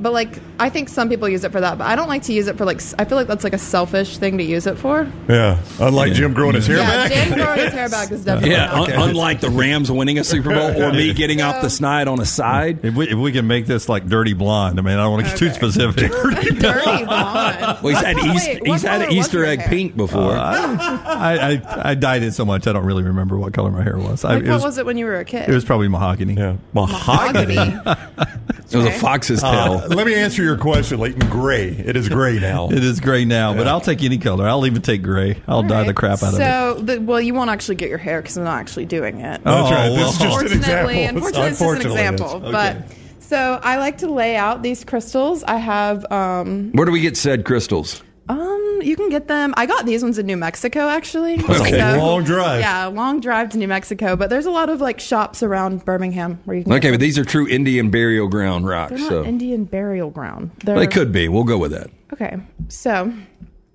but 0.00 0.12
like, 0.12 0.38
I 0.58 0.70
think 0.70 0.88
some 0.88 1.08
people 1.08 1.28
use 1.28 1.44
it 1.44 1.52
for 1.52 1.60
that, 1.60 1.78
but 1.78 1.86
I 1.86 1.96
don't 1.96 2.08
like 2.08 2.22
to 2.24 2.32
use 2.32 2.46
it 2.46 2.56
for 2.56 2.64
like. 2.64 2.80
I 2.98 3.04
feel 3.04 3.16
like 3.18 3.26
that's 3.26 3.44
like 3.44 3.52
a 3.52 3.58
selfish 3.58 4.18
thing 4.18 4.38
to 4.38 4.44
use 4.44 4.66
it 4.66 4.78
for. 4.78 5.10
Yeah, 5.28 5.58
unlike 5.80 6.14
Jim 6.14 6.32
growing 6.34 6.54
his 6.54 6.66
hair 6.66 6.78
yeah, 6.78 7.08
back. 7.08 7.12
Jim 7.12 7.38
growing 7.38 7.58
his 7.60 7.72
hair 7.72 7.88
back 7.88 8.10
is 8.10 8.24
definitely 8.24 8.50
Yeah, 8.52 8.66
not. 8.66 8.90
un- 8.92 9.10
unlike 9.10 9.40
the 9.40 9.50
Rams 9.50 9.90
winning 9.92 10.18
a 10.18 10.24
Super 10.24 10.50
Bowl 10.50 10.82
or 10.82 10.92
me 10.92 11.12
getting 11.14 11.42
off 11.42 11.60
the 11.62 11.70
snide 11.70 12.08
on 12.08 12.20
a 12.20 12.24
side. 12.26 12.84
if, 12.84 12.94
we, 12.94 13.08
if 13.08 13.18
we 13.18 13.32
can 13.32 13.46
make 13.46 13.66
this 13.66 13.88
like 13.88 14.06
dirty 14.06 14.32
blonde, 14.32 14.78
I 14.78 14.82
mean, 14.82 14.94
I 14.94 15.02
don't 15.02 15.12
want 15.12 15.24
to 15.24 15.30
get 15.30 15.38
too 15.38 15.50
specific. 15.50 16.10
Dirty 16.12 16.54
blonde. 17.04 17.78
Well, 17.82 17.88
he's 17.88 17.98
had, 18.00 18.16
Wait, 18.16 18.24
East, 18.26 18.48
what 18.60 18.66
he's 18.68 18.82
had 18.82 19.00
color 19.02 19.06
was 19.08 19.14
Easter 19.16 19.44
egg 19.44 19.60
hair? 19.60 19.68
pink 19.68 19.96
before. 19.96 20.32
I, 20.36 21.60
I 21.62 21.90
I 21.90 21.94
dyed 21.94 22.22
it 22.22 22.32
so 22.32 22.44
much 22.44 22.66
I 22.66 22.72
don't 22.72 22.84
really 22.84 23.02
remember 23.02 23.36
what 23.38 23.52
color 23.52 23.70
my 23.70 23.82
hair 23.82 23.98
was. 23.98 24.24
I, 24.24 24.34
Like, 24.36 24.44
it 24.44 24.48
what 24.48 24.54
was, 24.54 24.62
was 24.64 24.78
it 24.78 24.86
when 24.86 24.96
you 24.96 25.06
were 25.06 25.16
a 25.16 25.24
kid? 25.24 25.48
it 25.48 25.52
was 25.54 25.64
probably 25.64 25.88
mahogany. 25.88 26.34
Yeah, 26.34 26.56
mahogany. 26.72 27.56
it 27.86 28.74
was 28.74 28.86
a 28.86 28.90
fox's 28.92 29.40
tail. 29.42 29.50
Uh, 29.50 29.65
let 29.88 30.06
me 30.06 30.14
answer 30.14 30.42
your 30.42 30.56
question, 30.56 30.98
Leighton. 31.00 31.28
Gray. 31.30 31.68
It 31.68 31.96
is 31.96 32.08
gray 32.08 32.38
now. 32.38 32.68
It 32.68 32.82
is 32.84 33.00
gray 33.00 33.24
now, 33.24 33.54
but 33.54 33.66
I'll 33.66 33.80
take 33.80 34.02
any 34.02 34.18
color. 34.18 34.46
I'll 34.48 34.66
even 34.66 34.82
take 34.82 35.02
gray. 35.02 35.40
I'll 35.48 35.62
dye 35.62 35.84
the 35.84 35.94
crap 35.94 36.22
out 36.22 36.34
of 36.34 36.40
it. 36.40 36.86
so, 36.88 37.00
well, 37.00 37.20
you 37.20 37.34
won't 37.34 37.50
actually 37.50 37.76
get 37.76 37.88
your 37.88 37.98
hair 37.98 38.20
because 38.22 38.36
I'm 38.36 38.44
not 38.44 38.58
actually 38.58 38.86
doing 38.86 39.20
it. 39.20 39.42
That's 39.44 39.46
Oh, 39.46 39.70
right. 39.72 39.88
This 39.90 40.12
is 40.12 40.18
just 40.18 40.40
an 40.40 40.46
example. 40.46 40.90
Unfortunately, 40.90 41.04
unfortunately, 41.04 41.48
it's 41.48 41.58
just 41.58 41.60
an 41.60 41.66
Unfortunately, 41.66 42.00
it 42.00 42.14
is. 42.14 42.20
example. 42.20 42.52
But 42.52 42.76
so 43.20 43.60
I 43.62 43.78
like 43.78 43.98
to 43.98 44.08
lay 44.12 44.36
out 44.36 44.62
these 44.62 44.84
crystals. 44.84 45.42
I 45.44 45.56
have, 45.56 46.10
um, 46.12 46.70
Where 46.72 46.86
do 46.86 46.92
we 46.92 47.00
get 47.00 47.16
said 47.16 47.44
crystals? 47.44 48.02
um, 48.28 48.38
you 48.82 48.96
can 48.96 49.08
get 49.08 49.28
them. 49.28 49.54
I 49.56 49.66
got 49.66 49.86
these 49.86 50.02
ones 50.02 50.18
in 50.18 50.26
New 50.26 50.36
Mexico, 50.36 50.88
actually. 50.88 51.34
Okay. 51.48 51.70
So- 51.78 51.98
Long 51.98 52.24
drive. 52.24 52.60
Yeah, 52.60 52.86
long 52.86 53.20
drive 53.20 53.50
to 53.50 53.58
New 53.58 53.68
Mexico. 53.68 54.16
But 54.16 54.30
there's 54.30 54.46
a 54.46 54.50
lot 54.50 54.68
of 54.68 54.80
like 54.80 55.00
shops 55.00 55.42
around 55.42 55.84
Birmingham 55.84 56.40
where 56.44 56.56
you 56.56 56.62
can. 56.64 56.72
Okay, 56.72 56.80
get 56.88 56.90
but 56.92 57.00
these 57.00 57.18
are 57.18 57.24
true 57.24 57.46
Indian 57.48 57.90
burial 57.90 58.28
ground 58.28 58.66
rocks. 58.66 58.90
they're 58.90 58.98
not 59.00 59.08
So 59.08 59.24
Indian 59.24 59.64
burial 59.64 60.10
ground. 60.10 60.50
They're, 60.64 60.78
they 60.78 60.86
could 60.86 61.12
be. 61.12 61.28
We'll 61.28 61.44
go 61.44 61.58
with 61.58 61.72
that. 61.72 61.90
Okay, 62.12 62.36
so 62.68 63.12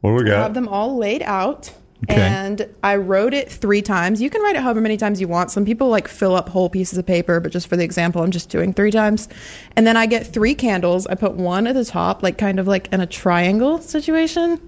What 0.01 0.17
do 0.17 0.23
we 0.25 0.31
I 0.31 0.35
have 0.41 0.53
them 0.53 0.67
all 0.67 0.97
laid 0.97 1.21
out. 1.23 1.73
Okay. 2.09 2.19
And 2.19 2.67
I 2.83 2.95
wrote 2.95 3.31
it 3.35 3.51
three 3.51 3.83
times. 3.83 4.23
You 4.23 4.31
can 4.31 4.41
write 4.41 4.55
it 4.55 4.63
however 4.63 4.81
many 4.81 4.97
times 4.97 5.21
you 5.21 5.27
want. 5.27 5.51
Some 5.51 5.65
people 5.65 5.89
like 5.89 6.07
fill 6.07 6.35
up 6.35 6.49
whole 6.49 6.67
pieces 6.67 6.97
of 6.97 7.05
paper, 7.05 7.39
but 7.39 7.51
just 7.51 7.67
for 7.67 7.77
the 7.77 7.83
example, 7.83 8.23
I'm 8.23 8.31
just 8.31 8.49
doing 8.49 8.73
three 8.73 8.89
times. 8.89 9.29
And 9.75 9.85
then 9.85 9.95
I 9.95 10.07
get 10.07 10.25
three 10.25 10.55
candles. 10.55 11.05
I 11.05 11.13
put 11.13 11.33
one 11.33 11.67
at 11.67 11.75
the 11.75 11.85
top, 11.85 12.23
like 12.23 12.39
kind 12.39 12.59
of 12.59 12.65
like 12.67 12.91
in 12.91 13.01
a 13.01 13.05
triangle 13.05 13.79
situation, 13.81 14.59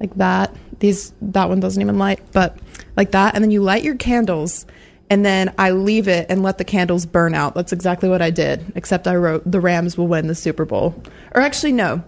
like 0.00 0.14
that. 0.16 0.54
These 0.80 1.12
that 1.20 1.48
one 1.48 1.60
doesn't 1.60 1.80
even 1.80 1.98
light, 1.98 2.20
but 2.32 2.58
like 2.96 3.12
that. 3.12 3.34
And 3.34 3.44
then 3.44 3.50
you 3.50 3.62
light 3.62 3.84
your 3.84 3.96
candles, 3.96 4.66
and 5.10 5.24
then 5.24 5.52
I 5.58 5.70
leave 5.70 6.08
it 6.08 6.26
and 6.30 6.42
let 6.42 6.58
the 6.58 6.64
candles 6.64 7.06
burn 7.06 7.34
out. 7.34 7.54
That's 7.54 7.72
exactly 7.72 8.08
what 8.08 8.22
I 8.22 8.30
did. 8.30 8.72
Except 8.74 9.06
I 9.06 9.16
wrote 9.16 9.48
the 9.50 9.60
Rams 9.60 9.98
will 9.98 10.08
win 10.08 10.26
the 10.26 10.34
Super 10.34 10.64
Bowl. 10.64 11.00
Or 11.34 11.42
actually, 11.42 11.72
no, 11.72 12.02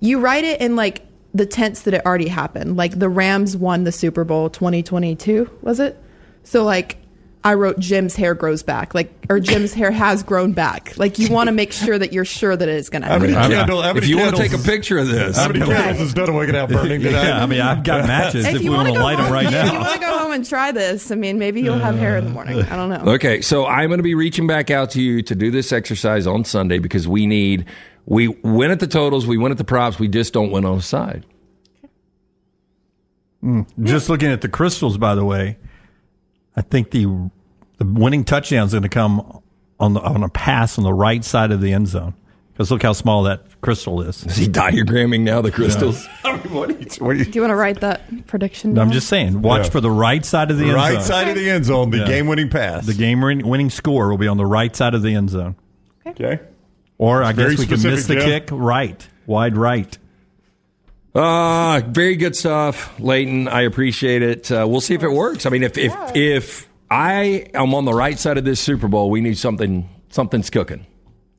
you 0.00 0.20
write 0.20 0.44
it 0.44 0.60
in 0.60 0.76
like 0.76 1.04
the 1.34 1.46
tense 1.46 1.82
that 1.82 1.94
it 1.94 2.06
already 2.06 2.28
happened. 2.28 2.76
Like 2.76 2.98
the 2.98 3.08
Rams 3.08 3.56
won 3.56 3.84
the 3.84 3.92
Super 3.92 4.24
Bowl 4.24 4.50
2022, 4.50 5.50
was 5.62 5.80
it? 5.80 5.98
So 6.44 6.64
like 6.64 6.98
I 7.44 7.54
wrote 7.54 7.78
Jim's 7.80 8.14
hair 8.14 8.34
grows 8.34 8.62
back, 8.62 8.94
like 8.94 9.12
or 9.28 9.40
Jim's 9.40 9.74
hair 9.74 9.90
has 9.90 10.22
grown 10.22 10.52
back. 10.52 10.96
Like 10.96 11.18
you 11.18 11.28
want 11.28 11.48
to 11.48 11.52
make 11.52 11.72
sure 11.72 11.98
that 11.98 12.12
you're 12.12 12.24
sure 12.24 12.56
that 12.56 12.68
it 12.68 12.74
is 12.76 12.88
going 12.88 13.02
to 13.02 13.08
How 13.08 13.18
many 13.18 13.32
happen. 13.32 13.50
candle- 13.50 13.82
how 13.82 13.96
If 13.96 14.06
you 14.06 14.16
want 14.18 14.36
to 14.36 14.42
take 14.42 14.52
a 14.52 14.58
picture 14.62 14.98
of 14.98 15.08
this, 15.08 15.36
How 15.36 15.48
many 15.48 15.58
candles 15.64 16.00
is 16.08 16.14
Donna 16.14 16.32
waking 16.32 16.54
out 16.54 16.68
burning 16.68 17.00
today? 17.00 17.20
Yeah, 17.26 17.42
I 17.42 17.46
mean, 17.46 17.60
I've 17.60 17.82
got 17.82 18.06
matches 18.06 18.46
if, 18.46 18.60
we 18.60 18.68
wanna 18.70 18.92
want 18.92 18.94
to 18.94 18.98
go 18.98 19.04
light 19.04 19.16
them 19.16 19.24
home- 19.24 19.32
right 19.34 19.46
if 19.52 19.72
you 19.72 19.78
want 19.80 19.92
to 19.94 19.98
go 19.98 20.18
home 20.18 20.30
and 20.32 20.46
try 20.48 20.70
this, 20.70 21.10
I 21.10 21.16
mean, 21.16 21.40
maybe 21.40 21.62
you'll 21.62 21.78
have 21.80 21.96
hair 21.98 22.16
in 22.16 22.26
the 22.26 22.30
morning. 22.30 22.62
I 22.62 22.76
don't 22.76 22.88
know. 22.90 23.12
Okay, 23.14 23.40
so 23.40 23.66
I'm 23.66 23.88
going 23.88 23.98
to 23.98 24.04
be 24.04 24.14
reaching 24.14 24.46
back 24.46 24.70
out 24.70 24.90
to 24.90 25.02
you 25.02 25.20
to 25.22 25.34
do 25.34 25.50
this 25.50 25.72
exercise 25.72 26.28
on 26.28 26.44
Sunday 26.44 26.78
because 26.78 27.08
we 27.08 27.26
need 27.26 27.64
we 28.06 28.28
win 28.28 28.70
at 28.70 28.78
the 28.78 28.86
totals, 28.86 29.26
we 29.26 29.36
win 29.36 29.50
at 29.50 29.58
the 29.58 29.64
props, 29.64 29.98
we 29.98 30.06
just 30.06 30.32
don't 30.32 30.52
win 30.52 30.64
on 30.64 30.76
the 30.76 30.82
side. 30.82 31.26
Hmm, 33.40 33.62
just 33.82 34.08
looking 34.08 34.30
at 34.30 34.40
the 34.42 34.48
crystals, 34.48 34.96
by 34.98 35.14
the 35.16 35.24
way, 35.24 35.58
I 36.56 36.60
think 36.62 36.90
the 36.90 37.04
the 37.78 37.84
winning 37.84 38.24
touchdown 38.24 38.66
is 38.66 38.72
going 38.72 38.82
to 38.82 38.88
come 38.88 39.40
on 39.80 39.94
the, 39.94 40.00
on 40.00 40.22
a 40.22 40.28
pass 40.28 40.78
on 40.78 40.84
the 40.84 40.92
right 40.94 41.24
side 41.24 41.50
of 41.50 41.60
the 41.60 41.72
end 41.72 41.88
zone. 41.88 42.14
Because 42.52 42.70
look 42.70 42.82
how 42.82 42.92
small 42.92 43.22
that 43.24 43.60
crystal 43.62 44.02
is. 44.02 44.24
Is 44.26 44.36
he 44.36 44.46
diagramming 44.46 45.20
now 45.22 45.40
the 45.40 45.50
crystals? 45.50 46.06
what 46.50 46.68
are 46.68 46.72
you, 46.74 46.86
what 46.98 47.10
are 47.10 47.14
you, 47.14 47.24
Do 47.24 47.30
you 47.32 47.40
want 47.40 47.50
to 47.50 47.56
write 47.56 47.80
that 47.80 48.26
prediction? 48.26 48.70
I'm 48.72 48.74
down? 48.88 48.92
just 48.92 49.08
saying, 49.08 49.40
watch 49.40 49.64
Yeah. 49.64 49.70
for 49.70 49.80
the 49.80 49.90
right 49.90 50.22
side 50.24 50.50
of 50.50 50.58
the 50.58 50.66
end 50.66 50.74
right 50.74 50.94
zone. 50.96 51.02
side 51.02 51.28
of 51.28 51.34
the 51.34 51.48
end 51.48 51.64
zone, 51.64 51.90
the 51.90 51.98
Yeah. 51.98 52.06
game-winning 52.06 52.50
pass. 52.50 52.84
The 52.84 52.92
game 52.94 53.22
win- 53.22 53.48
winning 53.48 53.70
score 53.70 54.10
will 54.10 54.18
be 54.18 54.28
on 54.28 54.36
the 54.36 54.44
right 54.46 54.76
side 54.76 54.92
of 54.94 55.00
the 55.02 55.14
end 55.14 55.30
zone. 55.30 55.56
okay. 56.06 56.40
Or 56.98 57.24
I 57.24 57.32
Very 57.32 57.52
guess 57.56 57.60
we 57.60 57.66
can 57.66 57.72
miss 57.82 57.82
the 57.82 57.96
specific, 57.96 58.18
Jim. 58.22 58.40
kick 58.42 58.48
right, 58.52 59.08
wide 59.26 59.56
right. 59.56 59.96
Uh, 61.14 61.82
very 61.88 62.16
good 62.16 62.34
stuff, 62.34 62.98
Leighton. 62.98 63.46
I 63.48 63.62
appreciate 63.62 64.22
it. 64.22 64.50
Uh, 64.50 64.66
we'll 64.68 64.80
see 64.80 64.94
if 64.94 65.02
it 65.02 65.10
works. 65.12 65.44
I 65.44 65.50
mean, 65.50 65.62
if 65.62 65.76
if 65.76 65.92
if 66.14 66.68
I 66.90 67.46
am 67.52 67.74
on 67.74 67.84
the 67.84 67.92
right 67.92 68.18
side 68.18 68.38
of 68.38 68.44
this 68.44 68.60
Super 68.60 68.88
Bowl, 68.88 69.10
we 69.10 69.20
need 69.20 69.36
something 69.36 69.88
something's 70.08 70.48
cooking. 70.48 70.86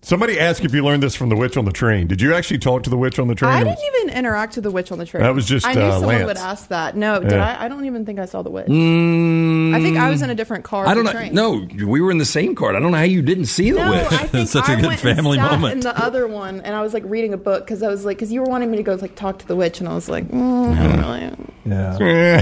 Somebody 0.04 0.38
asked 0.38 0.66
if 0.66 0.74
you 0.74 0.84
learned 0.84 1.02
this 1.02 1.16
from 1.16 1.30
the 1.30 1.36
witch 1.38 1.56
on 1.56 1.64
the 1.64 1.72
train. 1.72 2.08
Did 2.08 2.20
you 2.20 2.34
actually 2.34 2.58
talk 2.58 2.84
to 2.84 2.90
the 2.90 2.98
witch 2.98 3.20
on 3.20 3.30
the 3.30 3.36
train? 3.36 3.54
I 3.54 3.64
didn't 3.64 3.80
even 3.96 4.10
interact 4.18 4.56
with 4.56 4.66
the 4.66 4.70
witch 4.72 4.92
on 4.92 4.98
the 5.00 5.06
train. 5.06 5.24
That 5.24 5.34
was 5.34 5.46
just, 5.46 5.66
I 5.66 5.74
knew 5.74 5.80
uh, 5.82 5.92
someone 5.94 6.16
Lance. 6.16 6.28
would 6.28 6.38
ask 6.38 6.68
that. 6.68 6.98
No, 6.98 7.22
did 7.22 7.32
Yeah. 7.32 7.58
I? 7.58 7.66
I 7.66 7.68
don't 7.70 7.86
even 7.86 8.06
think 8.06 8.20
I 8.20 8.26
saw 8.26 8.42
the 8.42 8.50
witch. 8.50 8.68
Mm, 8.68 9.74
I 9.74 9.82
think 9.82 9.98
I 9.98 10.10
was 10.10 10.22
in 10.22 10.30
a 10.30 10.36
different 10.36 10.66
car. 10.66 10.86
I 10.86 10.94
don't 10.94 11.06
know. 11.06 11.14
Train. 11.14 11.34
No, 11.34 11.66
we 11.86 12.02
were 12.02 12.12
in 12.12 12.18
the 12.18 12.26
same 12.26 12.54
car. 12.54 12.76
I 12.76 12.80
don't 12.82 12.92
know 12.92 12.98
how 12.98 13.04
you 13.06 13.22
didn't 13.22 13.46
see 13.46 13.72
the 13.72 13.80
No, 13.80 13.92
witch. 13.92 14.12
I 14.12 14.28
think 14.28 14.50
Such 14.54 14.68
a 14.68 14.74
I 14.74 14.76
good 14.76 14.88
went 14.88 15.00
family 15.00 15.38
and 15.40 15.48
sat 15.48 15.52
moment. 15.54 15.74
In 15.76 15.80
the 15.80 15.98
other 15.98 16.28
one, 16.28 16.60
and 16.60 16.76
I 16.76 16.82
was 16.82 16.94
like 16.94 17.04
reading 17.06 17.34
a 17.34 17.38
book 17.38 17.64
because 17.66 17.82
I 17.82 17.88
was 17.88 18.04
like, 18.04 18.18
because 18.18 18.34
you 18.34 18.42
were 18.42 18.48
wanting 18.48 18.70
me 18.72 18.78
to 18.78 18.84
go 18.84 18.96
like 18.96 19.16
talk 19.16 19.40
to 19.40 19.48
the 19.48 19.56
witch, 19.56 19.80
and 19.80 19.88
I 19.88 19.96
was 19.96 20.10
like, 20.10 20.28
mm, 20.28 20.76
I 20.78 20.88
don't 20.88 21.00
really. 21.00 21.54
Yeah. 21.66 22.42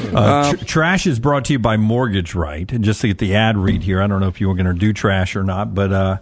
Uh, 0.10 0.52
tr- 0.52 0.64
trash 0.64 1.06
is 1.06 1.20
brought 1.20 1.44
to 1.44 1.52
you 1.52 1.58
by 1.60 1.76
Mortgage 1.76 2.34
Right. 2.34 2.70
And 2.72 2.82
just 2.84 3.00
to 3.02 3.06
get 3.06 3.18
the 3.18 3.34
ad 3.36 3.56
read 3.56 3.84
here, 3.84 4.02
I 4.02 4.08
don't 4.08 4.20
know 4.20 4.26
if 4.26 4.40
you 4.40 4.48
were 4.48 4.56
going 4.56 4.66
to 4.66 4.74
do 4.74 4.92
trash 4.92 5.36
or 5.36 5.44
not, 5.44 5.72
but 5.72 5.92
uh, 5.92 6.16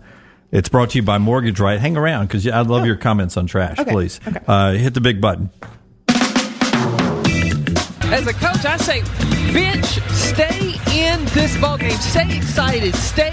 it's 0.50 0.68
brought 0.68 0.90
to 0.90 0.98
you 0.98 1.02
by 1.02 1.18
Mortgage 1.18 1.60
Right. 1.60 1.78
Hang 1.78 1.96
around 1.96 2.26
because 2.26 2.46
I'd 2.46 2.66
love 2.66 2.86
your 2.86 2.96
comments 2.96 3.36
on 3.36 3.46
trash, 3.46 3.78
Okay, 3.78 3.90
please. 3.92 4.20
okay. 4.26 4.40
Uh, 4.46 4.72
hit 4.72 4.94
the 4.94 5.00
big 5.00 5.20
button. 5.20 5.50
As 8.10 8.26
a 8.26 8.32
coach, 8.32 8.64
I 8.64 8.78
say, 8.78 9.00
bitch, 9.52 10.00
stay 10.10 10.72
in 11.10 11.22
this 11.34 11.60
ball 11.60 11.76
game. 11.76 11.90
Stay 11.92 12.36
excited. 12.38 12.94
Stay 12.94 13.32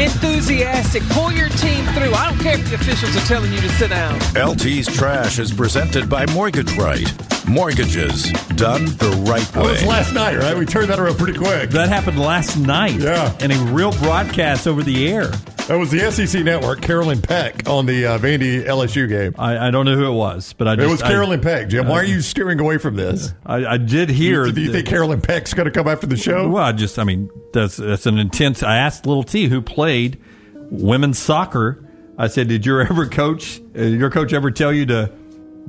enthusiastic. 0.00 1.02
Pull 1.10 1.32
your 1.32 1.48
team 1.50 1.84
through. 1.86 2.14
I 2.14 2.30
don't 2.30 2.38
care 2.40 2.58
if 2.58 2.68
the 2.68 2.74
officials 2.76 3.16
are 3.16 3.26
telling 3.26 3.52
you 3.52 3.60
to 3.60 3.68
sit 3.70 3.90
down. 3.90 4.18
LT's 4.36 4.86
Trash 4.86 5.38
is 5.38 5.52
presented 5.52 6.08
by 6.08 6.26
Mortgage 6.32 6.72
Right. 6.76 7.06
Mortgages 7.48 8.30
done 8.56 8.84
the 8.84 9.24
right 9.26 9.40
way. 9.56 9.62
That 9.62 9.70
was 9.70 9.84
last 9.86 10.12
night, 10.12 10.36
right? 10.36 10.56
We 10.56 10.66
turned 10.66 10.88
that 10.90 10.98
around 10.98 11.16
pretty 11.16 11.38
quick. 11.38 11.70
That 11.70 11.88
happened 11.88 12.18
last 12.18 12.56
night. 12.58 13.00
Yeah. 13.00 13.32
In 13.40 13.50
a 13.50 13.56
real 13.72 13.92
broadcast 13.92 14.66
over 14.66 14.82
the 14.82 15.08
air. 15.08 15.28
That 15.68 15.78
was 15.78 15.90
the 15.90 16.10
SEC 16.10 16.44
Network, 16.44 16.80
Carolyn 16.80 17.20
Peck 17.20 17.68
on 17.68 17.84
the 17.86 18.06
uh, 18.06 18.18
Vandy 18.18 18.64
LSU 18.64 19.06
game. 19.08 19.34
I, 19.38 19.68
I 19.68 19.70
don't 19.70 19.84
know 19.84 19.96
who 19.96 20.06
it 20.10 20.14
was, 20.14 20.54
but 20.54 20.66
I 20.68 20.76
just. 20.76 20.86
it 20.86 20.90
was 20.90 21.02
I- 21.02 21.08
Carolyn 21.08 21.40
Peck, 21.40 21.68
Jim. 21.68 21.88
Why 21.88 21.96
are 22.00 22.04
you 22.04 22.20
steering 22.22 22.58
away 22.60 22.78
from 22.78 22.96
this? 22.96 23.32
I, 23.44 23.64
I 23.66 23.76
did 23.78 24.08
hear. 24.10 24.50
Do 24.50 24.60
you 24.60 24.72
think 24.72 24.86
Carolyn 24.86 25.20
Peck's 25.20 25.52
going 25.54 25.66
to 25.66 25.70
come 25.70 25.86
after 25.88 26.06
the 26.06 26.16
show? 26.16 26.48
Well, 26.48 26.64
I 26.64 26.72
just, 26.72 26.98
I 26.98 27.04
mean, 27.04 27.28
that's 27.58 27.76
that's 27.76 28.06
an 28.06 28.18
intense. 28.18 28.62
I 28.62 28.76
asked 28.76 29.06
Little 29.06 29.24
T 29.24 29.48
who 29.48 29.60
played 29.60 30.20
women's 30.54 31.18
soccer. 31.18 31.84
I 32.16 32.28
said, 32.28 32.48
"Did 32.48 32.64
your 32.64 32.80
ever 32.82 33.06
coach? 33.06 33.60
Uh, 33.76 33.82
your 33.82 34.10
coach 34.10 34.32
ever 34.32 34.50
tell 34.50 34.72
you 34.72 34.86
to 34.86 35.10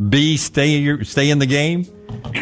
be 0.07 0.37
stay 0.37 0.75
in 0.77 0.83
your 0.83 1.03
stay 1.03 1.29
in 1.29 1.39
the 1.39 1.45
game, 1.45 1.85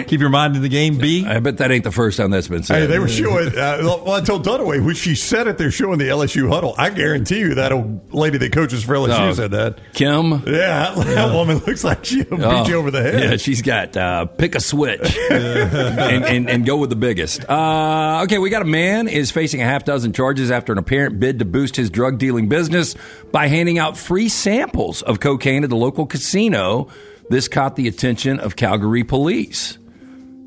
keep 0.05 0.19
your 0.19 0.29
mind 0.29 0.55
in 0.55 0.61
the 0.61 0.69
game? 0.69 0.97
B. 0.97 1.25
I 1.25 1.39
bet 1.39 1.57
that 1.57 1.71
ain't 1.71 1.83
the 1.83 1.91
first 1.91 2.17
time 2.17 2.29
that's 2.29 2.47
been 2.47 2.61
said. 2.63 2.81
Hey, 2.81 2.85
they 2.85 2.99
were 2.99 3.07
showing. 3.07 3.47
Uh, 3.49 3.79
well, 3.81 4.11
I 4.11 4.21
told 4.21 4.45
Dunaway 4.45 4.85
when 4.85 4.93
she 4.95 5.15
said 5.15 5.47
it, 5.47 5.57
they're 5.57 5.71
showing 5.71 5.97
the 5.97 6.05
LSU 6.09 6.49
huddle. 6.49 6.75
I 6.77 6.91
guarantee 6.91 7.39
you 7.39 7.55
that 7.55 7.71
old 7.71 8.13
lady 8.13 8.37
that 8.37 8.51
coaches 8.51 8.83
for 8.83 8.93
LSU 8.93 9.29
Oh, 9.29 9.33
said 9.33 9.51
that. 9.51 9.79
Kim. 9.93 10.31
Yeah, 10.45 10.93
that 10.95 11.33
woman 11.33 11.57
looks 11.65 11.83
like 11.83 12.05
she'll 12.05 12.25
Oh, 12.31 12.63
beat 12.63 12.69
you 12.69 12.75
over 12.75 12.91
the 12.91 13.01
head. 13.01 13.23
Yeah, 13.23 13.37
she's 13.37 13.61
got 13.63 13.97
uh, 13.97 14.25
pick 14.25 14.53
a 14.53 14.59
switch 14.59 15.17
and, 15.31 16.25
and, 16.25 16.49
and 16.49 16.65
go 16.65 16.77
with 16.77 16.91
the 16.91 16.95
biggest. 16.95 17.43
Uh, 17.49 18.21
okay, 18.25 18.37
we 18.37 18.49
got 18.51 18.61
a 18.61 18.65
man 18.65 19.07
is 19.07 19.31
facing 19.31 19.61
a 19.61 19.65
half 19.65 19.83
dozen 19.83 20.13
charges 20.13 20.51
after 20.51 20.71
an 20.71 20.77
apparent 20.77 21.19
bid 21.19 21.39
to 21.39 21.45
boost 21.45 21.75
his 21.75 21.89
drug 21.89 22.19
dealing 22.19 22.47
business 22.49 22.95
by 23.31 23.47
handing 23.47 23.79
out 23.79 23.97
free 23.97 24.29
samples 24.29 25.01
of 25.01 25.19
cocaine 25.19 25.63
at 25.63 25.69
the 25.71 25.75
local 25.75 26.05
casino. 26.05 26.87
This 27.29 27.49
caught 27.49 27.75
the 27.75 27.87
attention 27.89 28.39
of 28.39 28.55
Calgary 28.55 29.03
police. 29.03 29.77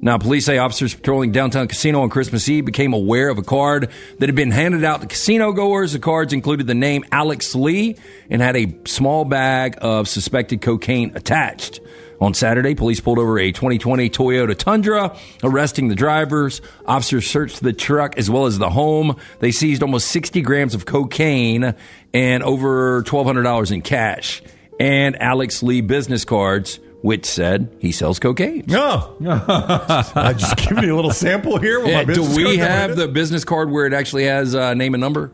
Now, 0.03 0.17
police 0.17 0.47
say 0.47 0.57
officers 0.57 0.95
patrolling 0.95 1.31
downtown 1.31 1.69
casino 1.69 2.01
on 2.01 2.09
Christmas 2.09 2.49
Eve 2.49 2.65
became 2.65 2.95
aware 2.95 3.29
of 3.29 3.37
a 3.37 3.43
card 3.43 3.91
that 4.19 4.31
had 4.31 4.35
been 4.35 4.51
handed 4.51 4.83
out 4.83 5.03
to 5.03 5.07
casino 5.07 5.53
goers. 5.53 5.93
The 5.93 5.99
cards 5.99 6.33
included 6.33 6.67
the 6.67 6.75
name 6.75 7.05
Alex 7.13 7.55
Lee 7.55 7.97
and 8.31 8.41
had 8.41 8.57
a 8.57 8.75
small 8.87 9.27
bag 9.27 9.77
of 9.83 10.09
suspected 10.09 10.63
cocaine 10.63 11.13
attached. 11.15 11.81
On 12.19 12.33
Saturday, 12.33 12.75
police 12.75 13.01
pulled 13.01 13.19
over 13.19 13.39
a 13.39 13.53
2020 13.53 14.09
Toyota 14.09 14.57
Tundra, 14.57 15.15
arresting 15.43 15.89
the 15.89 15.95
drivers. 15.95 16.63
Officers 16.87 17.27
searched 17.27 17.61
the 17.61 17.75
truck 17.75 18.17
as 18.17 18.31
well 18.31 18.47
as 18.47 18.59
the 18.59 18.71
home. 18.71 19.17
They 19.41 19.53
seized 19.53 19.83
almost 19.83 20.09
60 20.09 20.41
grams 20.41 20.75
of 20.75 20.87
cocaine 20.87 21.75
and 22.15 22.43
over 22.43 23.03
$1,200 23.03 23.71
in 23.71 23.83
cash 23.83 24.43
and 24.81 25.21
Alex 25.23 25.63
Lee 25.63 25.81
business 25.83 26.25
cards, 26.25 26.81
which 27.03 27.25
said 27.27 27.71
he 27.79 27.93
sells 27.93 28.19
cocaine. 28.19 28.65
No, 28.67 29.15
I 29.29 30.35
just 30.37 30.57
giving 30.57 30.85
you 30.85 30.95
a 30.95 30.97
little 30.97 31.13
sample 31.13 31.59
here. 31.59 31.81
With 31.81 31.89
Yeah, 31.91 32.05
my 32.05 32.15
do 32.15 32.23
we 32.35 32.57
card 32.57 32.59
have 32.59 32.97
the 32.97 33.07
business 33.09 33.45
card 33.45 33.71
where 33.71 33.87
it 33.87 33.93
actually 33.93 34.25
has 34.25 34.55
uh, 34.55 34.75
name 34.75 34.95
and 34.95 35.01
number? 35.01 35.31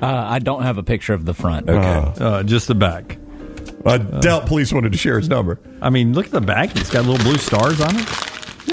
Uh, 0.00 0.06
I 0.06 0.38
don't 0.38 0.62
have 0.62 0.78
a 0.78 0.82
picture 0.82 1.14
of 1.14 1.24
the 1.24 1.34
front. 1.34 1.68
Okay. 1.68 2.22
Uh, 2.24 2.42
just 2.42 2.68
the 2.68 2.74
back. 2.74 3.16
in 3.16 3.20
it? 3.22 3.86
I 3.86 3.98
doubt 4.20 4.46
police 4.46 4.72
wanted 4.72 4.92
to 4.92 4.98
share 4.98 5.18
his 5.18 5.28
number. 5.28 5.58
I 5.82 5.90
mean, 5.90 6.12
look 6.12 6.26
at 6.26 6.32
the 6.32 6.40
back. 6.40 6.76
It's 6.76 6.90
got 6.90 7.04
little 7.06 7.24
blue 7.24 7.38
stars 7.38 7.80
on 7.80 7.96
it. 7.96 8.29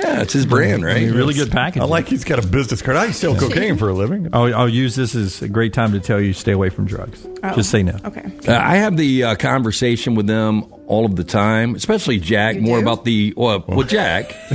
Yeah, 0.07 0.21
it's 0.21 0.33
his 0.33 0.45
brand, 0.45 0.83
right? 0.85 1.01
mean, 1.03 1.13
really 1.13 1.33
good 1.33 1.51
packaging. 1.51 1.81
I 1.81 1.85
like 1.85 2.07
he's 2.07 2.23
got 2.23 2.43
a 2.43 2.47
business 2.47 2.81
card. 2.81 2.95
I 2.97 3.11
sell 3.11 3.35
cocaine 3.35 3.77
for 3.77 3.89
a 3.89 3.93
living. 3.93 4.29
I'll, 4.31 4.55
I'll 4.55 4.69
use 4.69 4.95
this 4.95 5.15
as 5.15 5.41
a 5.41 5.49
great 5.49 5.73
time 5.73 5.91
to 5.91 5.99
tell 5.99 6.19
you 6.21 6.31
stay 6.33 6.53
away 6.53 6.69
from 6.69 6.85
drugs. 6.85 7.27
Oh, 7.43 7.55
Just 7.55 7.69
say 7.69 7.83
no. 7.83 7.97
Okay. 8.05 8.31
Uh, 8.47 8.53
I 8.57 8.77
have 8.77 8.95
the 8.95 9.23
uh, 9.23 9.35
conversation 9.35 10.15
with 10.15 10.25
them 10.27 10.63
all 10.87 11.05
of 11.05 11.15
the 11.17 11.23
time, 11.25 11.75
especially 11.75 12.19
Jack, 12.19 12.55
You 12.55 12.61
more 12.61 12.77
do? 12.79 12.83
about 12.83 13.03
the, 13.03 13.33
well, 13.35 13.63
with 13.67 13.89
Jack. 13.89 14.33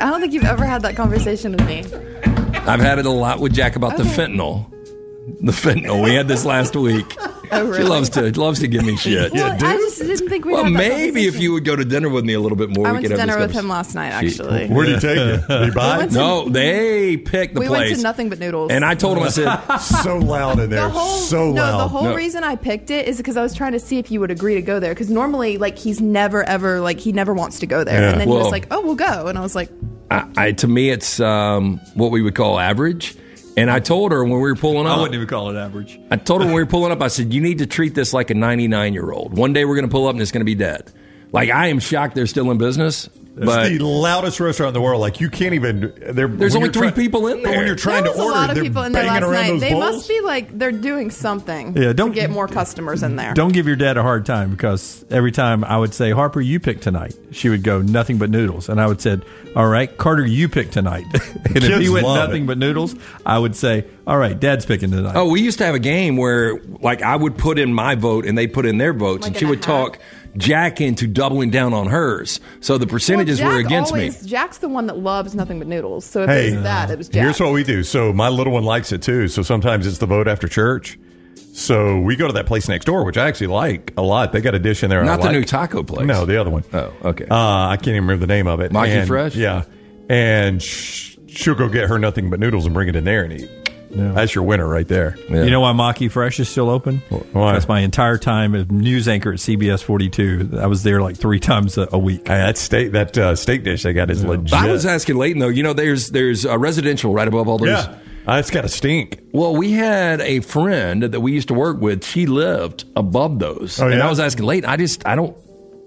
I 0.00 0.10
don't 0.10 0.20
think 0.20 0.32
you've 0.32 0.44
ever 0.44 0.64
had 0.64 0.82
that 0.82 0.96
conversation 0.96 1.52
with 1.52 1.66
me. 1.66 1.78
I've 2.66 2.80
had 2.80 2.98
it 2.98 3.06
a 3.06 3.10
lot 3.10 3.40
with 3.40 3.54
Jack 3.54 3.76
about 3.76 3.96
the 3.96 4.02
fentanyl. 4.04 4.68
The 5.40 5.52
fentanyl. 5.52 6.04
We 6.04 6.14
had 6.14 6.28
this 6.28 6.44
last 6.44 6.76
week. 6.76 7.06
Oh, 7.54 7.72
She 7.76 7.82
loves 7.82 8.08
to 8.10 8.40
loves 8.40 8.60
to 8.60 8.68
give 8.68 8.84
me 8.84 8.96
shit. 9.04 9.32
Well, 9.32 9.52
I 9.52 9.76
just 9.76 9.98
didn't 9.98 10.28
think 10.28 10.44
we 10.44 10.52
Well, 10.54 10.64
had 10.64 10.72
maybe 10.72 11.26
if 11.26 11.38
you 11.38 11.52
would 11.52 11.64
go 11.64 11.76
to 11.76 11.84
dinner 11.84 12.08
with 12.08 12.24
me 12.24 12.32
a 12.32 12.40
little 12.40 12.56
bit 12.56 12.70
more, 12.70 12.86
I 12.86 12.90
we 12.90 12.94
went 12.96 13.04
could 13.06 13.14
to 13.14 13.20
have 13.20 13.28
dinner 13.28 13.38
with 13.40 13.52
him 13.52 13.68
last 13.68 13.94
night, 13.94 14.08
actually. 14.10 14.66
Where 14.70 14.86
did 14.86 14.94
he 14.96 15.00
take 15.00 15.16
you? 15.18 15.46
Did 15.48 15.64
he 15.66 15.70
buy? 15.70 15.98
went 15.98 16.12
to- 16.12 16.18
No, 16.18 16.48
they 16.48 17.16
picked 17.16 17.54
the 17.54 17.60
we 17.60 17.66
place. 17.68 17.88
went 17.90 17.96
to 17.96 18.02
Nothing 18.02 18.28
But 18.30 18.38
Noodles. 18.38 18.70
And 18.70 18.84
I 18.84 18.94
told 18.94 19.18
him, 19.18 19.24
I 19.24 19.28
said, 19.28 19.76
so 19.78 20.16
loud 20.18 20.58
in 20.60 20.70
there. 20.70 20.82
the 20.84 20.88
whole 20.88 21.18
so 21.18 21.50
loud. 21.50 21.54
no, 21.54 21.78
the 21.78 21.88
whole 21.88 22.04
No. 22.04 22.14
reason 22.14 22.42
I 22.44 22.56
picked 22.56 22.90
it 22.90 23.06
is 23.06 23.16
because 23.18 23.36
I 23.36 23.42
was 23.42 23.54
trying 23.54 23.72
to 23.72 23.80
see 23.80 23.98
if 23.98 24.10
you 24.10 24.20
would 24.20 24.30
agree 24.30 24.54
to 24.54 24.62
go 24.62 24.80
there. 24.80 24.92
Because 24.94 25.10
normally, 25.10 25.58
like, 25.58 25.78
he's 25.78 26.00
never 26.00 26.42
ever 26.44 26.80
like 26.80 26.98
he 27.00 27.12
never 27.12 27.34
wants 27.34 27.58
to 27.60 27.66
go 27.66 27.84
there, 27.84 28.00
Yeah. 28.00 28.10
and 28.12 28.20
then 28.20 28.28
he 28.28 28.34
was 28.34 28.50
like, 28.50 28.66
"Oh, 28.70 28.80
we'll 28.80 28.94
go," 28.94 29.26
and 29.26 29.36
I 29.38 29.42
was 29.42 29.54
like, 29.54 29.68
I, 30.10 30.26
I 30.36 30.52
to 30.52 30.66
me, 30.68 30.90
it's 30.90 31.20
um, 31.20 31.80
what 31.94 32.10
we 32.10 32.22
would 32.22 32.34
call 32.34 32.58
average. 32.58 33.14
And 33.56 33.70
I 33.70 33.80
told 33.80 34.12
her 34.12 34.22
when 34.24 34.32
we 34.32 34.38
were 34.38 34.54
pulling 34.54 34.86
up. 34.86 34.96
I 34.96 35.00
wouldn't 35.00 35.14
even 35.14 35.26
call 35.28 35.50
it 35.50 35.56
average. 35.58 36.00
I 36.10 36.16
told 36.16 36.40
her 36.40 36.46
when 36.46 36.54
we 36.54 36.62
were 36.62 36.68
pulling 36.68 36.90
up, 36.92 37.02
I 37.02 37.08
said, 37.08 37.34
you 37.34 37.40
need 37.40 37.58
to 37.58 37.66
treat 37.66 37.94
this 37.94 38.14
like 38.14 38.30
a 38.30 38.34
99 38.34 38.94
year 38.94 39.10
old. 39.10 39.36
One 39.36 39.52
day 39.52 39.64
we're 39.64 39.74
going 39.76 39.88
to 39.88 39.90
pull 39.90 40.06
up 40.06 40.14
and 40.14 40.22
it's 40.22 40.32
going 40.32 40.40
to 40.40 40.46
be 40.46 40.54
dead. 40.54 40.90
Like, 41.32 41.50
I 41.50 41.68
am 41.68 41.78
shocked 41.80 42.14
they're 42.14 42.26
still 42.26 42.50
in 42.50 42.58
business. 42.58 43.08
It's 43.34 43.46
But 43.46 43.70
the 43.70 43.78
loudest 43.78 44.38
restaurant 44.40 44.68
in 44.68 44.74
the 44.74 44.82
world. 44.82 45.00
Like 45.00 45.18
you 45.18 45.30
can't 45.30 45.54
even. 45.54 45.94
They're, 46.10 46.28
There's 46.28 46.54
only 46.54 46.68
three 46.68 46.88
try- 46.88 46.90
people 46.90 47.28
in 47.28 47.42
there. 47.42 47.56
When 47.56 47.66
you're 47.66 47.74
trying 47.76 48.04
there 48.04 48.12
to 48.12 48.18
was 48.18 48.26
order, 48.26 48.36
a 48.36 48.40
lot 48.42 48.50
of 48.50 48.62
people 48.62 48.82
in 48.82 48.92
there 48.92 49.04
banging 49.04 49.22
last 49.22 49.30
around 49.30 49.32
night. 49.32 49.48
those 49.52 49.60
They 49.62 49.70
bowls. 49.70 49.80
must 49.94 50.08
be 50.10 50.20
like 50.20 50.58
they're 50.58 50.70
doing 50.70 51.10
something 51.10 51.74
Yeah, 51.74 51.94
don't- 51.94 52.10
to 52.10 52.14
get 52.14 52.28
more 52.28 52.46
customers 52.46 53.02
in 53.02 53.16
there. 53.16 53.32
Don't 53.32 53.54
give 53.54 53.66
your 53.66 53.76
dad 53.76 53.96
a 53.96 54.02
hard 54.02 54.26
time 54.26 54.50
because 54.50 55.02
every 55.10 55.32
time 55.32 55.64
I 55.64 55.78
would 55.78 55.94
say, 55.94 56.10
Harper, 56.10 56.42
you 56.42 56.60
pick 56.60 56.82
tonight, 56.82 57.14
she 57.30 57.48
would 57.48 57.62
go, 57.62 57.80
nothing 57.80 58.18
but 58.18 58.28
noodles. 58.28 58.68
And 58.68 58.78
I 58.78 58.86
would 58.86 59.00
say, 59.00 59.18
all 59.56 59.66
right, 59.66 59.96
Carter, 59.96 60.26
you 60.26 60.50
pick 60.50 60.70
tonight. 60.70 61.06
and 61.46 61.56
if 61.56 61.80
he 61.80 61.88
went 61.88 62.06
nothing 62.06 62.42
it. 62.42 62.46
but 62.48 62.58
noodles, 62.58 62.94
I 63.24 63.38
would 63.38 63.56
say, 63.56 63.86
all 64.06 64.18
right, 64.18 64.38
dad's 64.38 64.66
picking 64.66 64.90
tonight. 64.90 65.16
Oh, 65.16 65.30
we 65.30 65.40
used 65.40 65.56
to 65.56 65.64
have 65.64 65.74
a 65.74 65.78
game 65.78 66.18
where, 66.18 66.60
like, 66.82 67.00
I 67.00 67.16
would 67.16 67.38
put 67.38 67.58
in 67.58 67.72
my 67.72 67.94
vote 67.94 68.26
and 68.26 68.36
they 68.36 68.46
put 68.46 68.66
in 68.66 68.76
their 68.76 68.92
votes, 68.92 69.22
Like 69.22 69.30
and 69.30 69.36
she 69.38 69.46
would 69.46 69.64
hat? 69.64 69.64
talk 69.64 69.98
Jack 70.36 70.80
into 70.80 71.06
doubling 71.06 71.50
down 71.50 71.74
on 71.74 71.88
hers. 71.88 72.40
So 72.60 72.78
the 72.78 72.86
percentages 72.86 73.40
Well, 73.40 73.52
were 73.52 73.58
against 73.58 73.92
always, 73.92 74.22
me. 74.22 74.28
Jack's 74.28 74.58
the 74.58 74.68
one 74.68 74.86
that 74.86 74.98
loves 74.98 75.34
nothing 75.34 75.58
but 75.58 75.68
noodles. 75.68 76.04
So 76.06 76.22
if 76.22 76.28
Hey, 76.30 76.48
it 76.48 76.54
was 76.54 76.62
that, 76.62 76.90
it 76.90 76.98
was 76.98 77.08
Jack. 77.08 77.22
Here's 77.24 77.40
what 77.40 77.52
we 77.52 77.64
do. 77.64 77.82
So 77.82 78.12
my 78.12 78.28
little 78.28 78.52
one 78.52 78.64
likes 78.64 78.92
it 78.92 79.02
too. 79.02 79.28
So 79.28 79.42
sometimes 79.42 79.86
it's 79.86 79.98
the 79.98 80.06
vote 80.06 80.28
after 80.28 80.48
church. 80.48 80.98
So 81.54 82.00
we 82.00 82.16
go 82.16 82.26
to 82.26 82.32
that 82.32 82.46
place 82.46 82.66
next 82.66 82.86
door, 82.86 83.04
which 83.04 83.18
I 83.18 83.28
actually 83.28 83.48
like 83.48 83.92
a 83.98 84.02
lot. 84.02 84.32
They 84.32 84.40
got 84.40 84.54
a 84.54 84.58
dish 84.58 84.82
in 84.82 84.88
there. 84.88 85.02
I 85.02 85.04
Not 85.04 85.20
the 85.20 85.26
like. 85.26 85.32
new 85.32 85.44
taco 85.44 85.82
place. 85.82 86.06
No, 86.06 86.24
the 86.24 86.40
other 86.40 86.48
one. 86.50 86.64
Oh, 86.72 86.92
okay. 87.04 87.26
Uh, 87.30 87.36
I 87.68 87.76
can't 87.76 87.88
even 87.88 88.04
remember 88.04 88.24
the 88.24 88.32
name 88.32 88.46
of 88.46 88.60
it. 88.60 88.72
Mikey 88.72 88.92
And- 88.92 89.06
Fresh? 89.08 89.36
Yeah, 89.36 89.64
and 90.08 90.62
sh- 90.62 91.16
she'll 91.26 91.54
go 91.54 91.68
get 91.68 91.90
her 91.90 91.98
nothing 91.98 92.30
but 92.30 92.40
noodles 92.40 92.64
and 92.64 92.72
bring 92.72 92.88
it 92.88 92.96
in 92.96 93.04
there 93.04 93.22
and 93.24 93.34
eat. 93.38 93.50
That's 93.94 94.34
your 94.34 94.44
winner 94.44 94.66
right 94.66 94.86
there. 94.88 95.16
You 95.28 95.50
know 95.50 95.60
why 95.60 95.72
Maki 95.72 96.10
Fresh 96.10 96.40
is 96.40 96.48
still 96.48 96.70
open? 96.70 96.98
Why? 97.32 97.52
That's 97.52 97.68
my 97.68 97.80
entire 97.80 98.18
time 98.18 98.54
as 98.54 98.70
news 98.70 99.06
anchor 99.08 99.32
at 99.32 99.38
CBS 99.38 99.82
42. 99.82 100.58
I 100.60 100.66
was 100.66 100.82
there 100.82 101.00
like 101.02 101.16
three 101.16 101.40
times 101.52 101.76
a, 101.78 101.88
a 101.92 101.98
week. 101.98 102.26
Hey, 102.28 102.38
that 102.38 102.56
steak 102.58 102.92
that 102.92 103.16
uh, 103.18 103.36
steak 103.36 103.64
dish 103.64 103.82
they 103.82 103.92
got 103.92 104.10
is 104.10 104.24
legit. 104.24 104.52
I 104.54 104.70
was 104.70 104.86
asking 104.86 105.16
Leighton 105.16 105.40
though. 105.40 105.48
You 105.48 105.62
know, 105.62 105.72
there's 105.72 106.10
there's 106.10 106.44
a 106.44 106.58
residential 106.58 107.12
right 107.12 107.28
above 107.28 107.48
all 107.48 107.58
those. 107.58 107.68
yeah, 107.68 107.98
uh, 108.26 108.36
it's 108.38 108.50
got 108.50 108.64
a 108.64 108.68
stink. 108.68 109.20
Well, 109.32 109.54
we 109.56 109.72
had 109.72 110.20
a 110.20 110.40
friend 110.40 111.02
that 111.02 111.20
we 111.20 111.32
used 111.32 111.48
to 111.48 111.54
work 111.54 111.80
with. 111.80 112.04
She 112.04 112.26
lived 112.26 112.84
above 112.96 113.38
those, 113.40 113.80
Oh, 113.80 113.88
and? 113.88 114.02
I 114.02 114.08
was 114.08 114.20
asking 114.20 114.44
Leighton. 114.46 114.68
I 114.70 114.76
just 114.76 115.06
I 115.06 115.14
don't 115.16 115.36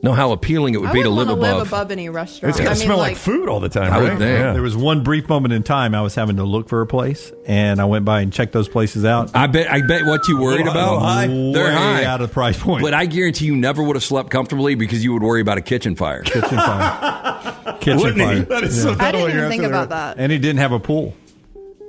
know 0.03 0.13
how 0.13 0.31
appealing 0.31 0.75
it 0.75 0.81
would 0.81 0.91
I 0.91 0.93
be 0.93 1.01
to 1.03 1.09
live 1.09 1.27
want 1.29 1.39
to 1.41 1.47
above. 1.47 1.57
live 1.59 1.67
above 1.67 1.91
any 1.91 2.09
restaurant. 2.09 2.55
It's 2.55 2.63
got 2.63 2.71
to 2.71 2.75
smell 2.75 2.97
like, 2.97 3.13
like 3.13 3.17
food 3.17 3.49
all 3.49 3.59
the 3.59 3.69
time, 3.69 3.91
I 3.91 3.99
would 4.01 4.09
right? 4.11 4.19
Yeah. 4.21 4.53
There 4.53 4.61
was 4.61 4.75
one 4.77 5.03
brief 5.03 5.27
moment 5.27 5.53
in 5.53 5.63
time 5.63 5.95
I 5.95 6.01
was 6.01 6.13
having 6.13 6.35
to 6.35 6.43
look 6.43 6.69
for 6.69 6.81
a 6.81 6.85
place, 6.87 7.31
and 7.47 7.81
I 7.81 7.85
went 7.85 8.05
by 8.05 8.21
and 8.21 8.31
checked 8.31 8.53
those 8.53 8.69
places 8.69 9.03
out. 9.03 9.35
I 9.35 9.47
bet 9.47 9.71
I 9.71 9.81
bet 9.81 10.05
what 10.05 10.27
you 10.27 10.39
worried 10.39 10.67
about. 10.67 10.99
high? 10.99 11.27
They're 11.27 11.53
Way 11.65 11.71
high 11.73 12.03
out 12.05 12.21
of 12.21 12.29
the 12.29 12.33
price 12.33 12.61
point. 12.61 12.83
But 12.83 12.93
I 12.93 13.05
guarantee 13.07 13.45
you 13.45 13.55
never 13.55 13.81
would 13.81 13.95
have 13.95 14.03
slept 14.03 14.29
comfortably 14.29 14.75
because 14.75 15.03
you 15.03 15.13
would 15.13 15.23
worry 15.23 15.41
about 15.41 15.57
a 15.57 15.61
kitchen 15.61 15.95
fire. 15.95 16.21
kitchen 16.21 16.49
fire. 16.57 17.77
kitchen 17.79 17.97
Wouldn't 17.99 18.17
he? 18.17 18.25
fire. 18.25 18.39
That 18.41 18.63
is 18.63 18.81
so 18.81 18.91
I 18.91 18.95
funny 18.95 19.17
didn't 19.19 19.37
even 19.37 19.49
think 19.49 19.63
about 19.63 19.89
that. 19.89 20.17
that. 20.17 20.21
And 20.23 20.31
he 20.31 20.37
didn't 20.37 20.59
have 20.59 20.71
a 20.71 20.79
pool. 20.79 21.15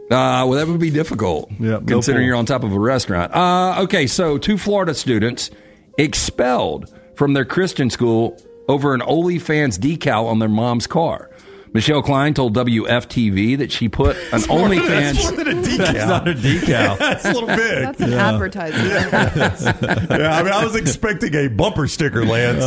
Uh, 0.08 0.46
well, 0.46 0.52
that 0.52 0.68
would 0.68 0.78
be 0.78 0.90
difficult, 0.90 1.50
Yeah, 1.58 1.80
considering 1.84 2.22
pool. 2.22 2.26
you're 2.28 2.36
on 2.36 2.46
top 2.46 2.62
of 2.62 2.72
a 2.72 2.78
restaurant. 2.78 3.34
Uh, 3.34 3.82
okay, 3.82 4.06
so 4.06 4.38
two 4.38 4.56
Florida 4.56 4.94
students 4.94 5.50
expelled 5.98 6.92
from 7.16 7.32
their 7.32 7.44
Christian 7.44 7.90
school 7.90 8.40
over 8.68 8.94
an 8.94 9.00
OnlyFans 9.00 9.78
decal 9.78 10.26
on 10.26 10.38
their 10.38 10.48
mom's 10.48 10.86
car. 10.86 11.30
Michelle 11.72 12.00
Klein 12.02 12.32
told 12.32 12.54
WFTV 12.54 13.58
that 13.58 13.70
she 13.70 13.88
put 13.88 14.16
an 14.16 14.22
That's 14.30 14.46
OnlyFans. 14.46 15.22
more 15.22 15.32
than 15.32 15.48
a 15.48 15.62
decal. 15.62 15.76
That's 15.78 16.06
not 16.08 16.28
a 16.28 16.34
decal. 16.34 16.98
That's 16.98 17.24
a 17.26 17.32
little 17.32 17.48
big. 17.48 17.58
That's 17.58 18.00
an 18.00 18.14
advertisement. 18.14 18.88
yeah, 20.10 20.36
I 20.38 20.42
mean, 20.42 20.52
I 20.52 20.64
was 20.64 20.74
expecting 20.76 21.34
a 21.34 21.48
bumper 21.48 21.86
sticker, 21.88 22.24
Lance. 22.24 22.62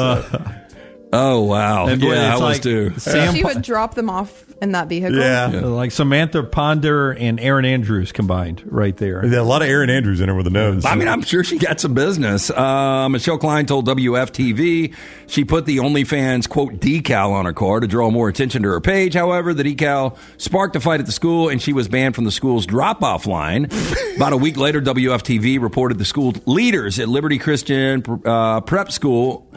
Oh 1.11 1.41
wow! 1.41 1.87
And 1.87 1.99
boy, 1.99 2.13
yeah, 2.13 2.29
I 2.29 2.33
was 2.33 2.41
like 2.41 2.61
too. 2.61 2.97
Sam 2.99 3.33
she 3.35 3.43
would 3.43 3.63
drop 3.63 3.95
them 3.95 4.09
off 4.09 4.45
in 4.61 4.73
that 4.73 4.87
vehicle. 4.87 5.17
yeah. 5.17 5.47
Like 5.47 5.91
Samantha 5.91 6.43
Ponder 6.43 7.11
and 7.11 7.39
Erin 7.39 7.65
Andrews 7.65 8.11
combined 8.11 8.61
right 8.65 8.95
there. 8.97 9.21
There's 9.21 9.33
a 9.35 9.43
lot 9.43 9.61
of 9.61 9.69
Erin 9.69 9.89
Andrews 9.89 10.19
in 10.19 10.27
there 10.27 10.35
with 10.35 10.45
the 10.45 10.51
nose. 10.51 10.85
I 10.85 10.95
mean, 10.95 11.07
I'm 11.07 11.21
sure 11.21 11.43
she 11.43 11.57
got 11.57 11.79
some 11.79 11.93
business. 11.93 12.49
Uh, 12.49 13.09
Michelle 13.09 13.37
Klein 13.37 13.65
told 13.65 13.87
WFTV 13.87 14.93
she 15.27 15.45
put 15.45 15.65
the 15.65 15.77
OnlyFans 15.77 16.47
quote 16.47 16.73
decal 16.79 17.31
on 17.31 17.45
her 17.45 17.53
car 17.53 17.79
to 17.79 17.87
draw 17.87 18.11
more 18.11 18.29
attention 18.29 18.63
to 18.63 18.69
her 18.69 18.81
page. 18.81 19.13
However, 19.13 19.53
the 19.53 19.63
decal 19.63 20.17
sparked 20.37 20.75
a 20.75 20.79
fight 20.79 20.99
at 20.99 21.05
the 21.05 21.11
school, 21.11 21.49
and 21.49 21.61
she 21.61 21.73
was 21.73 21.87
banned 21.87 22.15
from 22.15 22.25
the 22.25 22.31
school's 22.31 22.65
drop-off 22.65 23.25
line. 23.25 23.65
About 24.15 24.33
a 24.33 24.37
week 24.37 24.57
later, 24.57 24.81
WFTV 24.81 25.59
reported 25.61 25.97
the 25.97 26.05
school 26.05 26.33
leaders 26.45 26.99
at 26.99 27.07
Liberty 27.09 27.37
Christian 27.37 28.03
uh, 28.25 28.61
Prep 28.61 28.91
School 28.91 29.49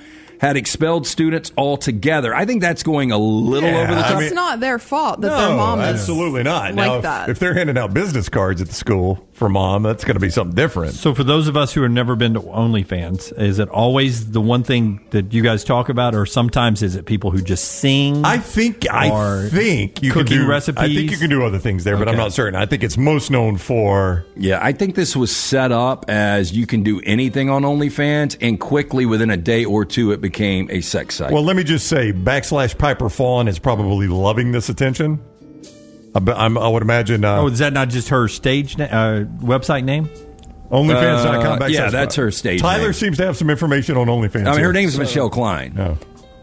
had 0.43 0.57
expelled 0.57 1.07
students 1.07 1.53
altogether. 1.57 2.35
I 2.35 2.45
think 2.47 2.61
that's 2.63 2.83
going 2.83 3.13
a 3.13 3.17
little 3.17 3.71
Yeah, 3.71 3.83
over 3.83 3.95
the 3.95 4.01
I 4.01 4.09
top. 4.09 4.15
mean- 4.17 4.23
It's 4.25 4.35
not 4.35 4.59
their 4.59 4.81
fault 4.81 5.21
that 5.21 5.29
no, 5.29 5.39
their 5.49 5.57
mom 5.57 5.81
is 5.81 5.87
absolutely 6.01 6.43
not. 6.43 6.75
like 6.75 6.75
now, 6.75 6.97
if, 6.97 7.03
that. 7.05 7.29
if 7.31 7.39
they're 7.39 7.55
handing 7.55 7.79
out 7.79 7.95
business 7.95 8.29
cards 8.29 8.61
at 8.61 8.67
the 8.67 8.75
school 8.75 9.25
for 9.43 9.49
mom, 9.49 9.83
that's 9.83 10.05
going 10.05 10.15
to 10.15 10.21
be 10.21 10.31
something 10.31 10.55
different. 10.55 10.95
So, 10.95 11.15
for 11.15 11.25
those 11.25 11.49
of 11.49 11.57
us 11.57 11.73
who 11.73 11.83
have 11.83 11.91
never 11.91 12.15
been 12.15 12.35
to 12.35 12.41
OnlyFans, 12.41 13.37
is 13.37 13.59
it 13.59 13.69
always 13.69 14.31
the 14.31 14.41
one 14.41 14.63
thing 14.63 15.05
that 15.11 15.33
you 15.33 15.43
guys 15.43 15.65
talk 15.65 15.89
about, 15.89 16.15
or 16.15 16.27
sometimes 16.27 16.81
is 16.81 16.95
it 16.95 17.07
people 17.07 17.33
who 17.33 17.43
just 17.43 17.65
sing? 17.65 18.25
I 18.25 18.39
think 18.39 18.89
I 18.89 19.49
think 19.49 20.01
you 20.01 20.13
can 20.13 20.27
do 20.27 20.47
recipes? 20.47 20.79
I 20.79 20.95
think 20.95 21.11
you 21.11 21.17
can 21.17 21.29
do 21.29 21.45
other 21.45 21.59
things 21.59 21.83
there, 21.83 21.97
but 21.97 22.09
I'm 22.09 22.17
not 22.17 22.33
certain. 22.33 22.55
I 22.55 22.67
think 22.67 22.85
it's 22.85 22.97
most 22.97 23.33
known 23.33 23.57
for 23.57 24.25
Yeah, 24.37 24.61
I 24.63 24.71
think 24.71 24.95
this 24.95 25.17
was 25.17 25.35
set 25.35 25.73
up 25.73 26.05
as 26.09 26.53
you 26.53 26.65
can 26.65 26.85
do 26.85 27.01
anything 27.01 27.51
on 27.51 27.63
OnlyFans, 27.63 28.37
and 28.41 28.61
quickly 28.61 29.07
within 29.07 29.29
a 29.31 29.37
day 29.37 29.65
or 29.65 29.85
two, 29.85 30.13
it 30.13 30.21
became 30.21 30.71
a 30.71 30.83
sex 30.83 31.17
site. 31.17 31.33
Well, 31.33 31.43
let 31.43 31.57
me 31.57 31.65
just 31.65 31.89
say, 31.89 32.13
backslash 32.13 32.79
Piper 32.79 33.09
Fawn 33.09 33.49
is 33.49 33.59
probably 33.59 34.07
loving 34.07 34.53
this 34.53 34.69
attention. 34.69 35.21
I, 36.15 36.19
be- 36.21 36.33
I'm, 36.33 36.59
I 36.59 36.69
would 36.69 36.83
imagine. 36.83 37.25
Uh, 37.25 37.41
oh, 37.41 37.47
is 37.49 37.59
that 37.61 37.73
not 37.73 37.89
just 37.89 38.09
her 38.09 38.29
stage 38.29 38.77
na- 38.77 38.85
uh, 38.85 39.25
website 39.25 39.85
name? 39.85 40.09
OnlyFans.com. 40.71 41.45
Uh, 41.45 41.59
backslash 41.59 41.71
yeah, 41.71 41.91
that's 41.91 42.15
her 42.17 42.31
stage 42.31 42.63
name. 42.63 42.71
Tyler 42.71 42.85
name. 42.85 42.93
seems 42.95 43.17
to 43.19 43.27
have 43.27 43.37
some 43.37 43.51
information 43.51 43.97
on 43.97 44.07
OnlyFans. 44.07 44.47
I 44.47 44.53
mean, 44.53 44.55
her 44.55 44.59
here. 44.61 44.73
name's 44.73 44.99
Michelle 44.99 45.31
Klein. 45.31 45.75
Oh. 45.79 45.99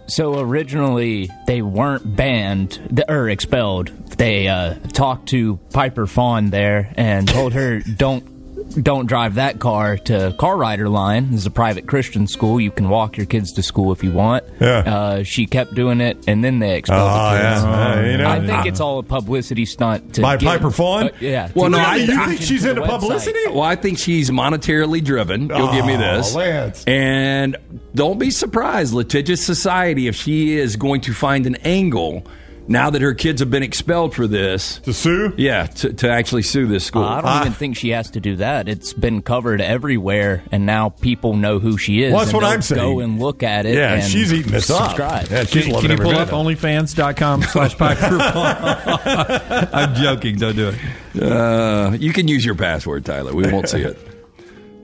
So 0.08 0.40
originally 0.40 1.30
they 1.46 1.62
weren't 1.62 2.16
banned 2.16 2.72
th- 2.96 3.08
or 3.10 3.30
expelled. 3.30 3.88
They 4.18 4.48
uh, 4.48 4.76
talked 4.94 5.30
to 5.30 5.58
Piper 5.72 6.08
Fawn 6.08 6.50
there 6.50 6.92
and 6.98 7.28
told 7.28 7.54
her 7.54 7.80
don't 7.98 8.39
don't 8.82 9.06
drive 9.08 9.36
that 9.36 9.60
car 9.60 9.98
to 9.98 10.36
Car 10.38 10.58
Rider 10.58 10.88
Line. 10.90 11.32
This 11.32 11.42
is 11.42 11.46
a 11.46 11.52
private 11.52 11.88
Christian 11.88 12.28
school. 12.28 12.60
You 12.60 12.72
can 12.72 12.90
walk 12.90 13.18
your 13.18 13.26
kids 13.26 13.52
to 13.54 13.64
school 13.64 13.92
if 13.92 14.04
you 14.04 14.12
want. 14.12 14.44
Yeah. 14.60 14.78
Uh, 14.80 15.24
she 15.24 15.46
kept 15.46 15.74
doing 15.76 16.02
it, 16.02 16.18
and 16.28 16.44
then 16.44 16.60
they 16.60 16.78
expelled 16.78 17.10
Oh, 17.12 17.34
the 17.34 17.40
kids. 17.40 17.64
yeah. 17.64 17.94
Uh, 17.94 18.02
you 18.12 18.18
know, 18.18 18.30
I 18.30 18.46
think 18.46 18.66
it's 18.66 18.80
all 18.80 19.00
a 19.00 19.04
publicity 19.04 19.66
stunt 19.66 20.14
to 20.16 20.22
By 20.22 20.38
get- 20.38 20.48
Piper 20.48 20.72
Fawn? 20.72 21.06
Uh, 21.06 21.10
yeah. 21.20 21.50
Well, 21.56 21.70
no, 21.70 21.78
I- 21.80 21.96
you 21.98 22.04
attention 22.06 22.28
think 22.28 22.42
she's 22.42 22.66
into 22.66 22.82
publicity? 22.82 23.40
Well, 23.50 23.62
I 23.62 23.76
think 23.76 23.98
she's 23.98 24.30
monetarily 24.30 25.04
driven. 25.04 25.50
You'll 25.50 25.72
give 25.72 25.86
me 25.86 25.96
Oh, 25.96 25.98
this. 25.98 26.36
Lance. 26.36 26.84
And 26.86 27.58
don't 27.96 28.20
be 28.20 28.32
surprised, 28.32 28.94
litigious 28.94 29.44
society, 29.46 30.08
if 30.08 30.16
she 30.16 30.58
is 30.58 30.76
going 30.76 31.02
to 31.02 31.14
find 31.14 31.46
an 31.46 31.56
angle 31.64 32.24
now 32.70 32.92
that 32.92 33.02
her 33.02 33.14
kids 33.14 33.42
have 33.42 33.50
been 33.50 33.64
expelled 33.64 34.14
for 34.14 34.28
this. 34.28 34.80
To 34.80 34.94
sue? 34.94 35.34
Yeah, 35.38 35.66
to, 35.66 35.92
to 35.92 36.10
actually 36.10 36.44
sue 36.44 36.68
this 36.68 36.86
school. 36.86 37.04
I 37.04 37.22
don't 37.22 37.42
even 37.42 37.54
think 37.54 37.76
she 37.76 37.90
has 37.90 38.12
to 38.12 38.20
do 38.20 38.38
that. 38.38 38.70
It's 38.70 38.94
been 38.94 39.22
covered 39.22 39.60
everywhere, 39.60 40.44
and 40.52 40.66
now 40.66 40.90
people 40.90 41.36
know 41.36 41.60
who 41.60 41.78
she 41.78 42.04
is. 42.04 42.14
Well, 42.14 42.20
that's 42.20 42.32
and 42.32 42.42
what 42.42 42.50
I'm 42.50 42.62
saying. 42.62 42.82
Go 42.82 43.00
and 43.00 43.20
look 43.20 43.42
at 43.44 43.66
it. 43.66 43.76
Yeah, 43.76 43.96
and 43.96 44.04
she's 44.04 44.32
eating 44.32 44.52
this 44.52 44.70
up. 44.70 44.92
subscribe. 44.92 45.30
Yeah, 45.30 45.44
she's 45.46 45.66
Can, 45.66 45.74
loving 45.74 45.90
can 45.90 45.98
you 45.98 46.04
pull 46.04 46.18
up. 46.18 46.30
OnlyFans.com 46.30 47.42
slash 47.52 47.78
Piper 47.78 48.18
I'm 49.74 49.96
joking. 49.96 50.38
Don't 50.38 50.56
do 50.56 50.70
it. 50.70 51.22
Uh, 51.22 51.98
you 52.00 52.14
can 52.14 52.28
use 52.28 52.46
your 52.46 52.56
password, 52.56 53.04
Tyler. 53.04 53.34
We 53.34 53.52
won't 53.52 53.68
see 53.68 53.82
it. 53.82 53.98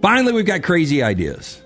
Finally, 0.01 0.33
we've 0.33 0.45
got 0.45 0.63
crazy 0.63 1.03
ideas. 1.03 1.61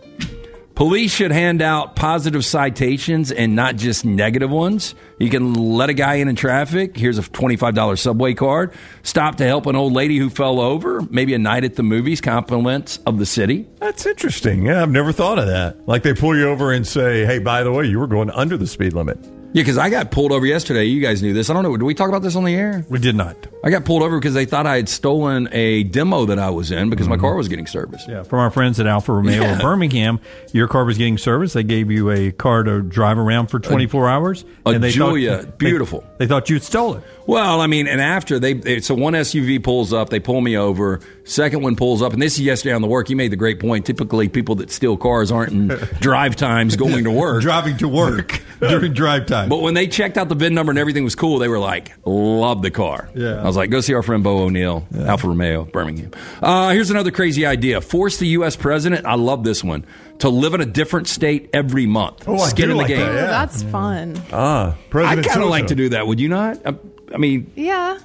Police 0.79 1.13
should 1.13 1.33
hand 1.33 1.61
out 1.61 1.97
positive 1.97 2.45
citations 2.45 3.33
and 3.33 3.53
not 3.53 3.75
just 3.75 4.05
negative 4.05 4.49
ones. 4.49 4.95
You 5.17 5.29
can 5.29 5.53
let 5.53 5.89
a 5.89 5.93
guy 5.93 6.13
in 6.13 6.29
in 6.29 6.37
traffic. 6.37 6.95
Here's 6.95 7.17
a 7.17 7.21
$25 7.21 7.99
subway 7.99 8.33
card. 8.33 8.71
Stop 9.03 9.35
to 9.35 9.45
help 9.45 9.65
an 9.65 9.75
old 9.75 9.91
lady 9.91 10.17
who 10.17 10.29
fell 10.29 10.61
over. 10.61 11.01
Maybe 11.01 11.33
a 11.33 11.37
night 11.37 11.65
at 11.65 11.75
the 11.75 11.83
movies. 11.83 12.21
Compliments 12.21 12.97
of 13.05 13.19
the 13.19 13.25
city. 13.25 13.67
That's 13.79 14.05
interesting. 14.05 14.67
Yeah, 14.67 14.81
I've 14.81 14.89
never 14.89 15.11
thought 15.11 15.37
of 15.37 15.47
that. 15.47 15.85
Like 15.85 16.03
they 16.03 16.13
pull 16.13 16.37
you 16.37 16.47
over 16.47 16.71
and 16.71 16.87
say, 16.87 17.25
"Hey, 17.25 17.39
by 17.39 17.63
the 17.63 17.73
way, 17.73 17.83
you 17.83 17.99
were 17.99 18.07
going 18.07 18.29
under 18.29 18.55
the 18.55 18.65
speed 18.65 18.93
limit." 18.93 19.19
Yeah, 19.51 19.63
because 19.63 19.79
I 19.79 19.89
got 19.89 20.11
pulled 20.11 20.31
over 20.31 20.45
yesterday. 20.45 20.85
You 20.85 21.01
guys 21.01 21.23
knew 21.23 21.33
this. 21.33 21.49
I 21.49 21.53
don't 21.53 21.63
know. 21.63 21.75
Did 21.75 21.83
we 21.83 21.95
talk 21.95 22.07
about 22.07 22.21
this 22.21 22.35
on 22.35 22.43
the 22.43 22.53
air? 22.53 22.85
We 22.87 22.99
did 22.99 23.15
not. 23.15 23.35
I 23.63 23.71
got 23.71 23.83
pulled 23.83 24.03
over 24.03 24.19
because 24.19 24.35
they 24.35 24.45
thought 24.45 24.67
I 24.67 24.75
had 24.75 24.87
stolen 24.87 25.49
a 25.51 25.83
demo 25.83 26.25
that 26.25 26.37
I 26.37 26.51
was 26.51 26.71
in 26.71 26.91
because 26.91 27.07
my 27.07 27.15
mm-hmm. 27.15 27.25
car 27.25 27.35
was 27.35 27.47
getting 27.47 27.65
serviced. 27.65 28.07
Yeah, 28.07 28.21
from 28.23 28.39
our 28.39 28.51
friends 28.51 28.79
at 28.79 28.85
Alfa 28.85 29.11
Romeo 29.11 29.41
Yeah. 29.41 29.59
Birmingham, 29.59 30.19
your 30.53 30.67
car 30.67 30.85
was 30.85 30.99
getting 30.99 31.17
serviced. 31.17 31.55
They 31.55 31.63
gave 31.63 31.89
you 31.89 32.11
a 32.11 32.31
car 32.31 32.61
to 32.61 32.81
drive 32.83 33.17
around 33.17 33.47
for 33.47 33.59
24 33.59 34.07
hours. 34.07 34.45
a 34.65 34.77
they 34.77 34.91
Giulia, 34.91 35.39
thought, 35.39 35.57
beautiful. 35.57 36.01
They, 36.01 36.25
they 36.25 36.27
thought 36.27 36.49
you'd 36.49 36.63
stole 36.63 36.95
it. 36.95 37.03
Well, 37.25 37.59
I 37.61 37.67
mean, 37.67 37.87
and 37.87 38.01
after 38.01 38.39
they, 38.39 38.53
they, 38.53 38.79
so 38.81 38.95
one 38.95 39.13
SUV 39.13 39.63
pulls 39.63 39.93
up, 39.93 40.09
they 40.09 40.19
pull 40.19 40.41
me 40.41 40.57
over. 40.57 40.99
Second 41.25 41.61
one 41.61 41.75
pulls 41.75 42.01
up, 42.01 42.13
and 42.13 42.21
this 42.21 42.33
is 42.33 42.41
yesterday 42.41 42.73
on 42.73 42.81
the 42.81 42.87
work. 42.87 43.09
You 43.09 43.15
made 43.15 43.31
the 43.31 43.35
great 43.35 43.59
point. 43.59 43.85
Typically, 43.85 44.29
people 44.29 44.55
that 44.55 44.71
steal 44.71 44.97
cars 44.97 45.31
aren't 45.31 45.51
in 45.51 45.67
drive 45.99 46.35
times 46.35 46.75
going 46.75 47.03
to 47.03 47.11
work. 47.11 47.41
Driving 47.41 47.77
to 47.77 47.87
work 47.87 48.41
during 48.59 48.93
drive 48.93 49.27
time. 49.27 49.38
Time. 49.41 49.49
But 49.49 49.61
when 49.61 49.73
they 49.73 49.87
checked 49.87 50.17
out 50.17 50.29
the 50.29 50.35
VIN 50.35 50.53
number 50.53 50.71
and 50.71 50.79
everything 50.79 51.03
was 51.03 51.15
cool, 51.15 51.39
they 51.39 51.47
were 51.47 51.59
like, 51.59 51.91
love 52.05 52.61
the 52.61 52.71
car. 52.71 53.09
Yeah. 53.15 53.41
I 53.41 53.43
was 53.43 53.55
like, 53.57 53.69
go 53.69 53.81
see 53.81 53.93
our 53.93 54.03
friend 54.03 54.23
Bo 54.23 54.39
O'Neill, 54.43 54.87
Alfa 54.97 55.27
Romeo, 55.27 55.65
Birmingham. 55.65 56.11
Uh, 56.41 56.71
here's 56.71 56.89
another 56.91 57.11
crazy 57.11 57.45
idea. 57.45 57.81
Force 57.81 58.17
the 58.17 58.27
U.S. 58.27 58.55
president, 58.55 59.05
I 59.05 59.15
love 59.15 59.43
this 59.43 59.63
one, 59.63 59.85
to 60.19 60.29
live 60.29 60.53
in 60.53 60.61
a 60.61 60.65
different 60.65 61.07
state 61.07 61.49
every 61.53 61.85
month. 61.85 62.23
Oh, 62.27 62.35
I 62.35 62.47
Skin 62.49 62.65
do 62.67 62.71
in 62.71 62.77
the 62.77 62.83
like 62.83 62.87
game. 62.87 62.99
that, 62.99 63.13
yeah. 63.15 63.25
that's 63.27 63.63
fun. 63.63 64.21
Ah, 64.31 64.75
I 64.93 65.15
kind 65.21 65.41
of 65.43 65.49
like 65.49 65.67
to 65.67 65.75
do 65.75 65.89
that. 65.89 66.05
Would 66.07 66.19
you 66.19 66.29
not? 66.29 66.59
I, 66.65 66.75
I 67.13 67.17
mean, 67.17 67.51
Yeah. 67.55 67.97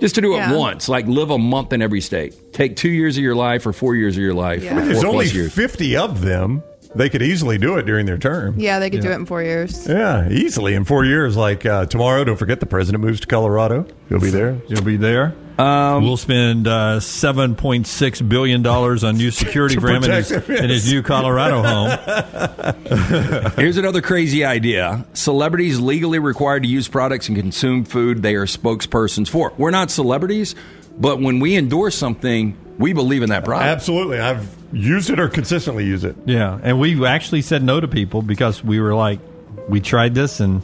just 0.00 0.16
to 0.16 0.20
do 0.20 0.34
it 0.34 0.38
Yeah. 0.38 0.56
once, 0.56 0.88
like 0.88 1.06
live 1.06 1.30
a 1.30 1.38
month 1.38 1.72
in 1.72 1.80
every 1.82 2.00
state. 2.00 2.52
Take 2.52 2.76
two 2.76 2.90
years 2.90 3.16
of 3.16 3.22
your 3.22 3.34
life 3.34 3.66
or 3.66 3.72
four 3.72 3.94
years 3.94 4.16
of 4.16 4.22
your 4.22 4.34
life. 4.34 4.62
Yeah. 4.62 4.78
or 4.78 4.84
There's 4.84 5.04
only 5.04 5.26
years. 5.26 5.52
50 5.54 5.96
of 5.96 6.20
them. 6.20 6.62
They 6.94 7.08
could 7.08 7.22
easily 7.22 7.58
do 7.58 7.76
it 7.76 7.86
during 7.86 8.06
their 8.06 8.18
term. 8.18 8.54
Yeah, 8.58 8.78
they 8.78 8.90
could 8.90 9.00
do 9.00 9.10
it 9.10 9.14
in 9.14 9.26
four 9.26 9.42
years. 9.42 9.86
Yeah, 9.86 10.28
easily 10.28 10.74
in 10.74 10.84
four 10.84 11.04
years. 11.04 11.36
Like 11.36 11.66
uh, 11.66 11.86
tomorrow, 11.86 12.24
don't 12.24 12.36
forget 12.36 12.60
the 12.60 12.66
president 12.66 13.02
moves 13.02 13.20
to 13.20 13.26
Colorado. 13.26 13.86
He'll 14.08 14.20
be 14.20 14.30
there. 14.30 14.60
You'll 14.68 14.82
be 14.82 14.96
there. 14.96 15.34
Um, 15.58 16.02
we'll 16.02 16.16
spend 16.16 16.66
uh, 16.66 16.98
seven 16.98 17.54
point 17.54 17.86
six 17.86 18.20
billion 18.20 18.62
dollars 18.62 19.04
on 19.04 19.16
new 19.16 19.30
security 19.30 19.76
for 19.80 19.88
him 19.88 20.02
in 20.02 20.10
his, 20.10 20.32
in 20.32 20.68
his 20.68 20.90
new 20.90 21.02
Colorado 21.02 21.62
home. 21.62 23.52
Here's 23.56 23.76
another 23.76 24.02
crazy 24.02 24.44
idea. 24.44 25.06
Celebrities 25.12 25.78
legally 25.78 26.18
required 26.18 26.64
to 26.64 26.68
use 26.68 26.88
products 26.88 27.28
and 27.28 27.36
consume 27.36 27.84
food 27.84 28.22
they 28.22 28.34
are 28.34 28.46
spokespersons 28.46 29.28
for. 29.28 29.52
We're 29.56 29.70
not 29.70 29.92
celebrities, 29.92 30.56
but 30.98 31.20
when 31.20 31.40
we 31.40 31.56
endorse 31.56 31.94
something, 31.96 32.56
we 32.78 32.92
believe 32.92 33.22
in 33.22 33.30
that 33.30 33.44
product. 33.44 33.68
Absolutely. 33.68 34.18
I've 34.18 34.48
used 34.72 35.10
it 35.10 35.20
or 35.20 35.28
consistently 35.28 35.84
use 35.84 36.04
it. 36.04 36.16
Yeah, 36.26 36.58
and 36.62 36.80
we 36.80 37.04
actually 37.06 37.42
said 37.42 37.62
no 37.62 37.80
to 37.80 37.88
people 37.88 38.22
because 38.22 38.62
we 38.64 38.80
were 38.80 38.94
like, 38.94 39.20
we 39.68 39.80
tried 39.80 40.14
this 40.14 40.40
and 40.40 40.62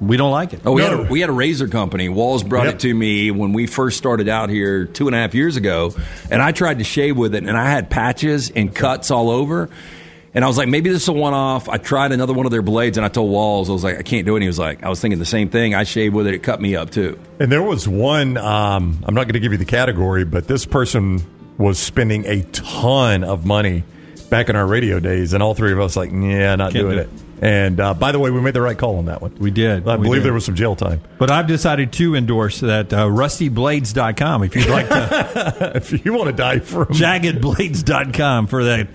we 0.00 0.16
don't 0.16 0.30
like 0.30 0.52
it. 0.52 0.60
Oh, 0.64 0.72
we, 0.72 0.82
had 0.82 0.92
a, 0.92 1.02
we 1.02 1.20
had 1.20 1.28
a 1.28 1.32
razor 1.32 1.66
company. 1.66 2.08
Walls 2.08 2.44
brought 2.44 2.66
Yep. 2.66 2.74
it 2.74 2.80
to 2.80 2.94
me 2.94 3.32
when 3.32 3.52
we 3.52 3.66
first 3.66 3.98
started 3.98 4.28
out 4.28 4.48
here 4.48 4.84
two 4.84 5.08
and 5.08 5.14
a 5.16 5.18
half 5.18 5.34
years 5.34 5.56
ago, 5.56 5.92
and 6.30 6.40
I 6.40 6.52
tried 6.52 6.78
to 6.78 6.84
shave 6.84 7.16
with 7.16 7.34
it, 7.34 7.42
and 7.42 7.56
I 7.56 7.68
had 7.68 7.90
patches 7.90 8.50
and 8.50 8.72
cuts 8.72 9.10
all 9.10 9.28
over. 9.28 9.68
And 10.38 10.44
I 10.44 10.46
was 10.46 10.56
like, 10.56 10.68
maybe 10.68 10.88
this 10.88 11.02
is 11.02 11.08
a 11.08 11.12
one 11.12 11.34
off. 11.34 11.68
I 11.68 11.78
tried 11.78 12.12
another 12.12 12.32
one 12.32 12.46
of 12.46 12.52
their 12.52 12.62
blades, 12.62 12.96
and 12.96 13.04
I 13.04 13.08
told 13.08 13.28
Walls, 13.28 13.68
I 13.68 13.72
was 13.72 13.82
like, 13.82 13.98
I 13.98 14.02
can't 14.02 14.24
do 14.24 14.34
it. 14.34 14.36
And 14.36 14.42
he 14.44 14.46
was 14.46 14.56
like, 14.56 14.84
I 14.84 14.88
was 14.88 15.00
thinking 15.00 15.18
the 15.18 15.24
same 15.24 15.50
thing. 15.50 15.74
I 15.74 15.82
shaved 15.82 16.14
with 16.14 16.28
it, 16.28 16.34
it 16.34 16.44
cut 16.44 16.60
me 16.60 16.76
up 16.76 16.90
too. 16.90 17.18
And 17.40 17.50
there 17.50 17.60
was 17.60 17.88
one, 17.88 18.36
um, 18.36 19.02
I'm 19.04 19.16
not 19.16 19.24
going 19.24 19.32
to 19.32 19.40
give 19.40 19.50
you 19.50 19.58
the 19.58 19.64
category, 19.64 20.24
but 20.24 20.46
this 20.46 20.64
person 20.64 21.20
was 21.58 21.76
spending 21.80 22.24
a 22.26 22.44
ton 22.52 23.24
of 23.24 23.46
money 23.46 23.82
back 24.30 24.48
in 24.48 24.54
our 24.54 24.64
radio 24.64 25.00
days, 25.00 25.32
and 25.32 25.42
all 25.42 25.56
three 25.56 25.72
of 25.72 25.80
us 25.80 25.96
like, 25.96 26.12
yeah, 26.12 26.54
not 26.54 26.70
Can't 26.70 26.84
doing 26.84 26.96
do 26.98 27.02
it. 27.02 27.08
And 27.40 27.80
uh, 27.80 27.94
by 27.94 28.12
the 28.12 28.18
way, 28.18 28.30
we 28.30 28.40
made 28.40 28.54
the 28.54 28.60
right 28.60 28.76
call 28.78 28.98
on 28.98 29.06
that 29.06 29.20
one. 29.20 29.34
We 29.40 29.50
did. 29.50 29.88
I 29.88 29.96
We 29.96 30.04
believe 30.04 30.22
did. 30.22 30.26
there 30.26 30.34
was 30.34 30.44
some 30.44 30.54
jail 30.54 30.74
time. 30.76 31.00
But 31.18 31.30
I've 31.30 31.46
decided 31.46 31.92
to 31.94 32.14
endorse 32.14 32.60
that 32.60 32.92
uh, 32.92 33.06
rustyblades.com 33.06 34.42
if 34.44 34.56
you'd 34.56 34.68
like 34.68 34.88
to. 34.88 35.72
if 35.76 36.04
you 36.04 36.12
want 36.12 36.30
to 36.30 36.32
die 36.36 36.58
from 36.58 36.86
jaggedblades.com 36.86 38.48
for 38.48 38.64
that 38.64 38.88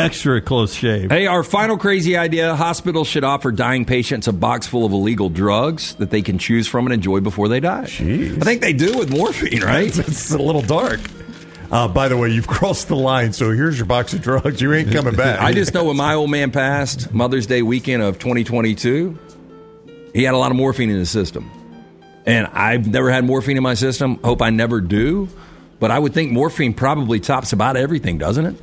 extra 0.00 0.40
close 0.40 0.74
shave. 0.74 1.10
Hey, 1.10 1.26
our 1.26 1.42
final 1.42 1.76
crazy 1.76 2.16
idea 2.16 2.54
hospitals 2.54 3.08
should 3.08 3.24
offer 3.24 3.52
dying 3.52 3.84
patients 3.84 4.26
a 4.28 4.32
box 4.32 4.66
full 4.66 4.84
of 4.84 4.92
illegal 4.92 5.28
drugs 5.28 5.94
that 5.96 6.10
they 6.10 6.22
can 6.22 6.38
choose 6.38 6.66
from 6.66 6.86
and 6.86 6.94
enjoy 6.94 7.20
before 7.20 7.48
they 7.48 7.60
die. 7.60 7.84
Jeez. 7.84 8.36
I 8.36 8.44
think 8.44 8.60
they 8.60 8.72
do 8.72 8.98
with 8.98 9.10
morphine, 9.10 9.62
right? 9.62 9.96
It's, 9.98 10.30
a 10.30 10.38
little 10.38 10.62
dark. 10.62 11.00
Uh, 11.70 11.86
by 11.88 12.08
the 12.08 12.16
way, 12.16 12.28
you've 12.30 12.46
crossed 12.48 12.88
the 12.88 12.96
line, 12.96 13.32
so 13.32 13.50
here's 13.50 13.76
your 13.76 13.86
box 13.86 14.12
of 14.12 14.22
drugs. 14.22 14.60
You 14.60 14.72
ain't 14.72 14.92
coming 14.92 15.14
back. 15.14 15.40
I 15.40 15.52
just 15.52 15.74
know 15.74 15.84
when 15.84 15.96
my 15.96 16.14
old 16.14 16.30
man 16.30 16.50
passed, 16.50 17.12
Mother's 17.12 17.46
Day 17.46 17.62
weekend 17.62 18.02
of 18.02 18.18
2022, 18.18 19.18
he 20.12 20.24
had 20.24 20.34
a 20.34 20.38
lot 20.38 20.50
of 20.50 20.56
morphine 20.56 20.90
in 20.90 20.96
his 20.96 21.10
system. 21.10 21.50
And 22.26 22.46
I've 22.48 22.86
never 22.86 23.10
had 23.10 23.24
morphine 23.24 23.56
in 23.56 23.62
my 23.62 23.74
system. 23.74 24.18
Hope 24.22 24.42
I 24.42 24.50
never 24.50 24.80
do. 24.80 25.28
But 25.78 25.90
I 25.90 25.98
would 25.98 26.12
think 26.12 26.30
morphine 26.30 26.74
probably 26.74 27.18
tops 27.18 27.52
about 27.52 27.76
everything, 27.76 28.18
doesn't 28.18 28.46
it? 28.46 28.54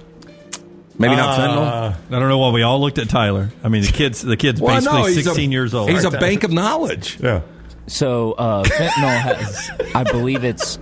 Maybe 1.00 1.16
not 1.16 1.40
fentanyl. 1.40 1.58
Uh, 1.58 1.94
I 2.16 2.20
don't 2.20 2.28
know 2.30 2.40
why 2.40 2.52
we 2.52 2.64
all 2.64 2.80
looked 2.82 2.98
at 2.98 3.10
Tyler. 3.10 3.50
I 3.64 3.70
mean, 3.70 3.84
the 3.84 3.92
kid's 3.92 4.22
the 4.22 4.38
kid's 4.38 4.60
Well, 4.60 4.76
basically 4.76 5.00
no, 5.00 5.06
he's 5.06 5.18
a- 5.18 5.24
16 5.24 5.52
years 5.52 5.74
old. 5.74 5.90
He's 5.90 6.04
a 6.04 6.12
bank 6.12 6.44
of 6.44 6.52
knowledge. 6.52 7.20
Yeah. 7.22 7.42
So 7.88 8.34
uh, 8.34 8.64
fentanyl 8.64 9.18
has, 9.18 9.72
I 9.96 10.04
believe 10.04 10.44
it's 10.44 10.78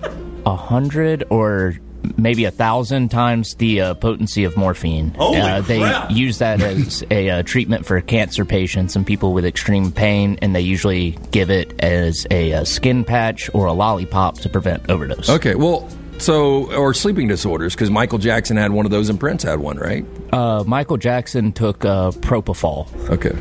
a 0.46 0.56
hundred 0.56 1.24
or 1.30 1.76
maybe 2.18 2.46
a 2.46 2.52
thousand 2.52 3.10
times 3.10 3.56
the 3.56 3.82
uh, 3.82 3.94
potency 3.96 4.44
of 4.44 4.56
morphine. 4.58 5.14
Holy 5.16 5.40
uh, 5.40 5.62
they 5.62 5.80
crap. 5.80 6.12
use 6.12 6.38
that 6.40 6.62
as 6.62 7.04
a 7.12 7.30
uh, 7.30 7.44
treatment 7.44 7.86
for 7.86 8.00
cancer 8.02 8.46
patients 8.46 8.96
and 8.96 9.06
people 9.06 9.34
with 9.34 9.46
extreme 9.46 9.92
pain, 9.92 10.38
and 10.42 10.56
they 10.56 10.62
usually 10.62 11.12
give 11.32 11.50
it 11.50 11.80
as 11.84 12.26
a, 12.32 12.54
uh 12.54 12.64
skin 12.64 13.04
patch 13.04 13.50
or 13.54 13.66
a 13.66 13.74
lollipop 13.74 14.40
to 14.40 14.50
prevent 14.50 14.90
overdose. 14.90 15.30
Okay, 15.30 15.56
well, 15.56 15.88
so, 16.18 16.74
or 16.76 16.94
sleeping 16.94 17.28
disorders, 17.28 17.74
because 17.76 17.92
Michael 17.92 18.18
Jackson 18.18 18.58
had 18.58 18.72
one 18.72 18.86
of 18.86 18.92
those 18.92 19.10
and 19.10 19.20
Prince 19.20 19.44
had 19.44 19.60
one, 19.60 19.78
right? 19.78 20.06
Uh, 20.32 20.64
Michael 20.66 20.98
Jackson 20.98 21.52
took 21.52 21.86
uh, 21.86 22.12
propofol. 22.12 22.88
Okay. 23.10 23.32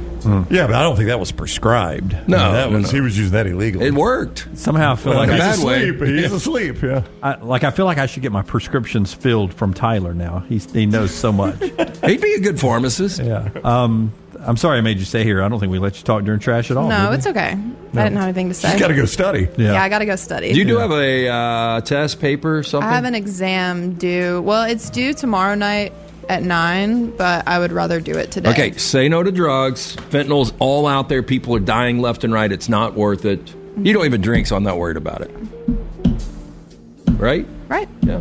Yeah, 0.54 0.66
but 0.66 0.74
I 0.76 0.82
don't 0.82 0.96
think 0.96 1.08
that 1.08 1.20
was 1.20 1.32
prescribed. 1.32 2.12
No, 2.26 2.36
I 2.38 2.44
mean, 2.44 2.52
that 2.54 2.70
no, 2.70 2.76
was 2.78 2.84
no. 2.86 2.90
he 2.96 3.00
was 3.02 3.18
using 3.18 3.32
that 3.32 3.46
illegally. 3.46 3.86
It 3.86 3.94
worked. 3.94 4.48
Somehow 4.54 4.92
I 4.92 4.96
feel 4.96 5.12
Well, 5.12 5.20
like 5.20 5.28
in 5.28 5.34
a 5.34 5.36
I, 5.36 5.38
bad 5.38 5.64
way. 5.64 5.88
asleep. 5.90 6.08
He's 6.08 6.32
asleep. 6.32 6.82
Yeah. 6.82 7.02
I, 7.22 7.34
like 7.36 7.62
I 7.64 7.70
feel 7.70 7.84
like 7.84 7.98
I 7.98 8.06
should 8.06 8.22
get 8.22 8.32
my 8.32 8.42
prescriptions 8.42 9.12
filled 9.12 9.52
from 9.52 9.74
Tyler 9.74 10.14
now. 10.14 10.40
He's, 10.48 10.70
he 10.72 10.86
knows 10.86 11.12
so 11.12 11.30
much. 11.32 11.58
He'd 12.04 12.20
be 12.22 12.34
a 12.34 12.40
good 12.40 12.58
pharmacist. 12.58 13.20
yeah. 13.20 13.50
Um, 13.62 14.12
I'm 14.46 14.56
sorry 14.56 14.78
I 14.78 14.80
made 14.80 14.98
you 14.98 15.04
stay 15.04 15.24
here. 15.24 15.42
I 15.42 15.48
don't 15.48 15.58
think 15.60 15.72
we 15.72 15.78
let 15.78 15.96
you 15.96 16.04
talk 16.04 16.24
during 16.24 16.40
trash 16.40 16.70
at 16.70 16.76
all. 16.76 16.88
no, 16.88 17.12
it's 17.12 17.24
we? 17.26 17.30
okay. 17.32 17.50
I 17.50 17.52
didn't 17.52 18.16
have 18.16 18.24
anything 18.24 18.48
to 18.48 18.54
say. 18.54 18.70
He's 18.72 18.80
got 18.80 18.88
to 18.88 18.94
go 18.94 19.04
study. 19.04 19.48
Yeah. 19.56 19.74
Yeah, 19.74 19.82
I 19.82 19.88
got 19.88 20.00
to 20.00 20.06
go 20.06 20.16
study. 20.16 20.52
Do 20.52 20.58
you 20.58 20.64
do 20.64 20.78
have 20.78 20.90
a 20.90 21.28
uh, 21.28 21.80
test 21.82 22.20
paper 22.20 22.58
or 22.58 22.62
something? 22.62 22.88
I 22.88 22.94
have 22.94 23.04
an 23.04 23.14
exam 23.14 23.94
due. 23.94 24.42
Well, 24.42 24.64
it's 24.64 24.90
due 24.90 25.14
tomorrow 25.14 25.54
night 25.54 25.92
at 26.28 26.42
nine, 26.42 27.10
but 27.16 27.46
I 27.46 27.58
would 27.58 27.70
rather 27.72 28.00
do 28.00 28.16
it 28.18 28.30
today. 28.30 28.50
Okay, 28.50 28.72
say 28.72 29.08
no 29.08 29.22
to 29.22 29.30
drugs. 29.30 29.94
Fentanyl's 29.96 30.52
all 30.58 30.86
out 30.86 31.08
there. 31.08 31.22
People 31.22 31.54
are 31.54 31.60
dying 31.60 32.00
left 32.00 32.24
and 32.24 32.32
right. 32.32 32.50
It's 32.50 32.68
not 32.68 32.94
worth 32.94 33.24
it. 33.24 33.54
You 33.76 33.92
don't 33.92 34.04
even 34.06 34.20
drink, 34.20 34.46
so 34.46 34.56
I'm 34.56 34.62
not 34.62 34.78
worried 34.78 34.96
about 34.96 35.20
it. 35.20 35.30
Right? 37.10 37.46
Right. 37.68 37.88
Yeah. 38.02 38.20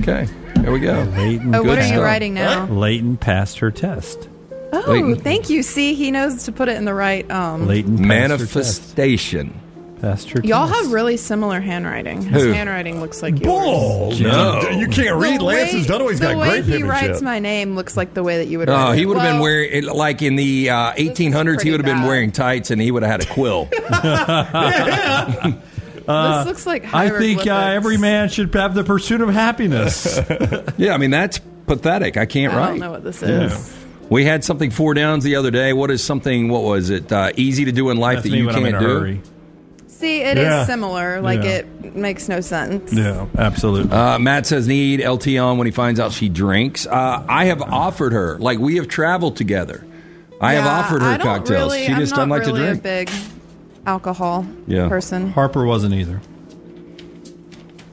Okay. 0.00 0.26
There 0.56 0.72
we 0.72 0.80
go. 0.80 1.02
Leighton, 1.16 1.54
Oh, 1.54 1.58
what 1.62 1.66
Good 1.66 1.78
are 1.78 1.82
you 1.82 1.88
stuff. 1.88 2.02
writing 2.04 2.34
now? 2.34 2.66
Leighton 2.66 3.16
passed 3.16 3.58
her 3.60 3.70
test. 3.70 4.28
Oh, 4.72 4.84
Leighton. 4.86 5.16
thank 5.16 5.48
you. 5.50 5.62
See, 5.62 5.94
he 5.94 6.10
knows 6.10 6.44
to 6.44 6.52
put 6.52 6.68
it 6.68 6.76
in 6.76 6.84
the 6.84 6.94
right. 6.94 7.28
Um, 7.30 7.66
Leighton 7.66 8.06
Manifestation. 8.06 9.48
her 10.02 10.10
test. 10.12 10.28
Y'all 10.44 10.68
test. 10.68 10.82
have 10.84 10.92
really 10.92 11.16
similar 11.16 11.60
handwriting. 11.60 12.22
His 12.22 12.44
Who? 12.44 12.52
handwriting 12.52 13.00
looks 13.00 13.22
like 13.22 13.40
yours. 13.40 13.44
Bull. 13.44 14.14
No. 14.20 14.60
You 14.70 14.86
can't 14.88 15.16
read. 15.16 15.40
The 15.40 15.44
Lance 15.44 15.72
way- 15.72 15.78
has 15.78 15.86
done. 15.86 16.00
He's 16.02 16.20
the 16.20 16.26
got 16.26 16.36
way 16.36 16.48
great 16.48 16.64
he 16.64 16.70
penmanship. 16.78 17.08
writes 17.08 17.22
my 17.22 17.38
name 17.38 17.74
looks 17.76 17.96
like 17.96 18.14
the 18.14 18.22
way 18.22 18.36
that 18.38 18.46
you 18.48 18.58
would. 18.58 18.68
Oh, 18.68 18.74
write 18.74 18.98
he 18.98 19.06
would 19.06 19.16
have 19.16 19.26
been 19.26 19.34
Well, 19.40 19.42
wearing 19.44 19.84
like 19.86 20.22
in 20.22 20.36
the 20.36 20.70
uh, 20.70 20.92
1800s. 20.92 20.98
He 20.98 21.54
pretty 21.54 21.70
would 21.72 21.80
have 21.80 21.86
been 21.86 21.96
bad. 22.02 22.06
wearing 22.08 22.30
tights, 22.32 22.70
and 22.70 22.80
he 22.80 22.90
would 22.90 23.02
have 23.02 23.10
had 23.22 23.28
a 23.28 23.32
quill. 23.32 23.64
this 26.08 26.46
looks 26.46 26.66
like. 26.66 26.92
I 26.94 27.10
think 27.18 27.46
uh, 27.46 27.54
every 27.56 27.96
man 27.96 28.28
should 28.28 28.54
have 28.54 28.74
the 28.74 28.84
pursuit 28.84 29.20
of 29.20 29.30
happiness. 29.30 30.20
yeah, 30.76 30.94
I 30.94 30.98
mean 30.98 31.10
that's 31.10 31.38
pathetic. 31.66 32.16
I 32.16 32.26
can't 32.26 32.52
write. 32.54 32.62
I 32.62 32.68
don't 32.70 32.78
know 32.80 32.90
what 32.92 33.04
this 33.04 33.22
is. 33.22 33.74
We 34.10 34.24
had 34.24 34.42
something 34.44 34.70
four 34.70 34.94
downs 34.94 35.22
the 35.24 35.36
other 35.36 35.50
day. 35.50 35.72
What 35.72 35.90
is 35.90 36.02
something? 36.02 36.48
What 36.48 36.62
was 36.62 36.90
it? 36.90 37.12
Uh, 37.12 37.30
easy 37.36 37.64
to 37.66 37.72
do 37.72 37.90
in 37.90 37.98
life 37.98 38.16
That's 38.18 38.30
that 38.30 38.36
you 38.36 38.46
when 38.46 38.54
I'm 38.56 38.64
in 38.66 38.72
can't 38.72 38.82
do. 38.84 39.20
See, 39.88 40.20
it 40.22 40.38
is 40.38 40.44
Yeah. 40.44 40.64
similar. 40.64 41.20
Like 41.20 41.42
Yeah. 41.42 41.50
it 41.50 41.96
makes 41.96 42.28
no 42.28 42.40
sense. 42.40 42.92
Yeah, 42.92 43.26
absolutely. 43.36 43.90
Uh, 43.92 44.18
Matt 44.18 44.46
says 44.46 44.66
need 44.68 45.00
LT 45.04 45.36
on 45.38 45.58
when 45.58 45.66
he 45.66 45.72
finds 45.72 45.98
out 46.00 46.12
she 46.12 46.28
drinks. 46.28 46.86
Uh, 46.86 47.22
I 47.28 47.46
have 47.46 47.60
offered 47.60 48.12
her, 48.12 48.38
like 48.38 48.58
we 48.58 48.76
have 48.76 48.88
traveled 48.88 49.36
together. 49.36 49.84
I 50.40 50.54
have 50.54 50.66
offered 50.66 51.02
her 51.02 51.08
I 51.08 51.16
don't 51.16 51.26
cocktails. 51.26 51.72
Really, 51.72 51.86
she 51.86 51.92
I'm 51.92 51.98
just 51.98 52.12
not 52.12 52.28
doesn't 52.28 52.30
like 52.30 52.40
really 52.46 52.52
to 52.60 52.64
drink. 52.66 52.78
A 52.78 52.82
big 52.82 53.10
alcohol 53.86 54.46
Yeah. 54.68 54.88
person. 54.88 55.32
Harper 55.32 55.64
wasn't 55.66 55.94
either. 55.94 56.20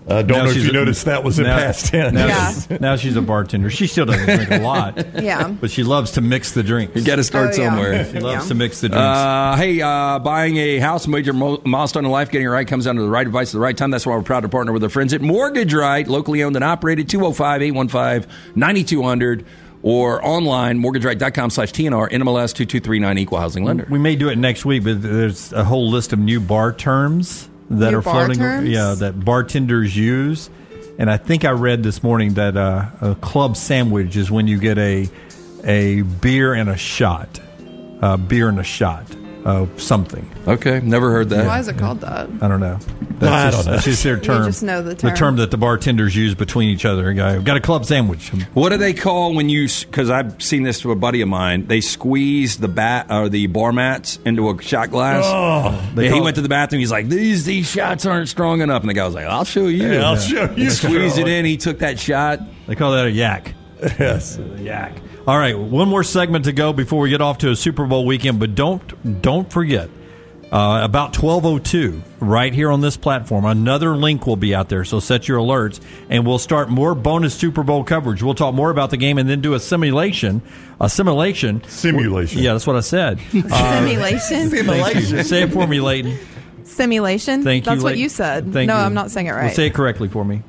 I 0.08 0.22
don't 0.22 0.38
Now 0.38 0.44
know 0.46 0.50
if 0.52 0.58
you 0.58 0.70
a- 0.70 0.74
noticed 0.74 1.06
that 1.06 1.24
was 1.24 1.40
in 1.40 1.46
now- 1.46 1.58
past 1.58 1.88
tense. 1.88 2.14
Now, 2.14 2.28
Yeah. 2.28 2.52
she's, 2.54 2.70
now 2.80 2.96
she's 2.96 3.16
a 3.16 3.22
bartender. 3.24 3.70
She 3.72 3.88
still 3.88 4.06
doesn't 4.06 4.26
drink 4.26 4.52
a 4.52 4.60
lot. 4.60 5.04
Yeah. 5.24 5.48
But 5.50 5.72
she 5.72 5.84
loves 5.84 6.12
to 6.12 6.22
mix 6.22 6.52
the 6.52 6.62
drinks. 6.62 6.96
You 6.96 7.02
got 7.04 7.16
to 7.16 7.24
start 7.24 7.48
Oh, 7.58 7.62
yeah. 7.62 7.70
somewhere. 7.70 8.06
She 8.12 8.20
loves 8.20 8.44
Yeah. 8.46 8.48
to 8.50 8.56
mix 8.56 8.82
the 8.82 8.90
drinks. 8.90 9.04
Uh, 9.04 9.56
hey, 9.58 9.82
uh, 9.82 10.20
buying 10.20 10.58
a 10.58 10.78
house, 10.78 11.08
major 11.08 11.34
mo- 11.34 11.60
milestone 11.66 12.06
in 12.06 12.12
life, 12.12 12.30
getting 12.30 12.46
it 12.46 12.52
right 12.52 12.68
comes 12.68 12.86
down 12.86 12.96
to 12.98 13.02
the 13.02 13.10
right 13.10 13.26
advice 13.26 13.50
at 13.50 13.54
the 13.54 13.60
right 13.60 13.76
time. 13.76 13.90
That's 13.90 14.06
why 14.06 14.16
we're 14.16 14.22
proud 14.22 14.42
to 14.42 14.50
partner 14.50 14.72
with 14.74 14.84
our 14.84 14.90
friends 14.90 15.14
at 15.14 15.22
Mortgage 15.22 15.74
Right, 15.74 16.08
locally 16.08 16.44
owned 16.44 16.56
and 16.56 16.64
operated, 16.64 17.10
205 17.10 17.62
815 17.64 18.30
9200, 18.56 19.46
or 19.82 20.24
online, 20.26 20.80
mortgageright.com 20.80 21.50
slash 21.50 21.72
TNR, 21.72 22.10
NMLS 22.12 22.54
2239, 22.54 23.18
equal 23.18 23.40
housing 23.40 23.64
lender. 23.64 23.88
we 23.90 24.00
may 24.00 24.16
do 24.16 24.30
it 24.30 24.38
next 24.38 24.66
week, 24.66 24.84
but 24.84 25.02
there's 25.02 25.52
a 25.54 25.64
whole 25.64 25.90
list 25.90 26.12
of 26.14 26.20
new 26.20 26.40
bar 26.40 26.74
terms 26.74 27.50
that 27.70 27.92
New 27.92 27.98
are 27.98 28.02
floating. 28.02 28.38
terms? 28.38 28.70
Yeah, 28.70 28.96
that 28.96 29.24
bartenders 29.24 29.96
use. 29.96 30.50
And 30.98 31.10
I 31.10 31.18
think 31.18 31.44
I 31.44 31.52
read 31.52 31.84
this 31.84 32.04
morning 32.04 32.36
that 32.36 32.56
uh, 32.56 32.90
a 33.02 33.16
club 33.16 33.58
sandwich 33.58 34.16
is 34.16 34.32
when 34.32 34.48
you 34.48 34.58
get 34.60 34.78
a 34.78 35.10
a 35.64 36.04
beer 36.04 36.54
and 36.54 36.70
a 36.70 36.78
shot, 36.78 37.40
a 38.02 38.18
beer 38.18 38.48
and 38.50 38.60
a 38.60 38.64
shot. 38.64 39.06
Uh, 39.46 39.66
something. 39.78 40.30
Okay, 40.48 40.82
never 40.82 41.12
heard 41.12 41.30
that. 41.30 41.46
Why 41.46 41.60
is 41.60 41.68
it 41.68 41.78
called 41.78 42.02
that? 42.02 42.28
I 42.42 42.48
don't 42.48 42.60
know. 42.60 42.80
That's 43.20 43.32
I 43.32 43.52
just, 43.52 43.58
don't 43.58 43.66
know. 43.66 43.72
That's 43.74 43.86
just 43.86 44.04
their 44.04 44.16
You 44.18 44.22
term. 44.22 44.46
just 44.46 44.64
know 44.64 44.82
the 44.82 44.96
term. 44.96 44.98
The 44.98 45.08
term. 45.10 45.16
term 45.18 45.36
that 45.38 45.52
the 45.52 45.58
bartenders 45.58 46.16
use 46.16 46.34
between 46.36 46.70
each 46.70 46.84
other. 46.84 47.14
Guy, 47.14 47.40
got 47.40 47.56
a 47.56 47.62
club 47.62 47.86
sandwich. 47.86 48.30
What 48.54 48.70
do 48.70 48.78
they 48.78 48.94
call 48.94 49.34
when 49.36 49.48
you? 49.48 49.68
Because 49.82 50.10
I've 50.10 50.42
seen 50.42 50.64
this 50.64 50.82
to 50.82 50.92
a 50.92 50.96
buddy 50.96 51.22
of 51.22 51.30
mine. 51.30 51.68
They 51.68 51.80
squeeze 51.82 52.58
the 52.58 52.68
bat 52.68 53.08
or 53.10 53.30
the 53.30 53.48
bar 53.48 53.72
mats 53.72 54.20
into 54.26 54.50
a 54.50 54.62
shot 54.62 54.90
glass. 54.90 55.24
Oh. 55.26 55.92
They 55.96 56.06
yeah, 56.06 56.16
he 56.16 56.22
went 56.22 56.36
to 56.36 56.42
the 56.42 56.50
bathroom. 56.50 56.80
He's 56.80 56.92
like, 56.92 57.08
"These 57.08 57.46
these 57.46 57.70
shots 57.70 58.06
aren't 58.06 58.28
strong 58.30 58.62
enough." 58.62 58.82
And 58.82 58.90
the 58.90 58.94
guy 58.96 59.06
was 59.06 59.14
like, 59.14 59.28
"I'll 59.28 59.46
show 59.46 59.68
you. 59.68 59.88
Yeah, 59.92 60.06
I'll 60.10 60.18
show 60.18 60.44
you, 60.44 60.66
He 60.66 60.70
squeezed 60.70 61.18
it 61.20 61.28
in. 61.28 61.46
He 61.46 61.58
took 61.58 61.80
that 61.80 62.00
shot. 62.00 62.40
They 62.68 62.76
call 62.76 62.92
that 62.94 63.06
a 63.06 63.12
yak. 63.12 63.54
Yes. 64.00 64.38
A 64.40 64.62
yak. 64.62 64.94
All 65.28 65.38
right, 65.38 65.58
one 65.58 65.88
more 65.90 66.04
segment 66.04 66.46
to 66.46 66.52
go 66.54 66.72
before 66.72 67.00
we 67.02 67.10
get 67.10 67.20
off 67.22 67.40
to 67.40 67.50
a 67.50 67.56
Super 67.56 67.86
Bowl 67.88 68.06
weekend. 68.06 68.40
But 68.40 68.54
don't 68.56 69.22
don't 69.22 69.52
forget. 69.52 69.90
Uh, 70.52 70.82
about 70.84 71.18
1202 71.18 72.02
right 72.20 72.54
here 72.54 72.70
on 72.72 72.80
this 72.80 72.96
platform 72.96 73.46
another 73.46 73.98
link 73.98 74.28
will 74.28 74.36
be 74.38 74.54
out 74.54 74.70
there 74.70 74.86
so 74.86 75.00
set 75.00 75.28
your 75.28 75.40
alerts 75.40 75.82
and 76.08 76.26
we'll 76.26 76.38
start 76.38 76.70
more 76.70 76.94
bonus 76.94 77.34
super 77.34 77.64
bowl 77.64 77.84
coverage 77.84 78.22
we'll 78.22 78.36
talk 78.36 78.54
more 78.54 78.70
about 78.70 78.92
the 78.92 78.96
game 78.96 79.18
and 79.18 79.28
then 79.28 79.42
do 79.42 79.56
a 79.56 79.60
simulation 79.60 80.44
a 80.80 80.88
simulation 80.88 81.62
Simulation. 81.68 82.42
yeah 82.44 82.54
that's 82.54 82.68
what 82.68 82.76
i 82.76 82.80
said 82.82 83.20
Uh, 83.52 83.80
Simulation. 83.80 84.50
thank 84.50 84.96
you. 85.10 85.24
say 85.24 85.42
it 85.42 85.52
for 85.52 85.66
me 85.66 85.82
leighton 85.82 86.18
Simulation. 86.64 87.44
thank 87.44 87.66
you 87.66 87.72
That's 87.72 87.84
what 87.84 87.90
Leighton. 87.90 88.04
you 88.04 88.10
said. 88.10 88.54
Thank 88.54 88.68
no, 88.68 88.76
you. 88.78 88.82
I'm 88.84 88.94
not 88.94 89.10
saying 89.10 89.26
it 89.28 89.32
Well, 89.32 89.40
right. 89.42 89.56
say 89.56 89.66
it 89.68 89.74
correctly 89.74 90.08
for 90.10 90.24
me 90.24 90.44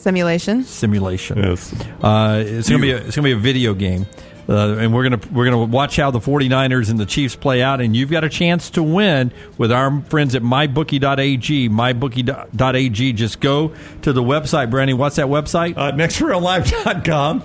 Simulation. 0.00 0.64
simulation. 0.64 1.38
Yes. 1.38 1.72
Uh, 2.02 2.42
it's 2.46 2.68
gonna 2.70 2.80
be 2.80 2.92
a, 2.92 2.96
it's 2.96 3.14
gonna 3.16 3.26
be 3.26 3.32
a 3.32 3.36
video 3.36 3.74
game, 3.74 4.06
uh, 4.48 4.76
and 4.78 4.94
we're 4.94 5.02
gonna 5.02 5.20
we're 5.30 5.44
gonna 5.44 5.62
watch 5.64 5.96
how 5.96 6.10
the 6.10 6.20
49ers 6.20 6.90
and 6.90 6.98
the 6.98 7.04
Chiefs 7.04 7.36
play 7.36 7.62
out, 7.62 7.82
and 7.82 7.94
you've 7.94 8.10
got 8.10 8.24
a 8.24 8.30
chance 8.30 8.70
to 8.70 8.82
win 8.82 9.30
with 9.58 9.70
our 9.70 10.00
friends 10.02 10.34
at 10.34 10.42
mybookie.ag. 10.42 11.68
Mybookie.ag. 11.68 13.12
Just 13.12 13.40
go 13.40 13.74
to 14.00 14.12
the 14.14 14.22
website, 14.22 14.70
Brandy. 14.70 14.94
What's 14.94 15.16
that 15.16 15.26
website? 15.26 15.76
Uh, 15.76 15.92
nextreallive.com. 15.92 17.42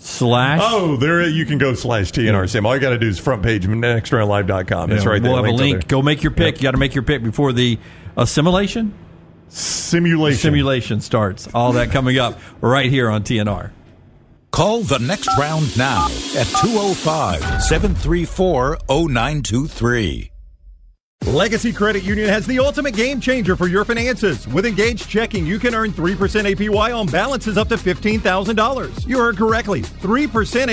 Slash. 0.00 0.60
Oh, 0.62 0.96
there 0.96 1.28
you 1.28 1.44
can 1.44 1.58
go 1.58 1.74
slash 1.74 2.12
TNRSM. 2.12 2.64
All 2.64 2.74
you 2.74 2.80
got 2.80 2.90
to 2.90 2.98
do 2.98 3.08
is 3.08 3.18
front 3.18 3.42
page 3.42 3.66
nextreallive.com. 3.66 4.92
It's 4.92 5.04
Yeah, 5.04 5.10
right 5.10 5.22
there. 5.22 5.32
We'll 5.32 5.44
have 5.44 5.52
a 5.52 5.56
link. 5.56 5.88
Go 5.88 6.02
make 6.02 6.22
your 6.22 6.30
pick. 6.30 6.56
You 6.56 6.62
got 6.62 6.70
to 6.72 6.78
make 6.78 6.94
your 6.94 7.02
pick 7.02 7.22
before 7.22 7.52
the 7.52 7.78
assimilation 8.16 8.94
Simulation. 9.48 10.40
simulation 10.40 11.00
starts. 11.00 11.48
All 11.54 11.72
that 11.72 11.90
coming 11.90 12.18
up 12.18 12.38
right 12.60 12.90
here 12.90 13.10
on 13.10 13.22
TNR. 13.22 13.70
Call 14.50 14.82
the 14.82 14.98
next 14.98 15.28
round 15.38 15.76
now 15.76 16.06
at 16.36 16.46
205 16.62 17.62
734 17.62 18.78
0923. 18.88 20.30
Legacy 21.32 21.72
Credit 21.74 22.02
Union 22.02 22.26
has 22.28 22.46
the 22.46 22.58
ultimate 22.58 22.94
game 22.94 23.20
changer 23.20 23.54
for 23.54 23.68
your 23.68 23.84
finances. 23.84 24.48
With 24.48 24.64
Engaged 24.64 25.10
Checking, 25.10 25.44
you 25.46 25.58
can 25.58 25.74
earn 25.74 25.92
3% 25.92 26.16
APY 26.16 26.98
on 26.98 27.06
balances 27.06 27.58
up 27.58 27.68
to 27.68 27.76
$15,000. 27.76 29.06
You 29.06 29.18
heard 29.18 29.36
correctly, 29.36 29.82
3% 29.82 30.26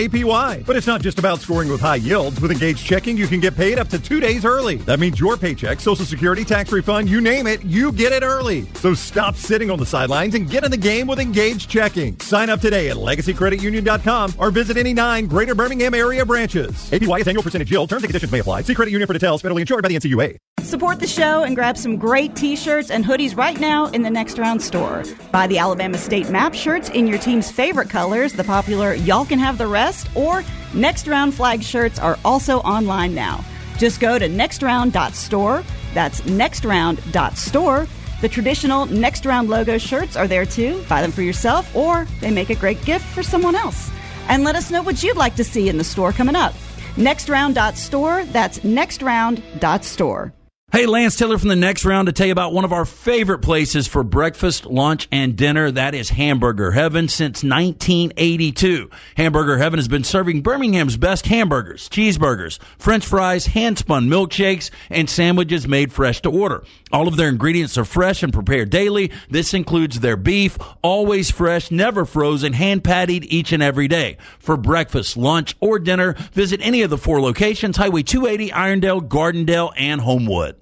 APY. 0.07 0.65
But 0.65 0.75
it's 0.77 0.87
not 0.87 1.01
just 1.01 1.19
about 1.19 1.41
scoring 1.41 1.67
with 1.69 1.81
high 1.81 1.97
yields. 1.97 2.39
With 2.39 2.51
Engaged 2.51 2.85
Checking, 2.85 3.17
you 3.17 3.27
can 3.27 3.41
get 3.41 3.55
paid 3.55 3.77
up 3.77 3.89
to 3.89 3.99
two 3.99 4.19
days 4.21 4.45
early. 4.45 4.77
That 4.77 4.99
means 4.99 5.19
your 5.19 5.35
paycheck, 5.35 5.81
Social 5.81 6.05
Security, 6.05 6.45
tax 6.45 6.71
refund, 6.71 7.09
you 7.09 7.19
name 7.21 7.47
it, 7.47 7.63
you 7.65 7.91
get 7.91 8.13
it 8.13 8.23
early. 8.23 8.65
So 8.75 8.93
stop 8.93 9.35
sitting 9.35 9.69
on 9.69 9.77
the 9.77 9.85
sidelines 9.85 10.35
and 10.35 10.49
get 10.49 10.63
in 10.63 10.71
the 10.71 10.77
game 10.77 11.05
with 11.05 11.19
Engaged 11.19 11.69
Checking. 11.69 12.17
Sign 12.21 12.49
up 12.49 12.61
today 12.61 12.89
at 12.89 12.95
legacycreditunion.com 12.97 14.35
or 14.37 14.51
visit 14.51 14.77
any 14.77 14.93
nine 14.93 15.27
Greater 15.27 15.53
Birmingham 15.53 15.93
area 15.93 16.25
branches. 16.25 16.71
APY 16.91 17.19
is 17.19 17.27
annual 17.27 17.43
percentage 17.43 17.69
yield. 17.69 17.89
Terms 17.89 18.03
and 18.03 18.09
conditions 18.09 18.31
may 18.31 18.39
apply. 18.39 18.61
See 18.61 18.73
Credit 18.73 18.91
Union 18.91 19.05
for 19.05 19.13
details. 19.13 19.43
Federally 19.43 19.59
insured 19.59 19.83
by 19.83 19.89
the 19.89 19.95
NCUA. 19.95 20.34
Support 20.65 20.99
the 20.99 21.07
show 21.07 21.43
and 21.43 21.55
grab 21.55 21.77
some 21.77 21.95
great 21.95 22.35
t 22.35 22.55
shirts 22.55 22.89
and 22.89 23.05
hoodies 23.05 23.37
right 23.37 23.59
now 23.59 23.85
in 23.87 24.01
the 24.01 24.09
Next 24.09 24.39
Round 24.39 24.61
store. 24.61 25.03
Buy 25.31 25.45
the 25.45 25.59
Alabama 25.59 25.97
State 25.97 26.29
map 26.31 26.55
shirts 26.55 26.89
in 26.89 27.05
your 27.05 27.19
team's 27.19 27.51
favorite 27.51 27.89
colors, 27.89 28.33
the 28.33 28.43
popular 28.43 28.95
Y'all 28.95 29.25
Can 29.25 29.37
Have 29.37 29.57
the 29.57 29.67
Rest, 29.67 30.07
or 30.15 30.43
Next 30.73 31.07
Round 31.07 31.33
flag 31.33 31.61
shirts 31.61 31.99
are 31.99 32.17
also 32.25 32.59
online 32.61 33.13
now. 33.13 33.45
Just 33.77 33.99
go 33.99 34.17
to 34.17 34.27
nextround.store. 34.27 35.63
That's 35.93 36.21
nextround.store. 36.21 37.87
The 38.21 38.29
traditional 38.29 38.85
Next 38.87 39.25
Round 39.25 39.49
logo 39.49 39.77
shirts 39.77 40.15
are 40.15 40.27
there 40.27 40.45
too. 40.45 40.83
Buy 40.89 41.01
them 41.01 41.11
for 41.11 41.21
yourself, 41.21 41.73
or 41.75 42.07
they 42.21 42.31
make 42.31 42.49
a 42.49 42.55
great 42.55 42.83
gift 42.85 43.05
for 43.05 43.21
someone 43.21 43.55
else. 43.55 43.91
And 44.29 44.43
let 44.43 44.55
us 44.55 44.71
know 44.71 44.81
what 44.81 45.03
you'd 45.03 45.15
like 45.15 45.35
to 45.35 45.43
see 45.43 45.69
in 45.69 45.77
the 45.77 45.83
store 45.83 46.11
coming 46.11 46.35
up. 46.35 46.55
Nextround.store. 46.97 48.25
That's 48.25 48.59
nextround.store. 48.59 50.33
Hey, 50.75 50.87
Lance 50.87 51.15
Taylor 51.15 51.37
from 51.37 51.47
the 51.47 51.55
next 51.55 51.85
round 51.85 52.07
to 52.07 52.11
tell 52.11 52.25
you 52.25 52.33
about 52.33 52.51
one 52.51 52.65
of 52.65 52.73
our 52.73 52.83
favorite 52.83 53.39
places 53.39 53.87
for 53.87 54.03
breakfast, 54.03 54.65
lunch, 54.65 55.07
and 55.09 55.37
dinner. 55.37 55.71
That 55.71 55.95
is 55.95 56.09
Hamburger 56.09 56.71
Heaven 56.71 57.07
since 57.07 57.45
1982. 57.45 58.89
Hamburger 59.15 59.57
Heaven 59.57 59.79
has 59.79 59.87
been 59.87 60.03
serving 60.03 60.41
Birmingham's 60.41 60.97
best 60.97 61.27
hamburgers, 61.27 61.87
cheeseburgers, 61.87 62.59
french 62.77 63.05
fries, 63.05 63.45
hand 63.45 63.77
spun 63.77 64.09
milkshakes, 64.09 64.69
and 64.89 65.09
sandwiches 65.09 65.65
made 65.65 65.93
fresh 65.93 66.21
to 66.23 66.29
order. 66.29 66.65
All 66.91 67.07
of 67.07 67.15
their 67.15 67.29
ingredients 67.29 67.77
are 67.77 67.85
fresh 67.85 68.21
and 68.21 68.33
prepared 68.33 68.69
daily. 68.69 69.13
This 69.29 69.53
includes 69.53 70.01
their 70.01 70.17
beef, 70.17 70.57
always 70.81 71.31
fresh, 71.31 71.71
never 71.71 72.03
frozen, 72.03 72.51
hand 72.51 72.83
patted 72.83 73.23
each 73.31 73.53
and 73.53 73.63
every 73.63 73.87
day. 73.87 74.17
For 74.39 74.57
breakfast, 74.57 75.15
lunch, 75.15 75.55
or 75.61 75.79
dinner, 75.79 76.15
visit 76.33 76.59
any 76.61 76.81
of 76.81 76.89
the 76.89 76.97
four 76.97 77.21
locations 77.21 77.77
Highway 77.77 78.03
280, 78.03 78.51
Irondale, 78.51 79.07
Gardendale, 79.07 79.71
and 79.77 80.01
Homewood. 80.01 80.57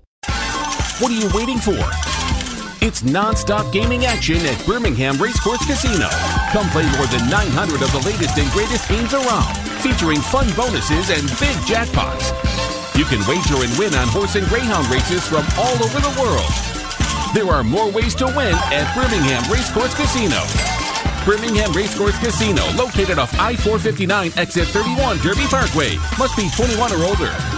What 1.04 1.12
are 1.12 1.20
you 1.20 1.28
waiting 1.36 1.60
for? 1.60 1.84
It's 2.80 3.04
non-stop 3.04 3.74
gaming 3.74 4.06
action 4.06 4.40
at 4.48 4.56
Birmingham 4.66 5.20
Racecourse 5.20 5.60
Casino. 5.68 6.08
Come 6.56 6.64
play 6.72 6.88
more 6.96 7.12
than 7.12 7.28
900 7.28 7.84
of 7.84 7.92
the 7.92 8.00
latest 8.08 8.40
and 8.40 8.48
greatest 8.56 8.88
games 8.88 9.12
around, 9.12 9.52
featuring 9.84 10.24
fun 10.32 10.48
bonuses 10.56 11.12
and 11.12 11.28
big 11.44 11.60
jackpots. 11.68 12.32
You 12.96 13.04
can 13.04 13.20
wager 13.28 13.60
and 13.60 13.76
win 13.76 13.92
on 14.00 14.08
horse 14.16 14.40
and 14.40 14.48
greyhound 14.48 14.88
races 14.88 15.28
from 15.28 15.44
all 15.60 15.76
over 15.84 16.00
the 16.00 16.16
world. 16.24 16.48
There 17.36 17.52
are 17.52 17.68
more 17.68 17.92
ways 17.92 18.16
to 18.24 18.26
win 18.32 18.56
at 18.72 18.88
Birmingham 18.96 19.44
Racecourse 19.52 19.92
Casino. 20.00 20.40
Birmingham 21.28 21.76
Racecourse 21.76 22.16
Casino, 22.24 22.64
located 22.80 23.20
off 23.20 23.36
I-459 23.36 24.40
exit 24.40 24.72
31 24.72 25.20
Derby 25.20 25.52
Parkway. 25.52 26.00
Must 26.16 26.32
be 26.40 26.48
21 26.56 26.96
or 26.96 27.04
older. 27.04 27.53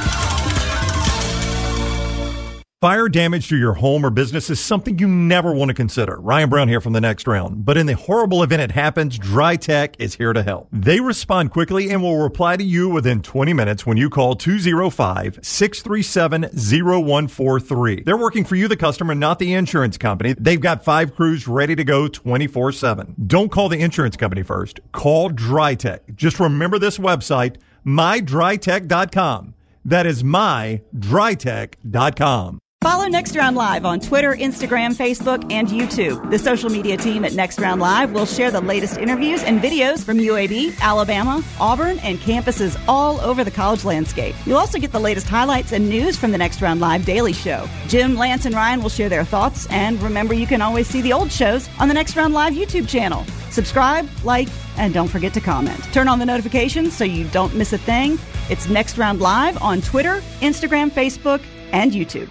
Fire 2.86 3.10
damage 3.10 3.50
to 3.50 3.58
your 3.58 3.74
home 3.74 4.06
or 4.06 4.12
business 4.12 4.52
is 4.52 4.60
something 4.60 5.00
you 5.00 5.08
never 5.08 5.52
want 5.52 5.70
to 5.70 5.74
consider. 5.74 6.20
Ryan 6.20 6.50
Brown 6.50 6.68
here 6.68 6.80
from 6.80 6.94
the 6.94 7.02
next 7.02 7.26
round. 7.26 7.66
But 7.66 7.78
in 7.78 7.88
the 7.88 7.96
horrible 7.96 8.44
event 8.44 8.62
it 8.62 8.74
happens, 8.74 9.18
Dry 9.18 9.56
Tech 9.56 9.96
is 9.98 10.14
here 10.14 10.34
to 10.34 10.44
help. 10.44 10.68
They 10.72 11.00
respond 11.00 11.50
quickly 11.50 11.90
and 11.90 12.04
will 12.04 12.22
reply 12.22 12.58
to 12.58 12.64
you 12.64 12.88
within 12.88 13.24
20 13.24 13.54
minutes 13.54 13.88
when 13.88 13.98
you 13.98 14.12
call 14.12 14.36
205 14.36 15.40
637 15.42 16.44
0143. 16.44 18.04
They're 18.04 18.16
working 18.16 18.46
for 18.46 18.56
you, 18.56 18.68
the 18.68 18.78
customer, 18.78 19.16
not 19.16 19.40
the 19.40 19.56
insurance 19.56 19.98
company. 19.98 20.36
They've 20.38 20.62
got 20.62 20.86
five 20.86 21.16
crews 21.16 21.48
ready 21.48 21.76
to 21.76 21.84
go 21.84 22.08
24 22.08 22.72
7. 22.72 23.16
Don't 23.26 23.50
call 23.50 23.68
the 23.68 23.80
insurance 23.80 24.16
company 24.16 24.44
first. 24.44 24.80
Call 24.92 25.30
Dry 25.30 25.74
Tech. 25.74 26.04
Just 26.14 26.40
remember 26.40 26.78
this 26.78 27.00
website, 27.00 27.56
mydrytech.com. 27.84 29.56
That 29.84 30.06
is 30.06 30.22
mydrytech.com. 30.22 32.60
Follow 32.86 33.08
Next 33.08 33.36
Round 33.36 33.56
Live 33.56 33.84
on 33.84 34.00
Twitter, 34.00 34.36
Instagram, 34.36 34.94
Facebook, 34.94 35.52
and 35.52 35.68
YouTube. 35.68 36.30
The 36.30 36.38
social 36.38 36.70
media 36.70 36.96
team 36.96 37.26
at 37.26 37.34
Next 37.34 37.60
Round 37.60 37.82
Live 37.82 38.12
will 38.12 38.28
share 38.28 38.52
the 38.52 38.62
latest 38.62 39.00
interviews 39.00 39.42
and 39.42 39.60
videos 39.60 40.04
from 40.04 40.20
UAB, 40.20 40.80
Alabama, 40.80 41.44
Auburn, 41.60 41.98
and 42.04 42.20
campuses 42.20 42.80
all 42.88 43.20
over 43.22 43.44
the 43.44 43.50
college 43.50 43.86
landscape. 43.86 44.36
You'll 44.46 44.60
also 44.60 44.78
get 44.78 44.92
the 44.92 45.00
latest 45.00 45.28
highlights 45.28 45.72
and 45.72 45.90
news 45.90 46.16
from 46.16 46.32
the 46.32 46.38
Next 46.38 46.62
Round 46.62 46.80
Live 46.80 47.06
Daily 47.06 47.34
Show. 47.34 47.68
Jim, 47.88 48.14
Lance, 48.18 48.46
and 48.46 48.54
Ryan 48.54 48.84
will 48.84 48.90
share 48.90 49.10
their 49.10 49.26
thoughts, 49.26 49.66
and 49.72 50.00
remember 50.04 50.36
you 50.36 50.46
can 50.46 50.62
always 50.62 50.86
see 50.86 51.02
the 51.02 51.12
old 51.12 51.32
shows 51.32 51.68
on 51.80 51.88
the 51.88 51.96
Next 51.96 52.16
Round 52.16 52.36
Live 52.36 52.54
YouTube 52.54 52.88
channel. 52.88 53.26
Subscribe, 53.50 54.08
like, 54.24 54.48
and 54.78 54.94
don't 54.94 55.08
forget 55.08 55.34
to 55.34 55.42
comment. 55.42 55.84
Turn 55.92 56.08
on 56.08 56.20
the 56.20 56.26
notifications 56.28 56.96
so 56.96 57.04
you 57.04 57.24
don't 57.30 57.56
miss 57.56 57.74
a 57.74 57.80
thing. 57.80 58.20
It's 58.52 58.70
Next 58.70 59.00
Round 59.00 59.22
Live 59.22 59.60
on 59.60 59.82
Twitter, 59.82 60.22
Instagram, 60.42 60.92
Facebook, 60.92 61.42
and 61.72 61.92
YouTube. 61.92 62.30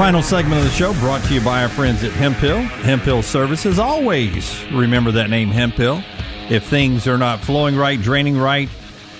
Final 0.00 0.22
segment 0.22 0.56
of 0.56 0.64
the 0.64 0.70
show 0.70 0.94
brought 0.94 1.22
to 1.24 1.34
you 1.34 1.42
by 1.42 1.62
our 1.62 1.68
friends 1.68 2.02
at 2.02 2.10
Hemphill. 2.12 2.56
Hemphill 2.56 3.20
Services. 3.22 3.78
Always 3.78 4.64
remember 4.72 5.10
that 5.12 5.28
name, 5.28 5.50
Hemp 5.50 5.74
Hill. 5.74 6.02
If 6.48 6.64
things 6.64 7.06
are 7.06 7.18
not 7.18 7.40
flowing 7.40 7.76
right, 7.76 8.00
draining 8.00 8.38
right, 8.38 8.70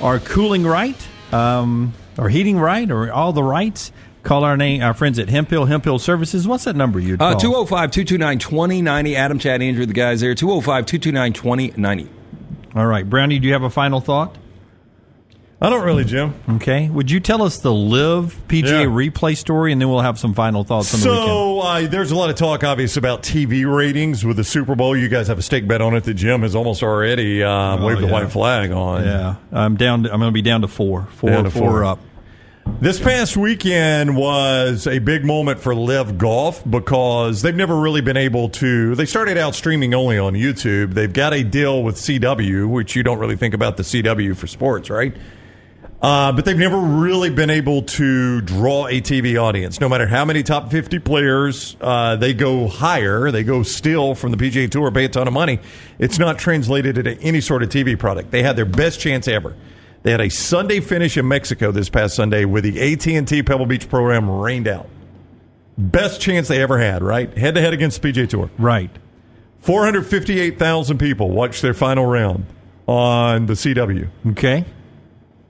or 0.00 0.20
cooling 0.20 0.64
right, 0.66 0.96
um, 1.34 1.92
or 2.16 2.30
heating 2.30 2.58
right, 2.58 2.90
or 2.90 3.12
all 3.12 3.34
the 3.34 3.42
rights, 3.42 3.92
Call 4.22 4.42
our 4.42 4.56
name, 4.56 4.82
our 4.82 4.94
friends 4.94 5.18
at 5.18 5.28
Hemp 5.28 5.50
Hill 5.50 5.66
Hemp 5.66 5.84
Hill 5.84 5.98
Services. 5.98 6.48
What's 6.48 6.64
that 6.64 6.76
number 6.76 6.98
you 6.98 7.16
Uh, 7.16 7.32
call? 7.32 7.40
205 7.40 7.90
229 7.90 8.38
2090. 8.38 9.16
Adam, 9.16 9.38
Chad, 9.38 9.60
Andrew, 9.60 9.84
the 9.84 9.92
guys 9.92 10.22
there. 10.22 10.34
205 10.34 10.86
229 10.86 11.34
2090. 11.34 12.08
All 12.74 12.86
right, 12.86 13.08
Brownie, 13.08 13.38
do 13.38 13.46
you 13.46 13.52
have 13.52 13.62
a 13.62 13.70
final 13.70 14.00
thought? 14.00 14.34
I 15.62 15.68
don't 15.68 15.84
really, 15.84 16.04
Jim. 16.04 16.34
Okay. 16.48 16.88
Would 16.88 17.10
you 17.10 17.20
tell 17.20 17.42
us 17.42 17.58
the 17.58 17.70
live 17.72 18.34
PGA 18.48 18.86
replay 18.88 19.36
story, 19.36 19.72
and 19.72 19.80
then 19.80 19.90
we'll 19.90 20.00
have 20.00 20.18
some 20.18 20.32
final 20.32 20.64
thoughts 20.64 20.94
on 20.94 21.00
the 21.00 21.08
weekend. 21.10 21.26
So 21.28 21.60
uh, 21.60 21.86
there's 21.86 22.10
a 22.12 22.16
lot 22.16 22.30
of 22.30 22.36
talk, 22.36 22.64
obvious, 22.64 22.96
about 22.96 23.22
TV 23.22 23.70
ratings 23.70 24.24
with 24.24 24.38
the 24.38 24.44
Super 24.44 24.74
Bowl. 24.74 24.96
You 24.96 25.08
guys 25.08 25.28
have 25.28 25.38
a 25.38 25.42
stake 25.42 25.68
bet 25.68 25.82
on 25.82 25.94
it 25.94 26.04
that 26.04 26.14
Jim 26.14 26.40
has 26.42 26.54
almost 26.56 26.82
already 26.82 27.42
uh, 27.42 27.76
Oh, 27.76 27.84
waved 27.86 28.00
the 28.00 28.06
white 28.06 28.32
flag 28.32 28.70
on. 28.70 29.04
Yeah, 29.04 29.34
I'm 29.52 29.76
down. 29.76 30.04
To, 30.04 30.12
I'm 30.12 30.18
going 30.18 30.30
to 30.30 30.34
be 30.34 30.40
down 30.40 30.62
to 30.62 30.68
four. 30.68 31.08
Four, 31.16 31.28
Down 31.28 31.44
to 31.44 31.50
four 31.50 31.68
four. 31.70 31.84
up. 31.84 31.98
This 32.80 32.98
past 32.98 33.36
weekend 33.36 34.16
was 34.16 34.86
a 34.86 34.98
big 35.00 35.24
moment 35.26 35.60
for 35.60 35.74
LIV 35.74 36.16
Golf 36.16 36.62
because 36.70 37.42
they've 37.42 37.54
never 37.54 37.76
really 37.78 38.00
been 38.00 38.16
able 38.16 38.48
to. 38.50 38.94
They 38.94 39.04
started 39.06 39.36
out 39.36 39.54
streaming 39.54 39.92
only 39.92 40.16
on 40.18 40.32
YouTube. 40.34 40.94
They've 40.94 41.12
got 41.12 41.34
a 41.34 41.42
deal 41.42 41.82
with 41.82 41.96
CW, 41.96 42.66
which 42.70 42.96
you 42.96 43.02
don't 43.02 43.18
really 43.18 43.36
think 43.36 43.52
about 43.52 43.76
the 43.76 43.82
CW 43.82 44.34
for 44.36 44.46
sports, 44.46 44.88
right? 44.88 45.14
Uh, 46.02 46.32
but 46.32 46.46
they've 46.46 46.56
never 46.56 46.78
really 46.78 47.28
been 47.28 47.50
able 47.50 47.82
to 47.82 48.40
draw 48.40 48.86
a 48.86 49.02
TV 49.02 49.40
audience. 49.40 49.80
No 49.80 49.88
matter 49.88 50.06
how 50.06 50.24
many 50.24 50.42
top 50.42 50.70
50 50.70 50.98
players 51.00 51.76
uh, 51.80 52.16
they 52.16 52.32
go 52.32 52.68
higher, 52.68 53.30
they 53.30 53.42
go 53.42 53.62
still 53.62 54.14
from 54.14 54.30
the 54.30 54.38
PGA 54.38 54.70
Tour, 54.70 54.90
pay 54.90 55.04
a 55.04 55.08
ton 55.10 55.28
of 55.28 55.34
money. 55.34 55.58
It's 55.98 56.18
not 56.18 56.38
translated 56.38 56.96
into 56.96 57.20
any 57.20 57.42
sort 57.42 57.62
of 57.62 57.68
TV 57.68 57.98
product. 57.98 58.30
They 58.30 58.42
had 58.42 58.56
their 58.56 58.64
best 58.64 58.98
chance 58.98 59.28
ever. 59.28 59.54
They 60.02 60.10
had 60.10 60.22
a 60.22 60.30
Sunday 60.30 60.80
finish 60.80 61.18
in 61.18 61.28
Mexico 61.28 61.70
this 61.70 61.90
past 61.90 62.14
Sunday 62.14 62.46
with 62.46 62.64
the 62.64 62.80
AT&T 62.92 63.42
Pebble 63.42 63.66
Beach 63.66 63.86
program 63.86 64.30
rained 64.30 64.68
out. 64.68 64.88
Best 65.76 66.22
chance 66.22 66.48
they 66.48 66.62
ever 66.62 66.78
had, 66.78 67.02
right? 67.02 67.36
Head 67.36 67.54
to 67.56 67.60
head 67.60 67.74
against 67.74 68.00
the 68.00 68.10
PGA 68.10 68.26
Tour. 68.26 68.50
Right. 68.58 68.90
458,000 69.58 70.96
people 70.96 71.28
watched 71.30 71.60
their 71.60 71.74
final 71.74 72.06
round 72.06 72.46
on 72.86 73.44
the 73.44 73.52
CW. 73.52 74.08
Okay. 74.28 74.64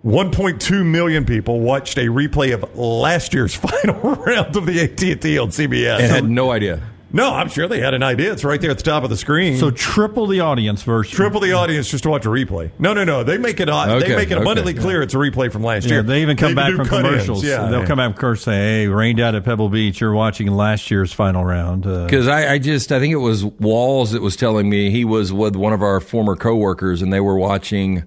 1.2 0.05 0.85
million 0.85 1.25
people 1.27 1.61
watched 1.61 1.99
a 1.99 2.07
replay 2.07 2.55
of 2.55 2.77
last 2.77 3.35
year's 3.35 3.55
final 3.57 4.01
round 4.01 4.57
of 4.57 4.67
the 4.67 4.81
AT&T 4.81 5.39
on 5.39 5.49
CBS. 5.49 6.01
And 6.01 6.11
had 6.13 6.25
no 6.29 6.51
idea. 6.51 6.81
No, 7.13 7.35
I'm 7.35 7.49
sure 7.49 7.67
they 7.67 7.81
had 7.81 7.93
an 7.93 8.05
idea. 8.05 8.31
It's 8.33 8.45
right 8.45 8.61
there 8.61 8.71
at 8.71 8.77
the 8.79 8.85
top 8.85 9.03
of 9.03 9.11
the 9.11 9.17
screen. 9.17 9.57
So 9.59 9.73
triple 9.73 10.29
the 10.29 10.41
audience 10.41 10.85
version. 10.85 11.15
triple 11.17 11.41
the 11.41 11.53
audience 11.55 11.91
just 11.91 12.05
to 12.05 12.09
watch 12.09 12.25
a 12.25 12.29
replay. 12.29 12.71
No, 12.79 12.93
no, 12.95 13.03
no. 13.03 13.25
They 13.25 13.37
make 13.37 13.59
it. 13.59 13.69
uh, 13.69 13.97
Okay, 13.97 14.09
they 14.11 14.17
make 14.17 14.31
it 14.31 14.35
okay. 14.35 14.43
abundantly 14.43 14.75
clear 14.75 15.03
it's 15.03 15.13
a 15.13 15.17
replay 15.17 15.51
from 15.51 15.65
last 15.65 15.87
Yeah, 15.87 15.95
year. 15.95 16.03
they 16.05 16.23
even 16.23 16.37
come 16.37 16.55
back 16.55 16.73
from 16.73 16.87
commercials. 16.87 17.43
Yeah, 17.45 17.67
they'll 17.69 17.81
yeah. 17.81 17.87
come 17.87 17.97
back 17.99 18.23
and 18.23 18.39
say, 18.39 18.53
"Hey, 18.53 18.87
rained 18.87 19.19
out 19.19 19.35
at 19.35 19.45
Pebble 19.45 19.69
Beach. 19.71 20.01
You're 20.01 20.13
watching 20.13 20.53
last 20.53 20.89
year's 20.89 21.13
final 21.13 21.45
round." 21.45 21.85
Uh, 21.85 22.05
Because 22.05 22.29
I, 22.29 22.53
I 22.55 22.59
just, 22.59 22.93
I 22.93 23.01
think 23.01 23.13
it 23.13 23.17
was 23.17 23.45
Walls 23.45 24.13
that 24.13 24.23
was 24.23 24.37
telling 24.37 24.71
me 24.71 24.93
he 24.93 25.05
was 25.05 25.33
with 25.33 25.57
one 25.57 25.73
of 25.73 25.83
our 25.83 25.99
former 25.99 26.37
coworkers 26.37 27.03
and 27.03 27.13
they 27.13 27.21
were 27.21 27.37
watching. 27.37 28.05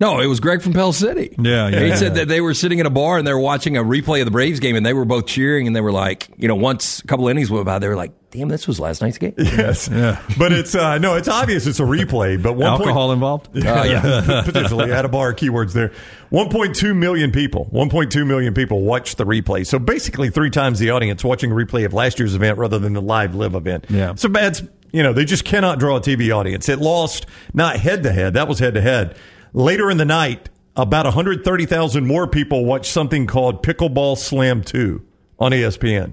No, 0.00 0.20
it 0.20 0.26
was 0.26 0.38
Greg 0.38 0.62
from 0.62 0.74
Pell 0.74 0.92
City. 0.92 1.34
Yeah, 1.40 1.68
yeah, 1.68 1.80
He 1.80 1.88
yeah. 1.88 1.94
said 1.96 2.14
that 2.14 2.28
they 2.28 2.40
were 2.40 2.54
sitting 2.54 2.78
in 2.78 2.86
a 2.86 2.90
bar 2.90 3.18
and 3.18 3.26
they 3.26 3.32
were 3.32 3.40
watching 3.40 3.76
a 3.76 3.82
replay 3.82 4.20
of 4.20 4.26
the 4.26 4.30
Braves 4.30 4.60
game 4.60 4.76
and 4.76 4.86
they 4.86 4.92
were 4.92 5.04
both 5.04 5.26
cheering 5.26 5.66
and 5.66 5.74
they 5.74 5.80
were 5.80 5.90
like, 5.90 6.28
you 6.36 6.46
know, 6.46 6.54
once 6.54 7.00
a 7.00 7.06
couple 7.08 7.26
innings 7.26 7.50
went 7.50 7.66
by, 7.66 7.80
they 7.80 7.88
were 7.88 7.96
like, 7.96 8.12
damn, 8.30 8.46
this 8.48 8.68
was 8.68 8.78
last 8.78 9.02
night's 9.02 9.18
game. 9.18 9.34
Yes, 9.38 9.88
Yeah. 9.92 10.22
but 10.38 10.52
it's 10.52 10.76
uh, 10.76 10.98
no, 10.98 11.16
it's 11.16 11.26
obvious 11.26 11.66
it's 11.66 11.80
a 11.80 11.84
replay. 11.84 12.40
But 12.40 12.52
one 12.52 12.76
point- 12.76 12.82
alcohol 12.82 13.10
involved. 13.10 13.48
Oh, 13.56 13.82
yeah. 13.82 14.42
potentially 14.44 14.92
at 14.92 15.04
a 15.04 15.08
bar 15.08 15.34
keywords 15.34 15.72
there 15.72 15.92
1.2 16.30 16.94
million 16.96 17.32
people 17.32 17.68
1.2 17.72 18.24
million 18.26 18.54
people 18.54 18.82
watched 18.82 19.16
the 19.16 19.24
replay 19.24 19.66
so 19.66 19.78
basically 19.80 20.30
three 20.30 20.50
times 20.50 20.78
the 20.78 20.90
audience 20.90 21.24
watching 21.24 21.50
a 21.50 21.54
replay 21.54 21.84
of 21.84 21.92
last 21.92 22.18
year's 22.20 22.34
event 22.34 22.56
rather 22.58 22.78
than 22.78 22.92
the 22.92 23.00
live 23.02 23.34
live 23.34 23.54
event 23.54 23.86
Yeah. 23.88 24.14
so 24.14 24.28
that's 24.28 24.62
you 24.92 25.02
know 25.02 25.12
they 25.12 25.24
just 25.24 25.44
cannot 25.44 25.78
draw 25.78 25.96
a 25.96 26.00
tv 26.00 26.34
audience 26.34 26.68
it 26.68 26.78
lost 26.78 27.26
not 27.54 27.76
head 27.78 28.02
to 28.04 28.12
head 28.12 28.34
that 28.34 28.46
was 28.46 28.58
head 28.58 28.74
to 28.74 28.80
head 28.82 29.16
later 29.52 29.90
in 29.90 29.96
the 29.96 30.04
night 30.04 30.48
about 30.76 31.04
130000 31.06 32.06
more 32.06 32.26
people 32.26 32.64
watched 32.64 32.92
something 32.92 33.26
called 33.26 33.62
pickleball 33.62 34.16
slam 34.16 34.62
2 34.62 35.02
on 35.38 35.52
espn 35.52 36.12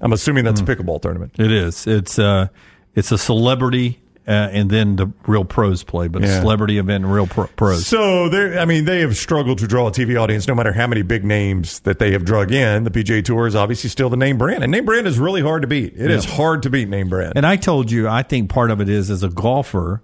i'm 0.00 0.12
assuming 0.12 0.44
that's 0.44 0.60
Hmm. 0.60 0.70
a 0.70 0.76
pickleball 0.76 1.00
tournament 1.02 1.32
It 1.38 1.50
is. 1.50 1.86
It's 1.86 2.18
uh, 2.18 2.48
it's 2.94 3.12
a 3.12 3.18
celebrity, 3.18 4.00
uh, 4.26 4.30
and 4.52 4.70
then 4.70 4.96
the 4.96 5.06
real 5.26 5.44
pros 5.44 5.84
play, 5.84 6.08
but 6.08 6.24
a 6.24 6.26
Yeah. 6.26 6.40
celebrity 6.40 6.78
event 6.78 7.04
and 7.04 7.12
real 7.12 7.26
pro- 7.26 7.46
pros. 7.48 7.86
So 7.86 8.28
they 8.30 8.58
I 8.58 8.64
mean, 8.64 8.86
they 8.86 9.00
have 9.00 9.16
struggled 9.16 9.58
to 9.58 9.66
draw 9.66 9.88
a 9.88 9.90
TV 9.92 10.16
audience, 10.16 10.48
no 10.48 10.54
matter 10.54 10.72
how 10.72 10.86
many 10.86 11.02
big 11.02 11.22
names 11.24 11.80
that 11.80 11.98
they 11.98 12.12
have 12.12 12.24
drug 12.24 12.52
in. 12.52 12.84
The 12.84 12.90
PGA 12.90 13.22
Tour 13.22 13.46
is 13.46 13.54
obviously 13.54 13.90
still 13.90 14.08
the 14.08 14.16
name 14.16 14.38
brand, 14.38 14.62
and 14.62 14.72
name 14.72 14.84
brand 14.86 15.06
is 15.06 15.18
really 15.18 15.42
hard 15.42 15.60
to 15.62 15.68
beat. 15.68 15.92
It 15.96 16.10
is 16.10 16.24
Yeah. 16.26 16.34
hard 16.36 16.62
to 16.62 16.70
beat 16.70 16.88
name 16.88 17.08
brand. 17.10 17.34
And 17.36 17.44
I 17.46 17.56
told 17.56 17.90
you, 17.90 18.08
I 18.08 18.22
think 18.22 18.48
part 18.48 18.70
of 18.70 18.80
it 18.80 18.88
is 18.88 19.10
as 19.10 19.22
a 19.22 19.28
golfer, 19.28 20.00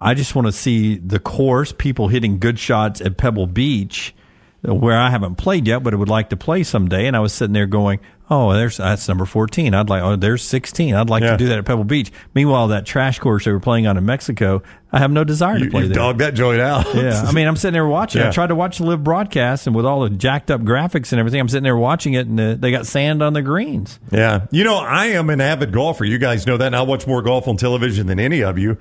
I 0.00 0.14
just 0.14 0.34
want 0.34 0.46
to 0.46 0.52
see 0.52 0.96
the 0.96 1.18
course, 1.18 1.72
people 1.72 2.08
hitting 2.08 2.38
good 2.38 2.58
shots 2.58 3.00
at 3.00 3.16
Pebble 3.16 3.46
Beach, 3.48 4.14
where 4.62 4.96
I 4.96 5.10
haven't 5.10 5.36
played 5.36 5.66
yet, 5.66 5.82
but 5.82 5.92
I 5.92 5.96
would 5.96 6.08
like 6.08 6.30
to 6.30 6.36
play 6.36 6.62
someday. 6.62 7.06
And 7.06 7.16
I 7.16 7.20
was 7.20 7.32
sitting 7.32 7.52
there 7.52 7.66
going, 7.66 7.98
"Oh, 8.30 8.52
there's 8.52 8.76
that's 8.78 9.06
number 9.08 9.24
fourteen. 9.24 9.74
I'd 9.74 9.88
like. 9.88 10.02
Oh, 10.02 10.14
there's 10.16 10.42
sixteen. 10.42 10.94
I'd 10.94 11.08
like 11.10 11.22
Yeah. 11.22 11.32
to 11.32 11.36
do 11.36 11.46
that 11.48 11.58
at 11.58 11.64
Pebble 11.64 11.84
Beach." 11.84 12.10
Meanwhile, 12.34 12.68
that 12.68 12.84
trash 12.86 13.18
course 13.20 13.44
they 13.44 13.52
were 13.52 13.60
playing 13.60 13.86
on 13.88 13.96
in 13.96 14.04
Mexico, 14.04 14.62
I 14.92 14.98
have 15.00 15.10
no 15.12 15.22
desire 15.24 15.58
you, 15.58 15.64
to 15.66 15.70
play 15.70 15.82
you 15.82 15.88
there. 15.88 15.94
dog 15.96 16.18
that 16.18 16.34
joint 16.34 16.60
out. 16.60 16.86
Yeah, 16.94 17.22
I 17.26 17.32
mean, 17.32 17.46
I'm 17.48 17.56
sitting 17.56 17.72
there 17.72 17.86
watching. 17.86 18.20
Yeah. 18.20 18.28
I 18.28 18.30
tried 18.32 18.48
to 18.48 18.54
watch 18.56 18.78
the 18.78 18.84
live 18.84 19.02
broadcast, 19.04 19.66
and 19.68 19.74
with 19.76 19.86
all 19.86 20.00
the 20.02 20.10
jacked 20.10 20.50
up 20.50 20.60
graphics 20.62 21.12
and 21.12 21.18
everything, 21.20 21.40
I'm 21.40 21.48
sitting 21.48 21.62
there 21.64 21.76
watching 21.76 22.14
it, 22.14 22.26
and 22.26 22.38
uh, 22.40 22.54
they 22.54 22.70
got 22.72 22.86
sand 22.86 23.22
on 23.22 23.32
the 23.34 23.42
greens. 23.42 23.98
Yeah. 24.12 24.46
You 24.50 24.62
know, 24.64 24.76
I 24.78 25.06
am 25.06 25.30
an 25.30 25.40
avid 25.40 25.72
golfer. 25.72 26.04
You 26.04 26.18
guys 26.18 26.46
know 26.46 26.56
that. 26.56 26.66
And 26.66 26.76
I 26.76 26.82
watch 26.82 27.06
more 27.06 27.22
golf 27.22 27.46
on 27.48 27.56
television 27.56 28.06
than 28.08 28.18
any 28.20 28.42
of 28.42 28.58
you. 28.58 28.76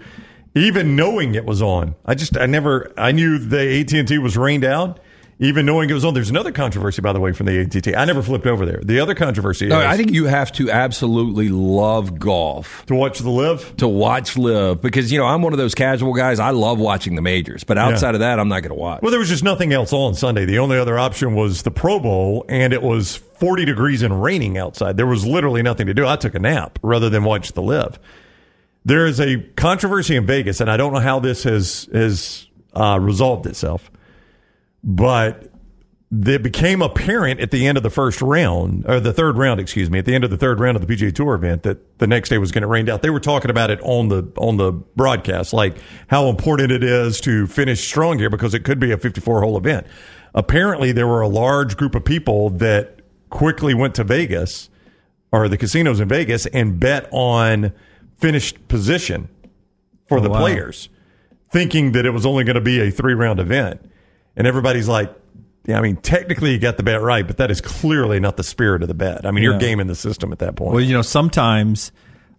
Even 0.58 0.96
knowing 0.96 1.36
it 1.36 1.46
was 1.46 1.62
on. 1.62 1.96
I 2.06 2.16
just 2.16 2.38
I 2.38 2.46
never 2.46 2.92
I 2.98 3.12
knew 3.12 3.38
the 3.38 3.80
AT&T 3.82 4.18
was 4.18 4.38
rained 4.38 4.64
out. 4.66 5.00
Even 5.40 5.68
knowing 5.68 5.88
it 5.88 5.94
was 5.94 6.04
on. 6.04 6.16
There's 6.16 6.32
another 6.32 6.52
controversy 6.52 7.00
by 7.04 7.14
the 7.14 7.20
way 7.20 7.32
from 7.32 7.46
the 7.46 7.60
AT&T. 7.62 7.94
I 7.96 8.06
never 8.06 8.24
flipped 8.24 8.48
over 8.48 8.66
there. 8.66 8.82
The 8.84 9.00
other 9.00 9.14
controversy 9.14 9.68
No, 9.68 9.80
is 9.80 9.86
I 9.86 9.96
think 9.96 10.10
you 10.12 10.26
have 10.26 10.52
to 10.54 10.72
absolutely 10.72 11.50
love 11.50 12.18
golf 12.18 12.84
to 12.88 12.96
watch 12.96 13.20
the 13.20 13.30
live. 13.30 13.78
to 13.78 13.88
watch 13.88 14.36
live 14.36 14.82
because 14.82 15.12
you 15.12 15.20
know 15.20 15.28
I'm 15.28 15.44
one 15.44 15.54
of 15.54 15.60
those 15.60 15.76
casual 15.76 16.16
guys. 16.16 16.40
I 16.40 16.50
love 16.50 16.80
watching 16.80 17.14
the 17.14 17.22
majors, 17.22 17.64
but 17.64 17.78
outside 17.78 18.16
of 18.16 18.22
that, 18.22 18.40
I'm 18.40 18.50
not 18.50 18.62
going 18.62 18.70
to 18.72 18.82
watch. 18.82 19.04
Well, 19.04 19.12
there 19.12 19.20
was 19.20 19.30
just 19.30 19.44
nothing 19.44 19.74
else 19.74 19.94
on 19.94 20.16
Sunday. 20.16 20.46
The 20.46 20.58
only 20.58 20.80
other 20.80 20.98
option 20.98 21.36
was 21.36 21.62
the 21.62 21.72
Pro 21.72 22.00
Bowl, 22.00 22.44
and 22.50 22.74
it 22.74 22.82
was 22.82 23.18
40 23.18 23.64
degrees 23.66 24.02
and 24.02 24.24
raining 24.24 24.58
outside. 24.58 24.98
There 24.98 25.06
was 25.06 25.24
literally 25.24 25.62
nothing 25.62 25.86
to 25.86 25.94
do. 25.94 26.08
I 26.08 26.16
took 26.16 26.34
a 26.34 26.40
nap 26.40 26.80
rather 26.82 27.12
than 27.12 27.24
watch 27.24 27.52
the 27.52 27.62
live. 27.62 28.00
There 28.88 29.06
is 29.06 29.20
a 29.20 29.42
controversy 29.58 30.16
in 30.16 30.26
Vegas, 30.26 30.62
and 30.62 30.72
I 30.72 30.78
don't 30.78 30.94
know 30.94 31.02
how 31.02 31.20
this 31.20 31.44
has 31.44 31.90
has 31.92 32.48
uh, 32.74 32.98
resolved 33.02 33.46
itself, 33.46 33.92
but 34.82 35.52
it 36.10 36.42
became 36.42 36.82
apparent 36.82 37.42
at 37.42 37.52
the 37.52 37.68
end 37.68 37.76
of 37.76 37.84
the 37.84 37.90
first 37.90 38.22
round, 38.22 38.86
or 38.88 39.02
the 39.02 39.12
third 39.12 39.38
round, 39.38 39.60
excuse 39.60 39.92
me, 39.92 40.00
at 40.00 40.06
the 40.06 40.16
end 40.16 40.24
of 40.24 40.30
the 40.30 40.38
third 40.38 40.62
round 40.62 40.78
of 40.78 40.88
the 40.88 40.96
PGA 40.96 41.14
Tour 41.14 41.36
event 41.36 41.64
that 41.64 42.00
the 42.00 42.08
next 42.08 42.30
day 42.30 42.38
was 42.38 42.54
going 42.54 42.62
to 42.62 42.68
rain 42.68 42.90
out. 42.90 43.02
They 43.02 43.10
were 43.10 43.20
talking 43.20 43.52
about 43.52 43.72
it 43.72 43.82
on 43.82 44.08
the 44.08 44.32
on 44.38 44.56
the 44.56 44.72
broadcast, 44.72 45.52
like 45.52 45.76
how 46.08 46.30
important 46.30 46.72
it 46.72 46.82
is 46.82 47.20
to 47.22 47.46
finish 47.46 47.86
strong 47.86 48.20
here 48.20 48.30
because 48.30 48.54
it 48.54 48.64
could 48.64 48.80
be 48.80 48.94
a 48.94 48.98
54 48.98 49.42
hole 49.42 49.58
event. 49.58 49.86
Apparently, 50.34 50.94
there 50.94 51.08
were 51.08 51.20
a 51.20 51.28
large 51.28 51.76
group 51.76 51.94
of 51.94 52.06
people 52.06 52.52
that 52.52 53.02
quickly 53.30 53.74
went 53.74 53.96
to 53.96 54.06
Vegas 54.06 54.70
or 55.34 55.50
the 55.50 55.58
casinos 55.58 56.00
in 56.00 56.08
Vegas 56.08 56.46
and 56.46 56.80
bet 56.80 57.10
on 57.12 57.74
finished 58.18 58.68
position 58.68 59.30
for 60.08 60.18
Oh, 60.20 60.22
the 60.22 60.30
wow. 60.30 60.40
players, 60.40 60.90
thinking 61.52 61.92
that 61.94 62.06
it 62.06 62.12
was 62.12 62.26
only 62.26 62.44
going 62.44 62.56
to 62.56 62.62
be 62.62 62.80
a 62.82 62.92
three 62.92 63.14
round 63.14 63.40
event. 63.40 63.82
And 64.36 64.46
everybody's 64.48 64.88
like, 64.88 65.14
yeah, 65.66 65.78
I 65.78 65.82
mean, 65.82 65.98
technically 65.98 66.52
you 66.54 66.60
got 66.60 66.78
the 66.78 66.84
bet 66.84 67.02
right, 67.02 67.26
but 67.28 67.38
that 67.38 67.52
is 67.52 67.60
clearly 67.60 68.20
not 68.20 68.38
the 68.38 68.44
spirit 68.44 68.82
of 68.84 68.88
the 68.88 68.94
bet. 68.94 69.26
I 69.26 69.32
mean, 69.32 69.44
you're 69.44 69.58
gaming 69.60 69.88
the 69.88 69.96
system 69.96 70.32
at 70.32 70.40
that 70.40 70.56
point. 70.56 70.74
Well, 70.74 70.84
you 70.84 70.94
know, 70.94 71.02
sometimes, 71.02 71.92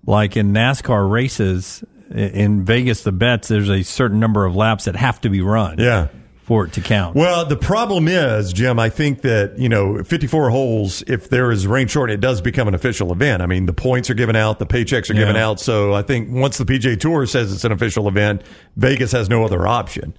like 0.07 0.37
in 0.37 0.53
NASCAR 0.53 1.11
races 1.11 1.85
in 2.11 2.65
Vegas, 2.65 3.03
the 3.03 3.13
bets 3.13 3.49
there's 3.49 3.69
a 3.69 3.83
certain 3.83 4.19
number 4.19 4.47
of 4.47 4.57
laps 4.57 4.87
that 4.87 4.97
have 4.97 5.21
to 5.23 5.29
be 5.29 5.43
run. 5.43 5.77
Yeah. 5.79 6.09
For 6.49 6.65
it 6.65 6.73
to 6.73 6.81
count. 6.81 7.15
Well, 7.15 7.45
the 7.45 7.59
problem 7.59 8.09
is, 8.09 8.55
Jim, 8.55 8.79
I 8.79 8.89
think 8.89 9.21
that, 9.21 9.59
you 9.59 9.69
know, 9.69 10.03
54 10.03 10.49
holes, 10.49 11.03
if 11.07 11.29
there 11.29 11.51
is 11.51 11.67
rain 11.67 11.89
short, 11.89 12.11
it 12.11 12.23
does 12.23 12.41
become 12.41 12.67
an 12.69 12.75
official 12.75 13.13
event. 13.13 13.43
I 13.43 13.47
mean, 13.47 13.67
the 13.67 13.75
points 13.75 14.09
are 14.09 14.15
given 14.15 14.35
out, 14.35 14.59
the 14.59 14.65
paychecks 14.65 15.11
are 15.11 15.15
given 15.15 15.37
Yeah. 15.37 15.47
out. 15.47 15.61
So 15.61 15.93
I 15.93 16.01
think 16.01 16.31
once 16.33 16.57
the 16.57 16.65
PJ 16.65 16.97
Tour 16.97 17.27
says 17.27 17.53
it's 17.53 17.65
an 17.65 17.73
official 17.73 18.09
event, 18.09 18.41
Vegas 18.77 19.13
has 19.13 19.29
no 19.29 19.45
other 19.45 19.67
option. 19.67 20.15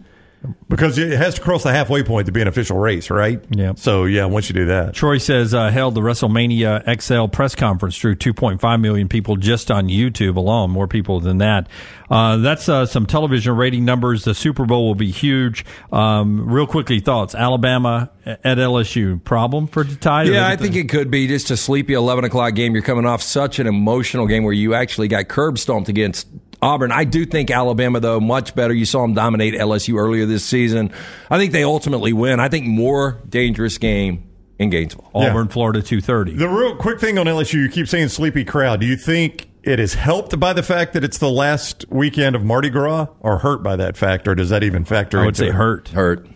Because 0.70 0.98
it 0.98 1.12
has 1.18 1.36
to 1.36 1.42
cross 1.42 1.64
the 1.64 1.72
halfway 1.72 2.02
point 2.02 2.28
to 2.28 2.32
be 2.32 2.42
an 2.42 2.48
official 2.48 2.78
race, 2.78 3.10
right? 3.10 3.44
Yeah. 3.50 3.74
So 3.76 4.06
yeah, 4.06 4.26
once 4.26 4.48
you 4.48 4.54
do 4.54 4.68
that, 4.68 4.94
Troy 4.94 5.18
says 5.18 5.54
uh, 5.54 5.70
held 5.70 5.96
the 5.96 6.02
WrestleMania 6.02 7.02
XL 7.02 7.26
press 7.28 7.56
conference 7.56 7.98
drew 7.98 8.16
2.5 8.16 8.82
million 8.82 9.10
people 9.10 9.36
just 9.36 9.70
on 9.70 9.90
YouTube 9.90 10.38
alone, 10.38 10.72
more 10.72 10.88
people 10.88 11.20
than 11.20 11.40
that. 11.40 11.68
Uh, 12.10 12.38
that's 12.38 12.70
uh, 12.70 12.86
some 12.86 13.06
television 13.06 13.56
rating 13.56 13.84
numbers. 13.84 14.24
The 14.24 14.34
Super 14.34 14.66
Bowl 14.66 14.88
will 14.88 14.96
be 14.96 15.12
huge. 15.12 15.66
Um, 15.92 16.50
real 16.50 16.68
quickly, 16.68 17.02
thoughts: 17.02 17.36
Alabama 17.36 18.10
at 18.26 18.58
LSU 18.58 19.24
problem 19.24 19.68
for 19.68 19.84
the 19.84 19.96
Tide? 19.96 20.28
Yeah, 20.28 20.48
I 20.48 20.56
think 20.56 20.76
it 20.76 20.90
could 20.90 21.12
be 21.12 21.28
just 21.28 21.52
a 21.52 21.58
sleepy 21.58 21.94
11 21.94 22.24
o'clock 22.24 22.56
game. 22.56 22.74
You're 22.74 22.84
coming 22.84 23.06
off 23.06 23.22
such 23.22 23.60
an 23.60 23.68
emotional 23.68 24.28
game 24.28 24.44
where 24.44 24.54
you 24.54 24.74
actually 24.74 25.08
got 25.08 25.28
curb 25.28 25.60
stomped 25.60 25.90
against 25.90 26.28
Auburn. 26.62 26.92
I 26.92 27.04
do 27.06 27.26
think 27.26 27.52
Alabama, 27.52 28.00
though, 28.00 28.20
much 28.20 28.56
better. 28.56 28.74
You 28.74 28.86
saw 28.86 29.02
them 29.02 29.14
dominate 29.14 29.54
LSU 29.54 29.98
earlier 29.98 30.26
this 30.26 30.44
season. 30.44 30.92
I 31.30 31.38
think 31.38 31.52
they 31.54 31.64
ultimately 31.64 32.14
win. 32.14 32.40
I 32.40 32.50
think 32.50 32.66
more 32.66 33.22
dangerous 33.30 33.78
game 33.78 34.30
in 34.58 34.70
Gainesville. 34.70 35.10
Auburn, 35.14 35.48
Florida, 35.48 35.82
230. 35.82 36.36
The 36.38 36.50
real 36.50 36.76
quick 36.76 37.00
thing 37.00 37.18
on 37.18 37.26
LSU, 37.26 37.56
you 37.56 37.70
keep 37.70 37.88
saying 37.88 38.10
sleepy 38.10 38.44
crowd. 38.44 38.82
Do 38.82 38.86
you 38.86 38.98
think 38.98 39.50
it 39.64 39.80
is 39.80 39.94
helped 39.94 40.38
by 40.40 40.54
the 40.54 40.64
fact 40.64 40.94
that 40.94 41.04
it's 41.04 41.18
the 41.18 41.30
last 41.30 41.86
weekend 41.90 42.36
of 42.36 42.44
Mardi 42.44 42.70
Gras, 42.70 43.08
or 43.22 43.40
hurt 43.40 43.64
by 43.64 43.76
that 43.78 43.96
fact, 43.96 44.28
or 44.28 44.36
does 44.36 44.50
that 44.50 44.64
even 44.64 44.84
factor? 44.84 45.20
I 45.20 45.26
would 45.26 45.30
into 45.30 45.40
say 45.40 45.48
it? 45.48 45.54
hurt. 45.54 45.90
Hurt. 45.90 46.28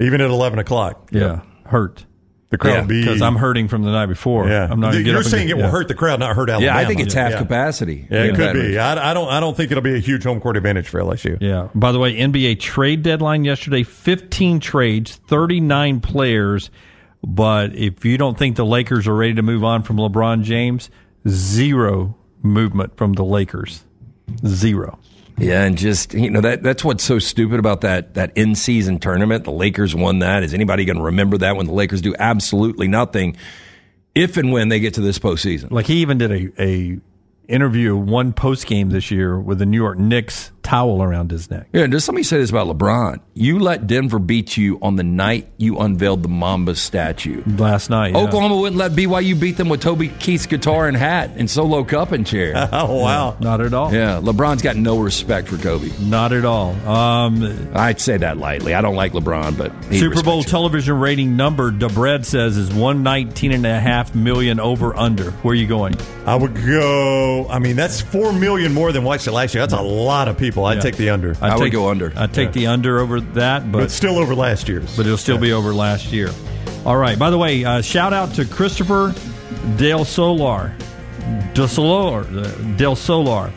Even 0.00 0.20
at 0.20 0.30
eleven 0.30 0.58
o'clock. 0.58 1.08
Yeah, 1.12 1.42
hurt. 1.66 2.06
The 2.52 2.58
crowd 2.58 2.72
Yeah, 2.72 2.82
be 2.84 3.00
because 3.00 3.22
I'm 3.22 3.36
hurting 3.36 3.68
from 3.68 3.82
the 3.82 3.90
night 3.90 4.06
before. 4.06 4.46
Yeah, 4.46 4.68
I'm 4.70 4.78
not. 4.78 4.92
gonna 4.92 5.02
get 5.02 5.10
You're 5.12 5.22
saying 5.22 5.46
get- 5.46 5.52
it 5.52 5.56
will 5.56 5.64
yeah. 5.64 5.70
hurt 5.70 5.88
the 5.88 5.94
crowd, 5.94 6.20
not 6.20 6.36
hurt 6.36 6.50
Alabama. 6.50 6.66
Yeah, 6.66 6.76
I 6.76 6.84
think 6.84 7.00
it's 7.00 7.14
half 7.14 7.32
capacity. 7.38 8.06
Yeah, 8.10 8.24
it 8.24 8.34
could 8.36 8.52
be. 8.52 8.78
I, 8.78 9.10
I 9.10 9.14
don't. 9.14 9.28
I 9.28 9.40
don't 9.40 9.56
think 9.56 9.70
it'll 9.72 9.82
be 9.82 9.94
a 9.94 9.98
huge 10.00 10.22
home 10.24 10.38
court 10.38 10.58
advantage 10.58 10.86
for 10.86 11.00
LSU. 11.00 11.38
Yeah. 11.40 11.68
By 11.74 11.92
the 11.92 11.98
way, 11.98 12.14
NBA 12.14 12.60
trade 12.60 13.02
deadline 13.02 13.44
yesterday, 13.44 13.82
15 13.82 14.60
trades, 14.60 15.16
39 15.28 16.00
players. 16.00 16.70
But 17.24 17.74
if 17.74 18.04
you 18.04 18.18
don't 18.18 18.36
think 18.36 18.56
the 18.56 18.66
Lakers 18.66 19.08
are 19.08 19.14
ready 19.16 19.32
to 19.32 19.42
move 19.42 19.64
on 19.64 19.82
from 19.82 19.96
LeBron 19.96 20.42
James, 20.42 20.90
zero 21.26 22.16
movement 22.42 22.98
from 22.98 23.14
the 23.14 23.24
Lakers. 23.24 23.84
Zero. 24.46 24.98
Yeah, 25.38 25.64
and 25.64 25.76
just 25.76 26.14
you 26.14 26.30
know 26.30 26.40
that 26.40 26.62
that's 26.62 26.84
what's 26.84 27.02
so 27.02 27.18
stupid 27.18 27.58
about 27.58 27.80
that 27.80 28.14
that 28.14 28.36
in 28.36 28.54
season 28.54 28.98
tournament. 28.98 29.44
The 29.44 29.50
Lakers 29.52 29.94
won 29.94 30.20
that. 30.20 30.42
Is 30.42 30.54
anybody 30.54 30.84
going 30.84 30.98
to 30.98 31.02
remember 31.02 31.38
that 31.38 31.56
when 31.56 31.66
the 31.66 31.72
Lakers 31.72 32.00
do 32.00 32.14
absolutely 32.18 32.86
nothing 32.86 33.36
if 34.14 34.36
and 34.36 34.52
when 34.52 34.68
they 34.68 34.78
get 34.78 34.94
to 34.94 35.00
this 35.00 35.18
postseason? 35.18 35.70
Like 35.70 35.86
he 35.86 35.96
even 35.96 36.18
did 36.18 36.30
a, 36.30 36.62
a 36.62 37.00
interview 37.48 37.96
one 37.96 38.32
post 38.32 38.66
game 38.66 38.90
this 38.90 39.10
year 39.10 39.38
with 39.38 39.58
the 39.58 39.66
New 39.66 39.78
York 39.78 39.98
Knicks 39.98 40.51
towel 40.62 41.02
around 41.02 41.30
his 41.30 41.50
neck. 41.50 41.68
Yeah, 41.72 41.82
and 41.82 41.92
just 41.92 42.08
let 42.08 42.14
me 42.14 42.22
say 42.22 42.38
this 42.38 42.50
about 42.50 42.66
LeBron. 42.68 43.20
You 43.34 43.58
let 43.58 43.86
Denver 43.86 44.18
beat 44.18 44.56
you 44.56 44.78
on 44.82 44.96
the 44.96 45.02
night 45.02 45.50
you 45.56 45.78
unveiled 45.78 46.22
the 46.22 46.28
Mamba 46.28 46.74
statue. 46.74 47.42
Last 47.46 47.90
night. 47.90 48.12
yeah. 48.12 48.18
Oklahoma 48.18 48.56
wouldn't 48.56 48.78
let 48.78 48.92
BYU 48.92 49.38
beat 49.38 49.56
them 49.56 49.68
with 49.68 49.80
Toby 49.80 50.08
Keith's 50.08 50.46
guitar 50.46 50.86
and 50.88 50.96
hat 50.96 51.30
and 51.36 51.50
solo 51.50 51.84
cup 51.84 52.12
and 52.12 52.26
chair. 52.26 52.68
oh 52.72 53.02
wow. 53.02 53.36
Not 53.40 53.60
at 53.60 53.74
all. 53.74 53.92
Yeah, 53.92 54.20
LeBron's 54.20 54.62
got 54.62 54.76
no 54.76 55.00
respect 55.00 55.48
for 55.48 55.56
Kobe. 55.56 55.90
Not 56.00 56.32
at 56.32 56.44
all. 56.44 56.70
Um, 56.88 57.70
I'd 57.74 58.00
say 58.00 58.16
that 58.18 58.36
lightly. 58.38 58.74
I 58.74 58.80
don't 58.80 58.96
like 58.96 59.12
LeBron, 59.12 59.56
but 59.58 59.72
he 59.86 59.98
Super 59.98 60.22
Bowl 60.22 60.38
respects 60.38 60.50
television 60.52 60.98
rating 60.98 61.36
number, 61.36 61.72
DeBred 61.72 62.24
says, 62.24 62.56
is 62.56 62.68
119 62.68 63.52
and 63.52 63.66
a 63.66 63.80
half 63.80 64.14
million 64.14 64.60
over 64.60 64.94
under. 64.96 65.30
Where 65.30 65.52
are 65.52 65.54
you 65.54 65.66
going? 65.66 65.94
I 66.26 66.36
would 66.36 66.54
go. 66.54 67.48
I 67.48 67.58
mean, 67.58 67.74
that's 67.76 68.00
four 68.00 68.32
million 68.32 68.72
more 68.72 68.92
than 68.92 69.02
watched 69.02 69.26
it 69.26 69.32
last 69.32 69.54
year. 69.54 69.62
That's 69.66 69.78
a 69.78 69.82
lot 69.82 70.28
of 70.28 70.38
people. 70.38 70.51
I'd 70.58 70.74
Yeah. 70.76 70.80
take 70.80 70.96
the 70.96 71.10
under. 71.10 71.36
I'd 71.40 71.58
take, 71.58 71.72
go 71.72 71.88
under. 71.88 72.12
I'd 72.16 72.32
take 72.32 72.52
the 72.52 72.66
under 72.68 73.00
over 73.00 73.20
that, 73.20 73.70
but, 73.72 73.78
But 73.80 73.90
still 73.90 74.18
over 74.18 74.34
last 74.34 74.68
year's. 74.68 74.96
but 74.96 75.06
it'll 75.06 75.18
still 75.18 75.38
be 75.38 75.52
over 75.52 75.72
last 75.74 76.12
year. 76.12 76.30
All 76.84 76.96
right. 76.96 77.18
By 77.18 77.30
the 77.30 77.38
way, 77.38 77.64
uh, 77.64 77.80
shout 77.80 78.12
out 78.12 78.34
to 78.34 78.44
Christopher 78.44 79.14
Del 79.76 80.04
Solar. 80.04 80.72
Del 81.54 81.68
Solar. 81.68 82.24
Del 82.76 82.96
Solar. 82.96 83.50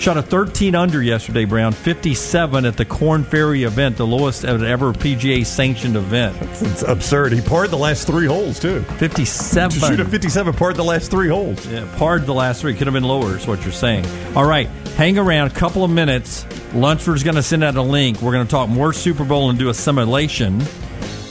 Shot 0.00 0.16
a 0.16 0.22
13 0.22 0.74
under 0.74 1.02
yesterday, 1.02 1.44
Brown. 1.44 1.72
57 1.72 2.64
at 2.64 2.78
the 2.78 2.86
Korn 2.86 3.22
Ferry 3.22 3.64
event, 3.64 3.98
the 3.98 4.06
lowest 4.06 4.46
ever 4.46 4.94
PGA 4.94 5.44
sanctioned 5.44 5.94
event. 5.94 6.38
It's 6.40 6.80
absurd. 6.80 7.34
He 7.34 7.42
parred 7.42 7.68
the 7.68 7.76
last 7.76 8.06
three 8.06 8.24
holes 8.24 8.58
too. 8.58 8.80
57. 8.80 9.78
To 9.78 9.86
shoot 9.86 10.00
a 10.00 10.06
57, 10.06 10.54
parred 10.54 10.76
the 10.76 10.84
last 10.84 11.10
three 11.10 11.28
holes. 11.28 11.66
Yeah, 11.66 11.86
parred 11.98 12.24
the 12.24 12.32
last 12.32 12.62
three. 12.62 12.72
Could 12.72 12.86
have 12.86 12.94
been 12.94 13.04
lower, 13.04 13.36
is 13.36 13.46
what 13.46 13.62
you're 13.62 13.72
saying. 13.72 14.06
All 14.34 14.46
right, 14.46 14.68
hang 14.96 15.18
around 15.18 15.50
a 15.50 15.54
couple 15.54 15.84
of 15.84 15.90
minutes. 15.90 16.44
Lunchford's 16.72 17.22
going 17.22 17.36
to 17.36 17.42
send 17.42 17.62
out 17.62 17.76
a 17.76 17.82
link. 17.82 18.22
We're 18.22 18.32
going 18.32 18.46
to 18.46 18.50
talk 18.50 18.70
more 18.70 18.94
Super 18.94 19.26
Bowl 19.26 19.50
and 19.50 19.58
do 19.58 19.68
a 19.68 19.74
simulation. 19.74 20.62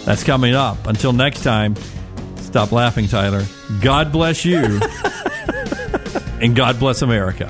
That's 0.05 0.23
coming 0.23 0.53
up. 0.53 0.85
Until 0.85 1.11
next 1.11 1.41
time, 1.41 1.75
stop 2.35 2.71
laughing, 2.71 3.07
Tyler. 3.07 3.43
God 3.81 4.11
bless 4.11 4.45
you, 4.45 4.57
and 6.39 6.55
God 6.55 6.77
bless 6.77 7.01
America. 7.01 7.49